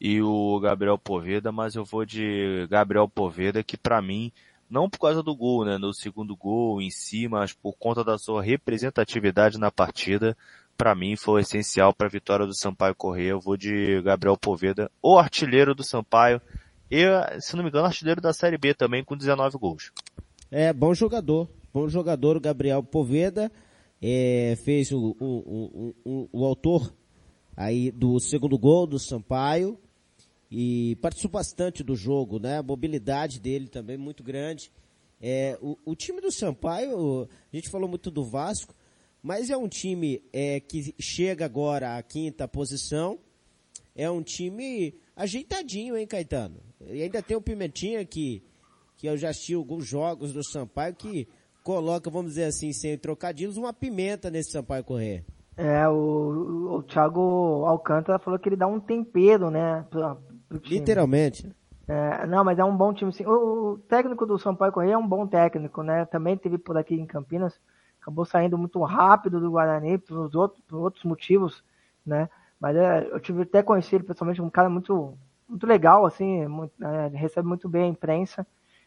e 0.00 0.22
o 0.22 0.60
Gabriel 0.60 0.96
Poveda, 0.96 1.50
mas 1.50 1.74
eu 1.74 1.84
vou 1.84 2.04
de 2.04 2.66
Gabriel 2.70 3.08
Poveda, 3.08 3.64
que 3.64 3.76
pra 3.76 4.00
mim, 4.00 4.30
não 4.70 4.88
por 4.88 5.00
causa 5.00 5.24
do 5.24 5.34
gol, 5.34 5.64
né? 5.64 5.76
No 5.76 5.92
segundo 5.92 6.36
gol 6.36 6.80
em 6.80 6.88
si, 6.88 7.26
mas 7.26 7.52
por 7.52 7.72
conta 7.76 8.04
da 8.04 8.16
sua 8.16 8.42
representatividade 8.42 9.58
na 9.58 9.70
partida, 9.70 10.36
pra 10.76 10.94
mim 10.94 11.16
foi 11.16 11.40
essencial 11.40 11.92
pra 11.92 12.08
vitória 12.08 12.46
do 12.46 12.54
Sampaio 12.54 12.94
Corrêa. 12.94 13.30
Eu 13.30 13.40
vou 13.40 13.56
de 13.56 14.00
Gabriel 14.02 14.36
Poveda, 14.36 14.88
o 15.02 15.18
artilheiro 15.18 15.74
do 15.74 15.82
Sampaio, 15.82 16.40
e, 16.88 17.04
se 17.40 17.56
não 17.56 17.64
me 17.64 17.70
engano, 17.70 17.86
artilheiro 17.86 18.20
da 18.20 18.32
Série 18.32 18.56
B 18.56 18.72
também, 18.72 19.02
com 19.02 19.16
19 19.16 19.58
gols. 19.58 19.90
É, 20.48 20.72
bom 20.72 20.94
jogador. 20.94 21.48
Bom 21.74 21.88
jogador, 21.88 22.36
o 22.36 22.40
Gabriel 22.40 22.82
Poveda. 22.82 23.50
É, 24.02 24.58
fez 24.62 24.92
o, 24.92 25.16
o, 25.18 25.94
o, 26.04 26.28
o, 26.30 26.44
autor 26.44 26.94
aí 27.56 27.90
do 27.90 28.20
segundo 28.20 28.58
gol 28.58 28.86
do 28.86 28.98
Sampaio. 28.98 29.80
E 30.50 30.96
participou 30.96 31.40
bastante 31.40 31.82
do 31.82 31.96
jogo, 31.96 32.38
né? 32.38 32.58
A 32.58 32.62
mobilidade 32.62 33.40
dele 33.40 33.68
também 33.68 33.96
muito 33.96 34.22
grande. 34.22 34.70
É, 35.18 35.58
o, 35.62 35.78
o 35.86 35.96
time 35.96 36.20
do 36.20 36.30
Sampaio, 36.30 37.26
a 37.50 37.56
gente 37.56 37.70
falou 37.70 37.88
muito 37.88 38.10
do 38.10 38.22
Vasco, 38.22 38.74
mas 39.22 39.48
é 39.48 39.56
um 39.56 39.68
time 39.68 40.22
é, 40.30 40.60
que 40.60 40.94
chega 41.00 41.46
agora 41.46 41.96
à 41.96 42.02
quinta 42.02 42.46
posição. 42.46 43.18
É 43.96 44.10
um 44.10 44.22
time 44.22 44.94
ajeitadinho, 45.16 45.96
hein, 45.96 46.06
Caetano? 46.06 46.60
E 46.86 47.00
ainda 47.00 47.22
tem 47.22 47.34
o 47.34 47.40
Pimentinha 47.40 48.04
que, 48.04 48.42
que 48.98 49.08
eu 49.08 49.16
já 49.16 49.30
assisti 49.30 49.54
alguns 49.54 49.86
jogos 49.86 50.34
do 50.34 50.44
Sampaio 50.44 50.94
que 50.94 51.26
coloca, 51.62 52.10
vamos 52.10 52.32
dizer 52.32 52.44
assim, 52.44 52.72
sem 52.72 52.98
trocadilhos, 52.98 53.56
uma 53.56 53.72
pimenta 53.72 54.30
nesse 54.30 54.52
Sampaio 54.52 54.84
Correr. 54.84 55.24
É, 55.56 55.86
o, 55.88 56.76
o 56.76 56.82
Thiago 56.82 57.64
Alcântara 57.66 58.18
falou 58.18 58.38
que 58.38 58.48
ele 58.48 58.56
dá 58.56 58.66
um 58.66 58.80
tempero, 58.80 59.50
né? 59.50 59.84
Pro 59.90 60.58
time. 60.58 60.78
Literalmente. 60.78 61.54
É, 61.86 62.26
não, 62.26 62.44
mas 62.44 62.58
é 62.58 62.64
um 62.64 62.76
bom 62.76 62.92
time 62.92 63.12
sim. 63.12 63.24
O, 63.26 63.72
o 63.72 63.78
técnico 63.78 64.24
do 64.24 64.38
Sampaio 64.38 64.72
Correia 64.72 64.94
é 64.94 64.98
um 64.98 65.06
bom 65.06 65.26
técnico, 65.26 65.82
né? 65.82 66.04
Também 66.06 66.36
teve 66.36 66.58
por 66.58 66.76
aqui 66.76 66.94
em 66.94 67.06
Campinas. 67.06 67.58
Acabou 68.00 68.24
saindo 68.24 68.58
muito 68.58 68.82
rápido 68.82 69.40
do 69.40 69.50
Guarani 69.50 69.98
por 69.98 70.34
outros, 70.34 70.62
por 70.66 70.78
outros 70.78 71.04
motivos, 71.04 71.62
né? 72.04 72.28
Mas 72.58 72.76
é, 72.76 73.08
eu 73.10 73.20
tive 73.20 73.42
até 73.42 73.62
conhecido 73.62 74.04
pessoalmente 74.04 74.40
um 74.40 74.50
cara 74.50 74.68
muito, 74.68 75.16
muito 75.48 75.66
legal, 75.66 76.06
assim, 76.06 76.46
muito, 76.46 76.72
é, 76.82 77.08
recebe 77.08 77.46
muito 77.46 77.68
bem 77.68 77.84
a 77.84 77.88
imprensa 77.88 78.46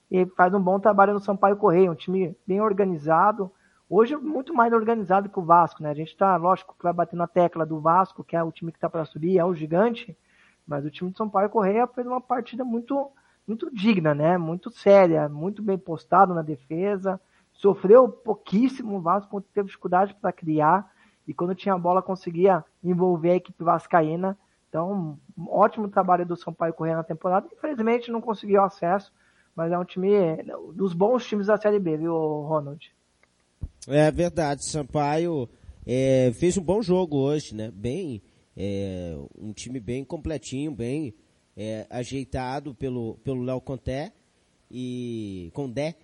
e 0.09 0.25
faz 0.27 0.53
um 0.53 0.61
bom 0.61 0.79
trabalho 0.79 1.13
no 1.13 1.19
Sampaio 1.19 1.57
Correia, 1.57 1.91
um 1.91 1.95
time 1.95 2.35
bem 2.45 2.61
organizado. 2.61 3.51
Hoje 3.89 4.15
muito 4.15 4.53
mais 4.53 4.73
organizado 4.73 5.29
que 5.29 5.39
o 5.39 5.43
Vasco, 5.43 5.83
né? 5.83 5.89
A 5.89 5.93
gente 5.93 6.15
tá, 6.15 6.35
lógico, 6.37 6.75
que 6.77 6.83
vai 6.83 6.93
bater 6.93 7.15
na 7.15 7.27
tecla 7.27 7.65
do 7.65 7.79
Vasco, 7.79 8.23
que 8.23 8.35
é 8.35 8.43
o 8.43 8.51
time 8.51 8.71
que 8.71 8.79
tá 8.79 8.89
para 8.89 9.05
subir, 9.05 9.37
é 9.37 9.45
o 9.45 9.53
gigante, 9.53 10.17
mas 10.67 10.85
o 10.85 10.89
time 10.89 11.11
de 11.11 11.17
Sampaio 11.17 11.49
Correia 11.49 11.87
fez 11.87 12.05
uma 12.07 12.21
partida 12.21 12.63
muito, 12.63 13.11
muito 13.47 13.73
digna, 13.73 14.13
né? 14.15 14.37
Muito 14.37 14.69
séria, 14.69 15.29
muito 15.29 15.61
bem 15.61 15.77
postado 15.77 16.33
na 16.33 16.41
defesa. 16.41 17.19
Sofreu 17.53 18.09
pouquíssimo, 18.09 18.97
o 18.97 19.01
Vasco 19.01 19.39
teve 19.53 19.67
dificuldade 19.67 20.15
para 20.15 20.31
criar 20.31 20.91
e 21.27 21.33
quando 21.33 21.55
tinha 21.55 21.73
a 21.73 21.79
bola 21.79 22.01
conseguia 22.01 22.63
envolver 22.83 23.31
a 23.31 23.35
equipe 23.35 23.63
vascaína. 23.63 24.37
Então, 24.69 25.17
ótimo 25.47 25.87
trabalho 25.87 26.25
do 26.25 26.35
Sampaio 26.35 26.73
Correia 26.73 26.97
na 26.97 27.03
temporada. 27.03 27.47
Infelizmente 27.51 28.11
não 28.11 28.19
conseguiu 28.19 28.61
acesso, 28.61 29.11
mas 29.55 29.71
é 29.71 29.77
um 29.77 29.85
time 29.85 30.11
dos 30.73 30.93
bons 30.93 31.25
times 31.25 31.47
da 31.47 31.57
Série 31.57 31.79
B, 31.79 31.97
viu, 31.97 32.13
Ronald? 32.13 32.91
É 33.87 34.11
verdade, 34.11 34.65
Sampaio 34.65 35.47
é, 35.85 36.31
fez 36.33 36.57
um 36.57 36.63
bom 36.63 36.81
jogo 36.81 37.17
hoje, 37.17 37.55
né? 37.55 37.71
Bem, 37.71 38.21
é, 38.57 39.15
um 39.37 39.53
time 39.53 39.79
bem 39.79 40.03
completinho, 40.03 40.71
bem 40.71 41.13
é, 41.55 41.85
ajeitado 41.89 42.73
pelo 42.73 43.15
pelo 43.23 43.43
Léo 43.43 43.61
Conté 43.61 44.11
e 44.69 45.51
Condé, 45.53 45.95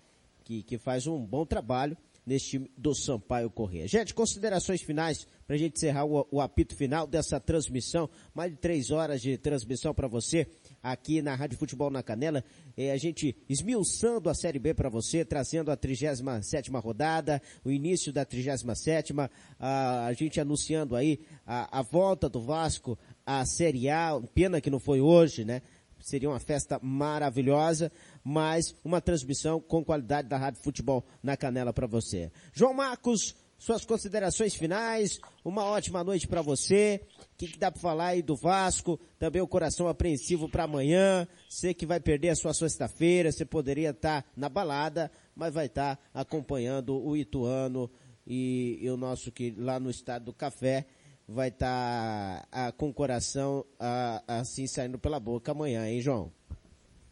que, 0.43 0.61
que 0.63 0.77
faz 0.77 1.07
um 1.07 1.25
bom 1.25 1.45
trabalho 1.45 1.97
nesse 2.25 2.51
time 2.51 2.71
do 2.77 2.93
Sampaio 2.93 3.49
Corrêa. 3.49 3.87
Gente, 3.87 4.13
considerações 4.13 4.81
finais 4.81 5.27
para 5.47 5.55
a 5.55 5.59
gente 5.59 5.75
encerrar 5.75 6.05
o, 6.05 6.27
o 6.31 6.39
apito 6.39 6.75
final 6.75 7.07
dessa 7.07 7.39
transmissão, 7.39 8.09
mais 8.33 8.51
de 8.51 8.57
três 8.57 8.91
horas 8.91 9.21
de 9.21 9.37
transmissão 9.37 9.93
para 9.93 10.07
você 10.07 10.47
aqui 10.81 11.21
na 11.21 11.35
Rádio 11.35 11.57
Futebol 11.57 11.89
na 11.89 12.01
Canela. 12.01 12.43
É, 12.75 12.91
a 12.91 12.97
gente 12.97 13.35
esmiuçando 13.47 14.29
a 14.29 14.33
Série 14.33 14.59
B 14.59 14.73
para 14.73 14.89
você, 14.89 15.23
trazendo 15.23 15.71
a 15.71 15.75
37 15.75 16.71
rodada, 16.71 17.41
o 17.63 17.71
início 17.71 18.11
da 18.11 18.25
37 18.25 19.13
a, 19.59 20.05
a 20.05 20.13
gente 20.13 20.39
anunciando 20.39 20.95
aí 20.95 21.19
a, 21.45 21.79
a 21.79 21.81
volta 21.81 22.29
do 22.29 22.41
Vasco 22.41 22.97
à 23.25 23.45
Série 23.45 23.89
A, 23.89 24.21
pena 24.33 24.61
que 24.61 24.69
não 24.69 24.79
foi 24.79 25.01
hoje, 25.01 25.45
né? 25.45 25.61
Seria 25.99 26.29
uma 26.29 26.39
festa 26.39 26.79
maravilhosa, 26.81 27.91
mas 28.23 28.75
uma 28.83 28.99
transmissão 28.99 29.61
com 29.61 29.83
qualidade 29.83 30.27
da 30.27 30.37
Rádio 30.37 30.61
Futebol 30.61 31.05
na 31.21 31.37
Canela 31.37 31.71
para 31.71 31.85
você. 31.85 32.31
João 32.53 32.73
Marcos, 32.73 33.35
suas 33.61 33.85
considerações 33.85 34.55
finais, 34.55 35.19
uma 35.45 35.63
ótima 35.65 36.03
noite 36.03 36.27
para 36.27 36.41
você. 36.41 36.99
O 37.19 37.37
que, 37.37 37.47
que 37.47 37.59
dá 37.59 37.71
para 37.71 37.79
falar 37.79 38.07
aí 38.07 38.23
do 38.23 38.35
Vasco? 38.35 38.99
Também 39.19 39.39
o 39.39 39.47
coração 39.47 39.87
apreensivo 39.87 40.49
para 40.49 40.63
amanhã. 40.63 41.27
Você 41.47 41.71
que 41.71 41.85
vai 41.85 41.99
perder 41.99 42.29
a 42.29 42.35
sua 42.35 42.55
sexta-feira, 42.55 43.31
você 43.31 43.45
poderia 43.45 43.91
estar 43.91 44.23
tá 44.23 44.29
na 44.35 44.49
balada, 44.49 45.11
mas 45.35 45.53
vai 45.53 45.67
estar 45.67 45.95
tá 45.95 46.01
acompanhando 46.11 46.99
o 47.05 47.15
Ituano 47.15 47.87
e, 48.25 48.79
e, 48.81 48.89
o 48.89 48.97
nosso 48.97 49.31
que 49.31 49.53
lá 49.55 49.79
no 49.79 49.91
estado 49.91 50.25
do 50.25 50.33
Café 50.33 50.87
vai 51.27 51.49
estar 51.49 52.47
tá, 52.49 52.71
com 52.71 52.89
o 52.89 52.93
coração 52.93 53.63
a, 53.79 54.23
assim 54.27 54.65
saindo 54.65 54.97
pela 54.97 55.19
boca 55.19 55.51
amanhã, 55.51 55.87
hein, 55.87 56.01
João? 56.01 56.31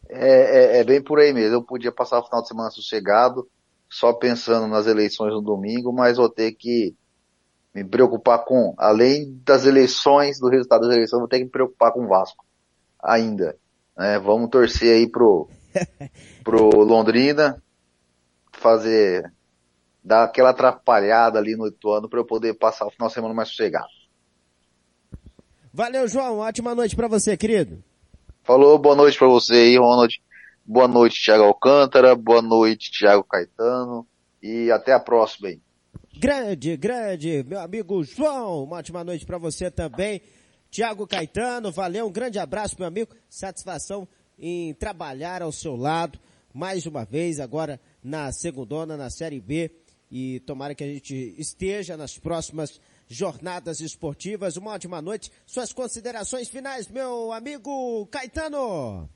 É, 0.08 0.78
é, 0.78 0.80
é, 0.80 0.84
bem 0.84 1.00
por 1.00 1.20
aí 1.20 1.32
mesmo. 1.32 1.54
Eu 1.54 1.62
podia 1.62 1.92
passar 1.92 2.18
o 2.18 2.24
final 2.24 2.42
de 2.42 2.48
semana 2.48 2.70
sossegado, 2.72 3.48
só 3.90 4.12
pensando 4.12 4.68
nas 4.68 4.86
eleições 4.86 5.32
no 5.32 5.42
domingo, 5.42 5.92
mas 5.92 6.16
vou 6.16 6.30
ter 6.30 6.52
que 6.52 6.94
me 7.74 7.84
preocupar 7.84 8.44
com, 8.44 8.74
além 8.78 9.40
das 9.44 9.66
eleições, 9.66 10.38
do 10.38 10.48
resultado 10.48 10.86
das 10.86 10.94
eleições, 10.94 11.18
vou 11.20 11.28
ter 11.28 11.38
que 11.38 11.44
me 11.44 11.50
preocupar 11.50 11.92
com 11.92 12.04
o 12.04 12.08
Vasco 12.08 12.44
ainda. 13.02 13.56
É, 13.98 14.18
vamos 14.18 14.48
torcer 14.48 14.96
aí 14.96 15.08
pro, 15.08 15.48
pro 16.44 16.70
Londrina 16.82 17.60
fazer, 18.52 19.32
dar 20.02 20.24
aquela 20.24 20.50
atrapalhada 20.50 21.38
ali 21.38 21.56
no 21.56 21.66
Ituano 21.66 22.08
para 22.08 22.20
eu 22.20 22.24
poder 22.24 22.54
passar 22.54 22.86
o 22.86 22.90
final 22.90 23.08
de 23.08 23.14
semana 23.14 23.34
mais 23.34 23.48
sossegado. 23.48 23.88
Valeu, 25.72 26.06
João. 26.08 26.38
Ótima 26.38 26.74
noite 26.74 26.96
para 26.96 27.08
você, 27.08 27.36
querido. 27.36 27.82
Falou, 28.42 28.78
boa 28.78 28.96
noite 28.96 29.18
para 29.18 29.28
você 29.28 29.54
aí, 29.54 29.78
Ronald. 29.78 30.20
Boa 30.72 30.86
noite, 30.86 31.24
Thiago 31.24 31.42
Alcântara. 31.42 32.14
Boa 32.14 32.40
noite, 32.40 32.92
Thiago 32.96 33.24
Caetano. 33.24 34.06
E 34.40 34.70
até 34.70 34.92
a 34.92 35.00
próxima 35.00 35.48
aí. 35.48 35.60
Grande, 36.16 36.76
grande, 36.76 37.42
meu 37.42 37.58
amigo 37.58 38.04
João. 38.04 38.62
Uma 38.62 38.76
ótima 38.76 39.02
noite 39.02 39.26
para 39.26 39.36
você 39.36 39.68
também. 39.68 40.22
Tiago 40.70 41.08
Caetano, 41.08 41.72
valeu, 41.72 42.06
um 42.06 42.12
grande 42.12 42.38
abraço, 42.38 42.76
meu 42.78 42.86
amigo. 42.86 43.12
Satisfação 43.28 44.06
em 44.38 44.72
trabalhar 44.74 45.42
ao 45.42 45.50
seu 45.50 45.74
lado, 45.74 46.20
mais 46.54 46.86
uma 46.86 47.04
vez, 47.04 47.40
agora 47.40 47.80
na 48.00 48.30
segundona, 48.30 48.96
na 48.96 49.10
Série 49.10 49.40
B. 49.40 49.72
E 50.08 50.38
tomara 50.38 50.72
que 50.72 50.84
a 50.84 50.86
gente 50.86 51.34
esteja 51.36 51.96
nas 51.96 52.16
próximas 52.16 52.80
jornadas 53.08 53.80
esportivas. 53.80 54.56
Uma 54.56 54.74
ótima 54.74 55.02
noite. 55.02 55.32
Suas 55.44 55.72
considerações 55.72 56.48
finais, 56.48 56.86
meu 56.86 57.32
amigo 57.32 58.06
Caetano. 58.06 59.10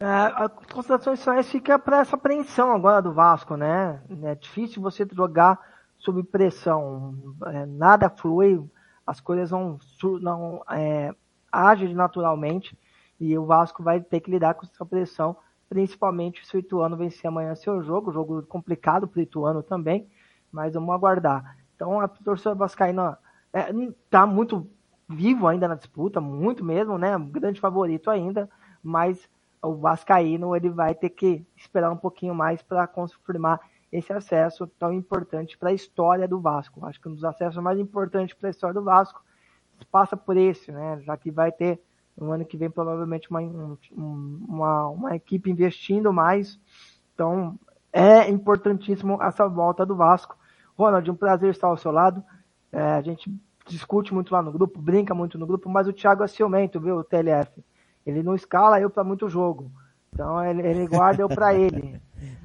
É, 0.00 0.06
as 0.06 0.52
considerações 0.72 1.22
finais 1.22 1.50
fica 1.50 1.78
para 1.78 1.98
essa 1.98 2.14
apreensão 2.14 2.70
agora 2.70 3.02
do 3.02 3.12
Vasco, 3.12 3.56
né? 3.56 4.00
É 4.22 4.34
difícil 4.36 4.80
você 4.80 5.06
jogar 5.12 5.58
sob 5.98 6.22
pressão. 6.22 7.14
É, 7.46 7.66
nada 7.66 8.08
flui, 8.08 8.64
as 9.04 9.20
coisas 9.20 9.50
não, 9.50 9.78
não 10.20 10.62
é, 10.70 11.12
agem 11.50 11.94
naturalmente 11.94 12.78
e 13.18 13.36
o 13.36 13.44
Vasco 13.44 13.82
vai 13.82 14.00
ter 14.00 14.20
que 14.20 14.30
lidar 14.30 14.54
com 14.54 14.64
essa 14.64 14.86
pressão, 14.86 15.36
principalmente 15.68 16.46
se 16.46 16.56
o 16.56 16.60
Ituano 16.60 16.96
vencer 16.96 17.26
amanhã 17.26 17.54
seu 17.56 17.82
jogo, 17.82 18.12
jogo 18.12 18.42
complicado 18.44 19.08
para 19.08 19.18
o 19.18 19.22
Ituano 19.22 19.62
também, 19.64 20.08
mas 20.52 20.74
vamos 20.74 20.94
aguardar. 20.94 21.56
Então 21.74 22.00
a 22.00 22.06
torcida 22.06 22.54
vascaína 22.54 23.18
está 24.04 24.22
é, 24.22 24.26
muito 24.26 24.70
vivo 25.08 25.48
ainda 25.48 25.66
na 25.66 25.74
disputa, 25.74 26.20
muito 26.20 26.64
mesmo, 26.64 26.96
né? 26.96 27.18
Grande 27.18 27.60
favorito 27.60 28.10
ainda, 28.10 28.48
mas 28.82 29.28
o 29.62 29.74
Vascaíno 29.74 30.54
ele 30.54 30.70
vai 30.70 30.94
ter 30.94 31.10
que 31.10 31.44
esperar 31.56 31.90
um 31.90 31.96
pouquinho 31.96 32.34
mais 32.34 32.62
para 32.62 32.86
confirmar 32.86 33.60
esse 33.90 34.12
acesso 34.12 34.66
tão 34.78 34.92
importante 34.92 35.56
para 35.56 35.70
a 35.70 35.72
história 35.72 36.28
do 36.28 36.40
Vasco. 36.40 36.84
Acho 36.86 37.00
que 37.00 37.08
um 37.08 37.14
dos 37.14 37.24
acessos 37.24 37.62
mais 37.62 37.78
importantes 37.78 38.34
para 38.34 38.48
a 38.48 38.50
história 38.50 38.74
do 38.74 38.84
Vasco 38.84 39.22
passa 39.90 40.16
por 40.16 40.36
esse, 40.36 40.70
né? 40.70 41.00
Já 41.00 41.16
que 41.16 41.30
vai 41.30 41.50
ter 41.50 41.80
no 42.16 42.32
ano 42.32 42.44
que 42.44 42.56
vem 42.56 42.68
provavelmente 42.68 43.30
uma, 43.30 43.40
uma, 43.92 44.88
uma 44.88 45.16
equipe 45.16 45.50
investindo 45.50 46.12
mais. 46.12 46.58
Então 47.14 47.58
é 47.92 48.28
importantíssimo 48.28 49.22
essa 49.22 49.48
volta 49.48 49.86
do 49.86 49.96
Vasco. 49.96 50.36
Ronald, 50.76 51.10
um 51.10 51.16
prazer 51.16 51.50
estar 51.50 51.68
ao 51.68 51.76
seu 51.76 51.90
lado. 51.90 52.22
É, 52.70 52.80
a 52.80 53.00
gente 53.00 53.32
discute 53.66 54.12
muito 54.12 54.32
lá 54.32 54.42
no 54.42 54.52
grupo, 54.52 54.80
brinca 54.80 55.14
muito 55.14 55.38
no 55.38 55.46
grupo, 55.46 55.68
mas 55.68 55.86
o 55.86 55.92
Thiago 55.92 56.22
é 56.22 56.26
ciumento, 56.26 56.80
viu, 56.80 56.96
o 56.96 57.04
TLF. 57.04 57.62
Ele 58.10 58.22
não 58.22 58.34
escala 58.34 58.80
eu 58.80 58.90
para 58.90 59.04
muito 59.04 59.28
jogo. 59.28 59.70
Então 60.12 60.44
ele, 60.44 60.66
ele 60.66 60.86
guarda 60.86 61.22
eu 61.22 61.28
para 61.28 61.54
ele. 61.54 62.00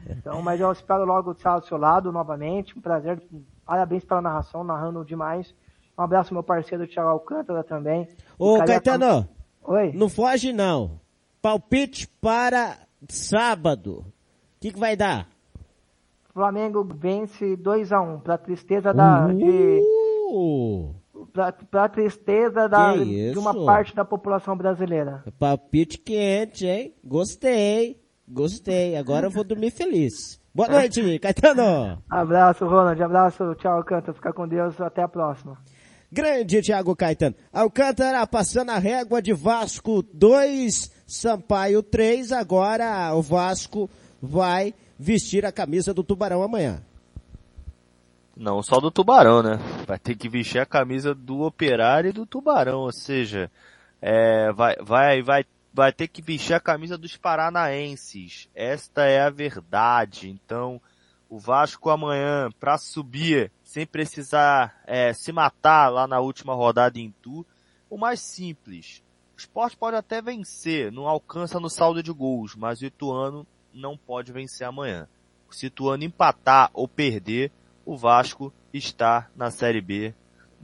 Então, 0.07 0.41
mas 0.41 0.59
eu 0.59 0.71
espero 0.71 1.05
logo 1.05 1.31
estar 1.31 1.53
ao 1.53 1.63
seu 1.63 1.77
lado 1.77 2.11
novamente. 2.11 2.77
Um 2.77 2.81
prazer. 2.81 3.21
Parabéns 3.65 4.03
pela 4.03 4.21
narração, 4.21 4.63
narrando 4.63 5.05
demais. 5.05 5.53
Um 5.97 6.03
abraço 6.03 6.33
meu 6.33 6.43
parceiro 6.43 6.87
Thiago 6.87 7.09
Alcântara 7.09 7.63
também. 7.63 8.07
Ô, 8.37 8.57
Caetano. 8.59 9.27
Oi. 9.63 9.91
Não 9.93 10.09
foge 10.09 10.51
não. 10.51 10.99
Palpite 11.41 12.07
para 12.19 12.77
sábado. 13.07 13.99
O 13.99 14.59
que, 14.59 14.73
que 14.73 14.79
vai 14.79 14.95
dar? 14.95 15.27
Flamengo 16.33 16.83
vence 16.83 17.55
2x1, 17.55 18.15
um, 18.15 18.19
pra 18.19 18.37
tristeza 18.37 18.93
da, 18.93 19.27
uh! 19.27 19.33
de, 19.33 19.79
para 21.31 21.89
tristeza 21.89 22.67
da, 22.67 22.95
de 22.95 23.37
uma 23.37 23.65
parte 23.65 23.95
da 23.95 24.03
população 24.03 24.55
brasileira. 24.55 25.23
Palpite 25.39 25.97
quente, 25.97 26.65
hein? 26.65 26.93
Gostei, 27.03 28.01
gostei. 28.27 28.95
Agora 28.95 29.27
eu 29.27 29.31
vou 29.31 29.43
dormir 29.43 29.71
feliz. 29.71 30.41
Boa 30.53 30.67
noite, 30.67 31.01
Caetano. 31.19 32.01
Abraço, 32.09 32.65
Ronald. 32.65 33.01
Abraço, 33.01 33.55
tchau, 33.55 33.77
Alcântara. 33.77 34.13
Fica 34.13 34.31
com 34.31 34.47
Deus. 34.47 34.79
Até 34.79 35.01
a 35.01 35.07
próxima. 35.07 35.57
Grande 36.11 36.61
Thiago 36.61 36.95
Caetano. 36.95 37.35
Alcântara 37.51 38.27
passando 38.27 38.69
a 38.69 38.77
régua 38.77 39.19
de 39.19 39.33
Vasco 39.33 40.03
2, 40.13 40.91
Sampaio 41.07 41.81
3. 41.81 42.31
Agora 42.31 43.11
o 43.15 43.21
Vasco 43.23 43.89
vai 44.21 44.75
vestir 44.97 45.43
a 45.43 45.51
camisa 45.51 45.91
do 45.91 46.03
Tubarão 46.03 46.43
amanhã. 46.43 46.83
Não 48.35 48.63
só 48.63 48.79
do 48.79 48.89
Tubarão, 48.89 49.43
né? 49.43 49.59
Vai 49.85 49.99
ter 49.99 50.15
que 50.15 50.27
vestir 50.27 50.59
a 50.59 50.65
camisa 50.65 51.13
do 51.13 51.41
Operário 51.41 52.09
e 52.09 52.13
do 52.13 52.25
Tubarão, 52.25 52.79
ou 52.79 52.91
seja, 52.91 53.49
é, 54.01 54.51
vai, 54.51 54.75
vai, 54.81 55.21
vai, 55.21 55.45
vai 55.71 55.93
ter 55.93 56.07
que 56.07 56.21
vestir 56.21 56.55
a 56.55 56.59
camisa 56.59 56.97
dos 56.97 57.15
Paranaenses. 57.15 58.49
Esta 58.55 59.03
é 59.03 59.21
a 59.21 59.29
verdade. 59.29 60.29
Então, 60.29 60.81
o 61.29 61.37
Vasco 61.37 61.89
amanhã, 61.89 62.49
para 62.59 62.77
subir, 62.77 63.51
sem 63.63 63.85
precisar 63.85 64.81
é, 64.85 65.13
se 65.13 65.31
matar 65.31 65.89
lá 65.89 66.07
na 66.07 66.19
última 66.19 66.55
rodada 66.55 66.99
em 66.99 67.11
Tu, 67.21 67.45
o 67.89 67.97
mais 67.97 68.19
simples. 68.19 69.03
O 69.35 69.39
esporte 69.39 69.77
pode 69.77 69.95
até 69.95 70.21
vencer, 70.21 70.91
não 70.91 71.07
alcança 71.07 71.59
no 71.59 71.69
saldo 71.69 72.01
de 72.01 72.11
gols, 72.11 72.55
mas 72.55 72.81
o 72.81 72.85
Ituano 72.85 73.45
não 73.73 73.95
pode 73.95 74.31
vencer 74.31 74.67
amanhã. 74.67 75.07
Se 75.49 75.65
o 75.65 75.67
Ituano 75.67 76.03
empatar 76.03 76.71
ou 76.73 76.87
perder, 76.87 77.51
o 77.85 77.97
Vasco 77.97 78.53
está 78.73 79.27
na 79.35 79.51
Série 79.51 79.81
B. 79.81 80.13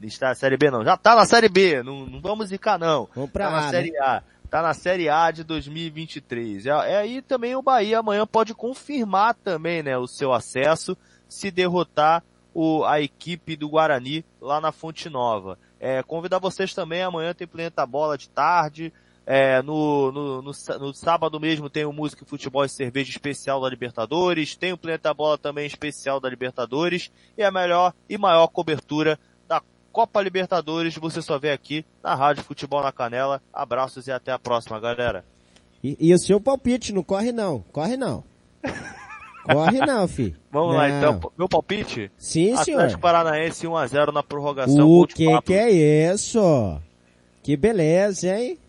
Está 0.02 0.30
na 0.30 0.36
Série 0.36 0.58
B 0.58 0.72
não, 0.72 0.84
já 0.84 0.94
está 0.94 1.16
na 1.16 1.26
Série 1.26 1.50
B, 1.50 1.84
não, 1.84 2.06
não 2.06 2.22
vamos 2.22 2.50
zicar 2.50 2.80
não. 2.80 3.10
Vamos 3.14 3.32
pra 3.32 3.48
tá 3.48 3.52
na 3.52 3.62
né? 3.64 3.70
Série 3.70 3.98
A. 3.98 4.24
Tá 4.50 4.62
na 4.62 4.74
Série 4.74 5.10
A 5.10 5.30
de 5.30 5.44
2023. 5.44 6.66
É, 6.66 6.70
é 6.70 6.98
aí 6.98 7.22
também 7.22 7.56
o 7.56 7.62
Bahia 7.62 8.00
amanhã 8.00 8.26
pode 8.26 8.54
confirmar 8.56 9.36
também, 9.36 9.84
né, 9.84 9.98
o 9.98 10.08
seu 10.08 10.34
acesso 10.34 10.98
se 11.28 11.52
derrotar 11.52 12.24
o, 12.54 12.84
a 12.84 13.00
equipe 13.00 13.56
do 13.56 13.70
Guarani 13.70 14.26
lá 14.42 14.60
na 14.60 14.72
Fonte 14.72 15.10
Nova. 15.10 15.58
É, 15.80 16.02
convidar 16.04 16.40
vocês 16.40 16.74
também, 16.74 17.04
amanhã 17.04 17.34
tem 17.34 17.48
Planeta 17.48 17.86
Bola 17.86 18.18
de 18.18 18.30
tarde, 18.30 18.92
é, 19.32 19.62
no, 19.62 20.12
no, 20.12 20.42
no, 20.42 20.52
no, 20.80 20.92
sábado 20.92 21.40
mesmo 21.40 21.70
tem 21.70 21.86
o 21.86 21.94
Música 21.94 22.26
Futebol 22.26 22.66
e 22.66 22.70
Cerveja 22.70 23.12
especial 23.12 23.62
da 23.62 23.70
Libertadores, 23.70 24.56
tem 24.56 24.74
o 24.74 24.78
Planeta 24.78 25.14
Bola 25.14 25.38
também 25.38 25.68
especial 25.68 26.20
da 26.20 26.28
Libertadores, 26.28 27.12
e 27.38 27.44
a 27.44 27.52
melhor 27.52 27.94
e 28.10 28.18
maior 28.18 28.48
cobertura 28.48 29.20
da 29.48 29.62
Copa 29.92 30.20
Libertadores 30.20 30.96
você 30.96 31.22
só 31.22 31.38
vê 31.38 31.52
aqui 31.52 31.86
na 32.04 32.16
Rádio 32.16 32.44
Futebol 32.44 32.82
na 32.82 32.92
Canela. 32.92 33.40
Abraços 33.54 34.08
e 34.08 34.12
até 34.12 34.32
a 34.32 34.40
próxima, 34.40 34.80
galera. 34.80 35.24
E, 35.84 35.96
e 36.00 36.12
o 36.12 36.18
seu 36.18 36.42
palpite, 36.42 36.92
não 36.92 37.04
corre 37.04 37.32
não, 37.32 37.64
corre 37.72 37.96
não. 37.96 38.24
Corre 39.44 39.80
não, 39.80 40.08
fi. 40.08 40.36
Vamos 40.52 40.74
não. 40.74 40.78
lá 40.78 40.90
então, 40.90 41.32
meu 41.36 41.50
palpite? 41.50 42.12
Sim, 42.18 42.56
senhor. 42.58 42.80
Atlético 42.80 43.02
Paranaense 43.02 43.66
1x0 43.66 44.12
na 44.12 44.22
prorrogação. 44.22 44.88
O 44.88 45.08
que 45.08 45.42
que 45.42 45.54
é 45.54 45.72
isso? 46.12 46.80
Que 47.42 47.58
beleza, 47.58 48.38
hein? 48.38 48.60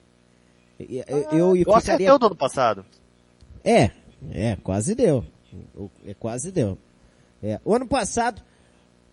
Eu, 0.89 1.27
eu, 1.33 1.57
eu 1.57 1.81
ficaria... 1.81 2.19
do 2.19 2.27
ano 2.27 2.37
passado. 2.37 2.85
É, 3.65 3.91
é, 4.33 4.57
quase 4.63 4.95
deu. 4.95 5.25
É, 6.07 6.15
quase 6.15 6.51
deu. 6.51 6.79
É, 7.43 7.61
o 7.65 7.75
ano 7.75 7.87
passado, 7.87 8.43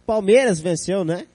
Palmeiras 0.05 0.59
venceu, 0.59 1.03
né? 1.03 1.27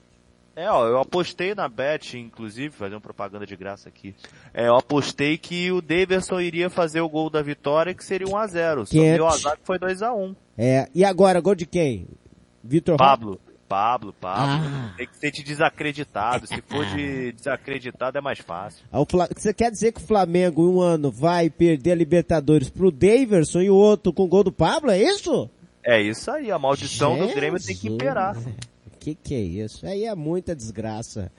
É, 0.55 0.69
ó, 0.69 0.87
eu 0.87 0.99
apostei 0.99 1.55
na 1.55 1.67
Bet, 1.67 2.15
inclusive, 2.17 2.69
fazer 2.69 2.93
uma 2.93 3.01
propaganda 3.01 3.45
de 3.45 3.55
graça 3.55 3.89
aqui. 3.89 4.13
É, 4.53 4.67
eu 4.67 4.75
apostei 4.75 5.35
que 5.35 5.71
o 5.71 5.81
Davidson 5.81 6.39
iria 6.39 6.69
fazer 6.69 7.01
o 7.01 7.09
gol 7.09 7.29
da 7.29 7.41
vitória, 7.41 7.93
que 7.93 8.05
seria 8.05 8.27
1x0. 8.27 8.85
Só 8.85 8.93
deu 8.93 9.27
azar 9.27 9.57
que 9.57 9.65
foi 9.65 9.79
2x1. 9.79 10.35
É, 10.55 10.87
e 10.93 11.03
agora, 11.03 11.41
gol 11.41 11.55
de 11.55 11.65
quem? 11.65 12.07
Vitor 12.63 12.97
Pablo. 12.97 13.41
Pablo, 13.73 14.13
Pablo. 14.13 14.67
Ah. 14.67 14.93
Tem 14.95 15.07
que 15.07 15.17
ser 15.17 15.31
de 15.31 15.41
desacreditado. 15.41 16.45
Se 16.45 16.61
for 16.61 16.85
de 16.85 17.31
desacreditado 17.33 18.19
é 18.19 18.21
mais 18.21 18.37
fácil. 18.37 18.85
Ah, 18.91 18.99
você 19.35 19.51
quer 19.51 19.71
dizer 19.71 19.93
que 19.93 19.99
o 19.99 20.05
Flamengo 20.05 20.69
um 20.69 20.79
ano 20.79 21.09
vai 21.09 21.49
perder 21.49 21.93
a 21.93 21.95
Libertadores 21.95 22.69
pro 22.69 22.91
Daverson 22.91 23.61
e 23.61 23.71
o 23.71 23.75
outro 23.75 24.13
com 24.13 24.25
o 24.25 24.27
gol 24.27 24.43
do 24.43 24.51
Pablo? 24.51 24.91
É 24.91 25.01
isso? 25.01 25.49
É 25.83 25.99
isso 25.99 26.29
aí. 26.29 26.51
A 26.51 26.59
maldição 26.59 27.13
Jesus. 27.13 27.31
do 27.31 27.35
Grêmio 27.35 27.59
tem 27.59 27.75
que 27.75 27.87
imperar. 27.87 28.37
Que 28.99 29.15
que 29.15 29.33
é 29.33 29.41
isso? 29.41 29.87
Aí 29.87 30.05
é 30.05 30.13
muita 30.13 30.55
desgraça 30.55 31.31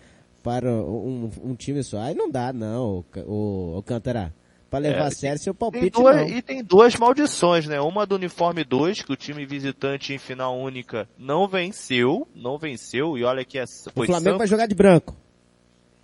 para 0.42 0.72
um, 0.72 1.30
um 1.40 1.54
time 1.54 1.84
só. 1.84 2.00
Aí 2.00 2.16
não 2.16 2.28
dá 2.28 2.52
não, 2.52 3.04
o, 3.14 3.20
o, 3.20 3.78
o 3.78 3.82
Cantará. 3.84 4.32
Pra 4.74 4.78
levar 4.80 5.04
É, 5.04 5.06
a 5.06 5.10
sério 5.10 5.38
seu 5.38 5.54
Tem 5.54 5.58
palpite 5.58 5.90
duas, 5.90 6.16
não. 6.16 6.28
e 6.28 6.42
tem 6.42 6.62
duas 6.64 6.96
maldições, 6.96 7.66
né? 7.66 7.80
Uma 7.80 8.04
do 8.04 8.14
uniforme 8.16 8.64
2, 8.64 9.02
que 9.02 9.12
o 9.12 9.16
time 9.16 9.46
visitante 9.46 10.12
em 10.12 10.18
final 10.18 10.56
única 10.58 11.08
não 11.18 11.46
venceu, 11.46 12.26
não 12.34 12.58
venceu, 12.58 13.16
e 13.16 13.24
olha 13.24 13.44
que 13.44 13.58
é, 13.58 13.64
O 13.64 14.04
Flamengo 14.04 14.22
vai 14.38 14.46
Santos. 14.46 14.50
jogar 14.50 14.66
de 14.66 14.74
branco. 14.74 15.14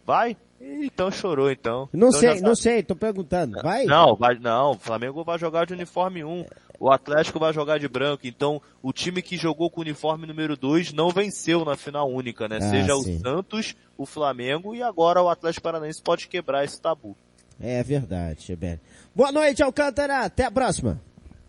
Vai? 0.07 0.37
Então 0.61 1.11
chorou 1.11 1.51
então. 1.51 1.89
Não 1.93 2.09
Então 2.09 2.21
sei, 2.21 2.41
não 2.41 2.55
sei, 2.55 2.83
tô 2.83 2.95
perguntando. 2.95 3.63
Vai? 3.63 3.85
Não, 3.87 4.15
vai, 4.15 4.39
não, 4.39 4.73
o 4.73 4.79
Flamengo 4.79 5.25
vai 5.25 5.39
jogar 5.39 5.65
de 5.67 5.73
uniforme 5.73 6.23
1. 6.23 6.45
O 6.79 6.91
Atlético 6.91 7.39
vai 7.39 7.53
jogar 7.53 7.79
de 7.79 7.89
branco. 7.89 8.27
Então, 8.27 8.61
o 8.83 8.93
time 8.93 9.21
que 9.23 9.37
jogou 9.37 9.71
com 9.71 9.81
o 9.81 9.85
uniforme 9.85 10.27
número 10.27 10.57
2 10.57 10.93
não 10.93 11.11
venceu 11.11 11.65
na 11.65 11.77
final 11.77 12.09
única, 12.11 12.49
né? 12.49 12.59
Ah, 12.59 12.71
Seja 12.71 12.95
sim. 12.97 13.17
o 13.17 13.21
Santos, 13.21 13.75
o 13.99 14.07
Flamengo 14.07 14.75
e 14.75 14.83
agora 14.83 15.23
o 15.23 15.29
Atlético 15.29 15.63
Paranaense 15.65 16.03
pode 16.03 16.27
quebrar 16.29 16.65
esse 16.65 16.81
tabu. 16.81 17.17
É 17.61 17.83
verdade, 17.83 18.43
Chebele. 18.43 18.81
Boa 19.15 19.31
noite, 19.31 19.63
Alcântara. 19.63 20.21
Até 20.21 20.45
a 20.45 20.51
próxima. 20.51 21.01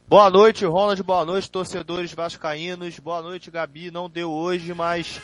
Boa 0.08 0.30
noite, 0.30 0.66
Ronald. 0.66 1.02
Boa 1.04 1.24
noite, 1.24 1.50
torcedores 1.50 2.14
vascaínos. 2.14 3.00
Boa 3.00 3.22
noite, 3.22 3.50
Gabi. 3.50 3.90
Não 3.90 4.10
deu 4.10 4.30
hoje, 4.30 4.74
mas 4.74 5.22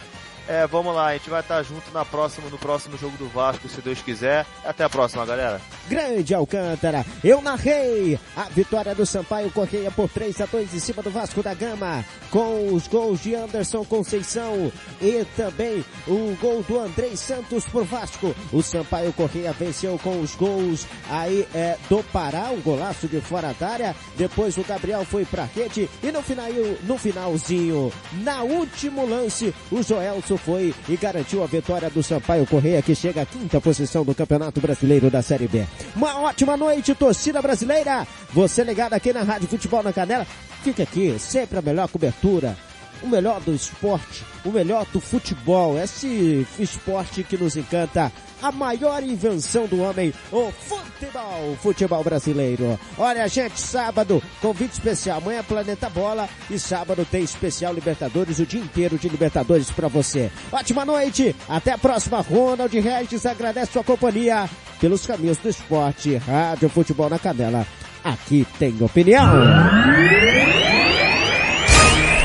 é, 0.47 0.65
vamos 0.67 0.95
lá. 0.95 1.07
A 1.07 1.13
gente 1.13 1.29
vai 1.29 1.41
estar 1.41 1.61
junto 1.63 1.91
na 1.91 2.05
próxima, 2.05 2.49
no 2.49 2.57
próximo 2.57 2.97
jogo 2.97 3.17
do 3.17 3.27
Vasco, 3.27 3.67
se 3.67 3.81
Deus 3.81 4.01
quiser. 4.01 4.45
Até 4.63 4.83
a 4.83 4.89
próxima, 4.89 5.25
galera. 5.25 5.61
Grande 5.87 6.33
Alcântara. 6.33 7.05
Eu 7.23 7.41
narrei 7.41 8.19
a 8.35 8.43
vitória 8.43 8.95
do 8.95 9.05
Sampaio 9.05 9.51
Correia 9.51 9.91
por 9.91 10.09
3 10.09 10.41
a 10.41 10.45
2 10.45 10.73
em 10.73 10.79
cima 10.79 11.03
do 11.03 11.11
Vasco 11.11 11.43
da 11.43 11.53
Gama, 11.53 12.03
com 12.31 12.73
os 12.73 12.87
gols 12.87 13.21
de 13.21 13.35
Anderson 13.35 13.83
Conceição 13.85 14.71
e 15.01 15.25
também 15.35 15.83
o 16.07 16.35
gol 16.39 16.63
do 16.63 16.79
Andrei 16.79 17.15
Santos 17.15 17.65
por 17.65 17.83
Vasco. 17.83 18.35
O 18.51 18.61
Sampaio 18.61 19.11
Correia 19.13 19.51
venceu 19.53 19.99
com 20.01 20.21
os 20.21 20.35
gols 20.35 20.85
aí 21.09 21.47
é, 21.53 21.77
do 21.89 22.03
Pará, 22.03 22.49
um 22.51 22.61
golaço 22.61 23.07
de 23.07 23.19
fora 23.21 23.53
da 23.59 23.67
área. 23.69 23.95
Depois 24.15 24.57
o 24.57 24.63
Gabriel 24.63 25.05
foi 25.05 25.25
pra 25.25 25.45
rede 25.45 25.89
e 26.01 26.11
no 26.11 26.21
final, 26.21 26.47
no 26.83 26.97
finalzinho, 26.97 27.91
na 28.23 28.43
último 28.43 29.05
lance, 29.05 29.53
o 29.71 29.81
Joelson 29.81 30.36
foi 30.37 30.73
e 30.87 30.95
garantiu 30.95 31.43
a 31.43 31.47
vitória 31.47 31.89
do 31.89 32.03
Sampaio 32.03 32.45
Correia, 32.45 32.81
que 32.81 32.95
chega 32.95 33.21
à 33.21 33.25
quinta 33.25 33.59
posição 33.59 34.03
do 34.03 34.15
Campeonato 34.15 34.61
Brasileiro 34.61 35.09
da 35.09 35.21
Série 35.21 35.47
B. 35.47 35.65
Uma 35.95 36.21
ótima 36.21 36.55
noite, 36.55 36.95
torcida 36.95 37.41
brasileira. 37.41 38.07
Você 38.33 38.63
ligado 38.63 38.93
aqui 38.93 39.11
na 39.13 39.23
Rádio 39.23 39.47
Futebol 39.47 39.83
na 39.83 39.93
Canela. 39.93 40.25
Fica 40.63 40.83
aqui, 40.83 41.17
sempre 41.19 41.59
a 41.59 41.61
melhor 41.61 41.87
cobertura. 41.87 42.57
O 43.03 43.07
melhor 43.07 43.39
do 43.41 43.53
esporte, 43.53 44.25
o 44.43 44.49
melhor 44.49 44.85
do 44.91 44.99
futebol, 44.99 45.77
esse 45.77 46.47
esporte 46.57 47.23
que 47.23 47.37
nos 47.37 47.55
encanta, 47.55 48.11
a 48.41 48.51
maior 48.51 49.03
invenção 49.03 49.65
do 49.65 49.81
homem, 49.81 50.13
o 50.31 50.51
futebol, 50.51 51.57
futebol 51.61 52.03
brasileiro. 52.03 52.79
Olha, 52.97 53.27
gente, 53.27 53.59
sábado, 53.59 54.21
convite 54.41 54.73
especial, 54.73 55.17
amanhã 55.17 55.43
Planeta 55.43 55.89
Bola 55.89 56.29
e 56.49 56.59
sábado 56.59 57.05
tem 57.09 57.23
especial 57.23 57.73
Libertadores, 57.73 58.39
o 58.39 58.45
dia 58.45 58.61
inteiro 58.61 58.97
de 58.97 59.09
Libertadores 59.09 59.71
pra 59.71 59.87
você. 59.87 60.31
Ótima 60.51 60.85
noite, 60.85 61.35
até 61.47 61.71
a 61.71 61.77
próxima. 61.77 62.21
Ronald 62.21 62.73
Regis 62.79 63.25
agradece 63.25 63.73
sua 63.73 63.83
companhia 63.83 64.49
pelos 64.79 65.05
caminhos 65.05 65.37
do 65.37 65.49
esporte, 65.49 66.15
Rádio 66.17 66.69
Futebol 66.69 67.09
na 67.09 67.19
Canela. 67.19 67.65
Aqui 68.03 68.45
tem 68.59 68.75
opinião. 68.81 69.27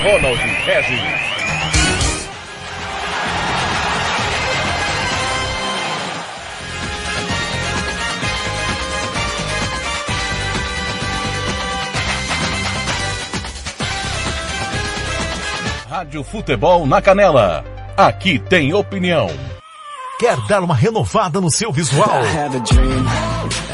Ronald 0.03 0.39
Regis. 0.65 1.32
Rádio 16.03 16.25
Futebol 16.25 16.85
na 16.85 17.01
Canela. 17.01 17.65
Aqui 17.97 18.37
tem 18.37 18.75
opinião. 18.75 19.31
Quer 20.19 20.37
dar 20.49 20.61
uma 20.61 20.75
renovada 20.75 21.41
no 21.41 21.49
seu 21.49 21.71
visual? 21.71 22.09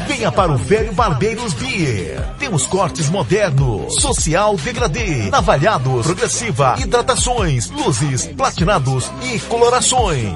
Venha 0.07 0.31
para 0.31 0.51
o 0.51 0.57
Velho 0.57 0.93
Barbeiros 0.93 1.53
Beer. 1.53 2.23
Temos 2.37 2.67
cortes 2.67 3.09
modernos, 3.09 4.01
social 4.01 4.55
degradê, 4.57 5.29
navalhados, 5.29 6.05
progressiva, 6.05 6.75
hidratações, 6.79 7.69
luzes, 7.71 8.27
platinados 8.27 9.11
e 9.23 9.39
colorações. 9.41 10.33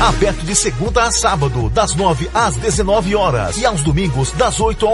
Aberto 0.00 0.44
de 0.44 0.56
segunda 0.56 1.04
a 1.04 1.12
sábado, 1.12 1.68
das 1.70 1.94
9 1.94 2.28
às 2.34 2.56
19 2.56 3.14
horas 3.14 3.56
e 3.56 3.64
aos 3.64 3.82
domingos 3.82 4.32
das 4.32 4.58
8 4.58 4.84
ao 4.84 4.90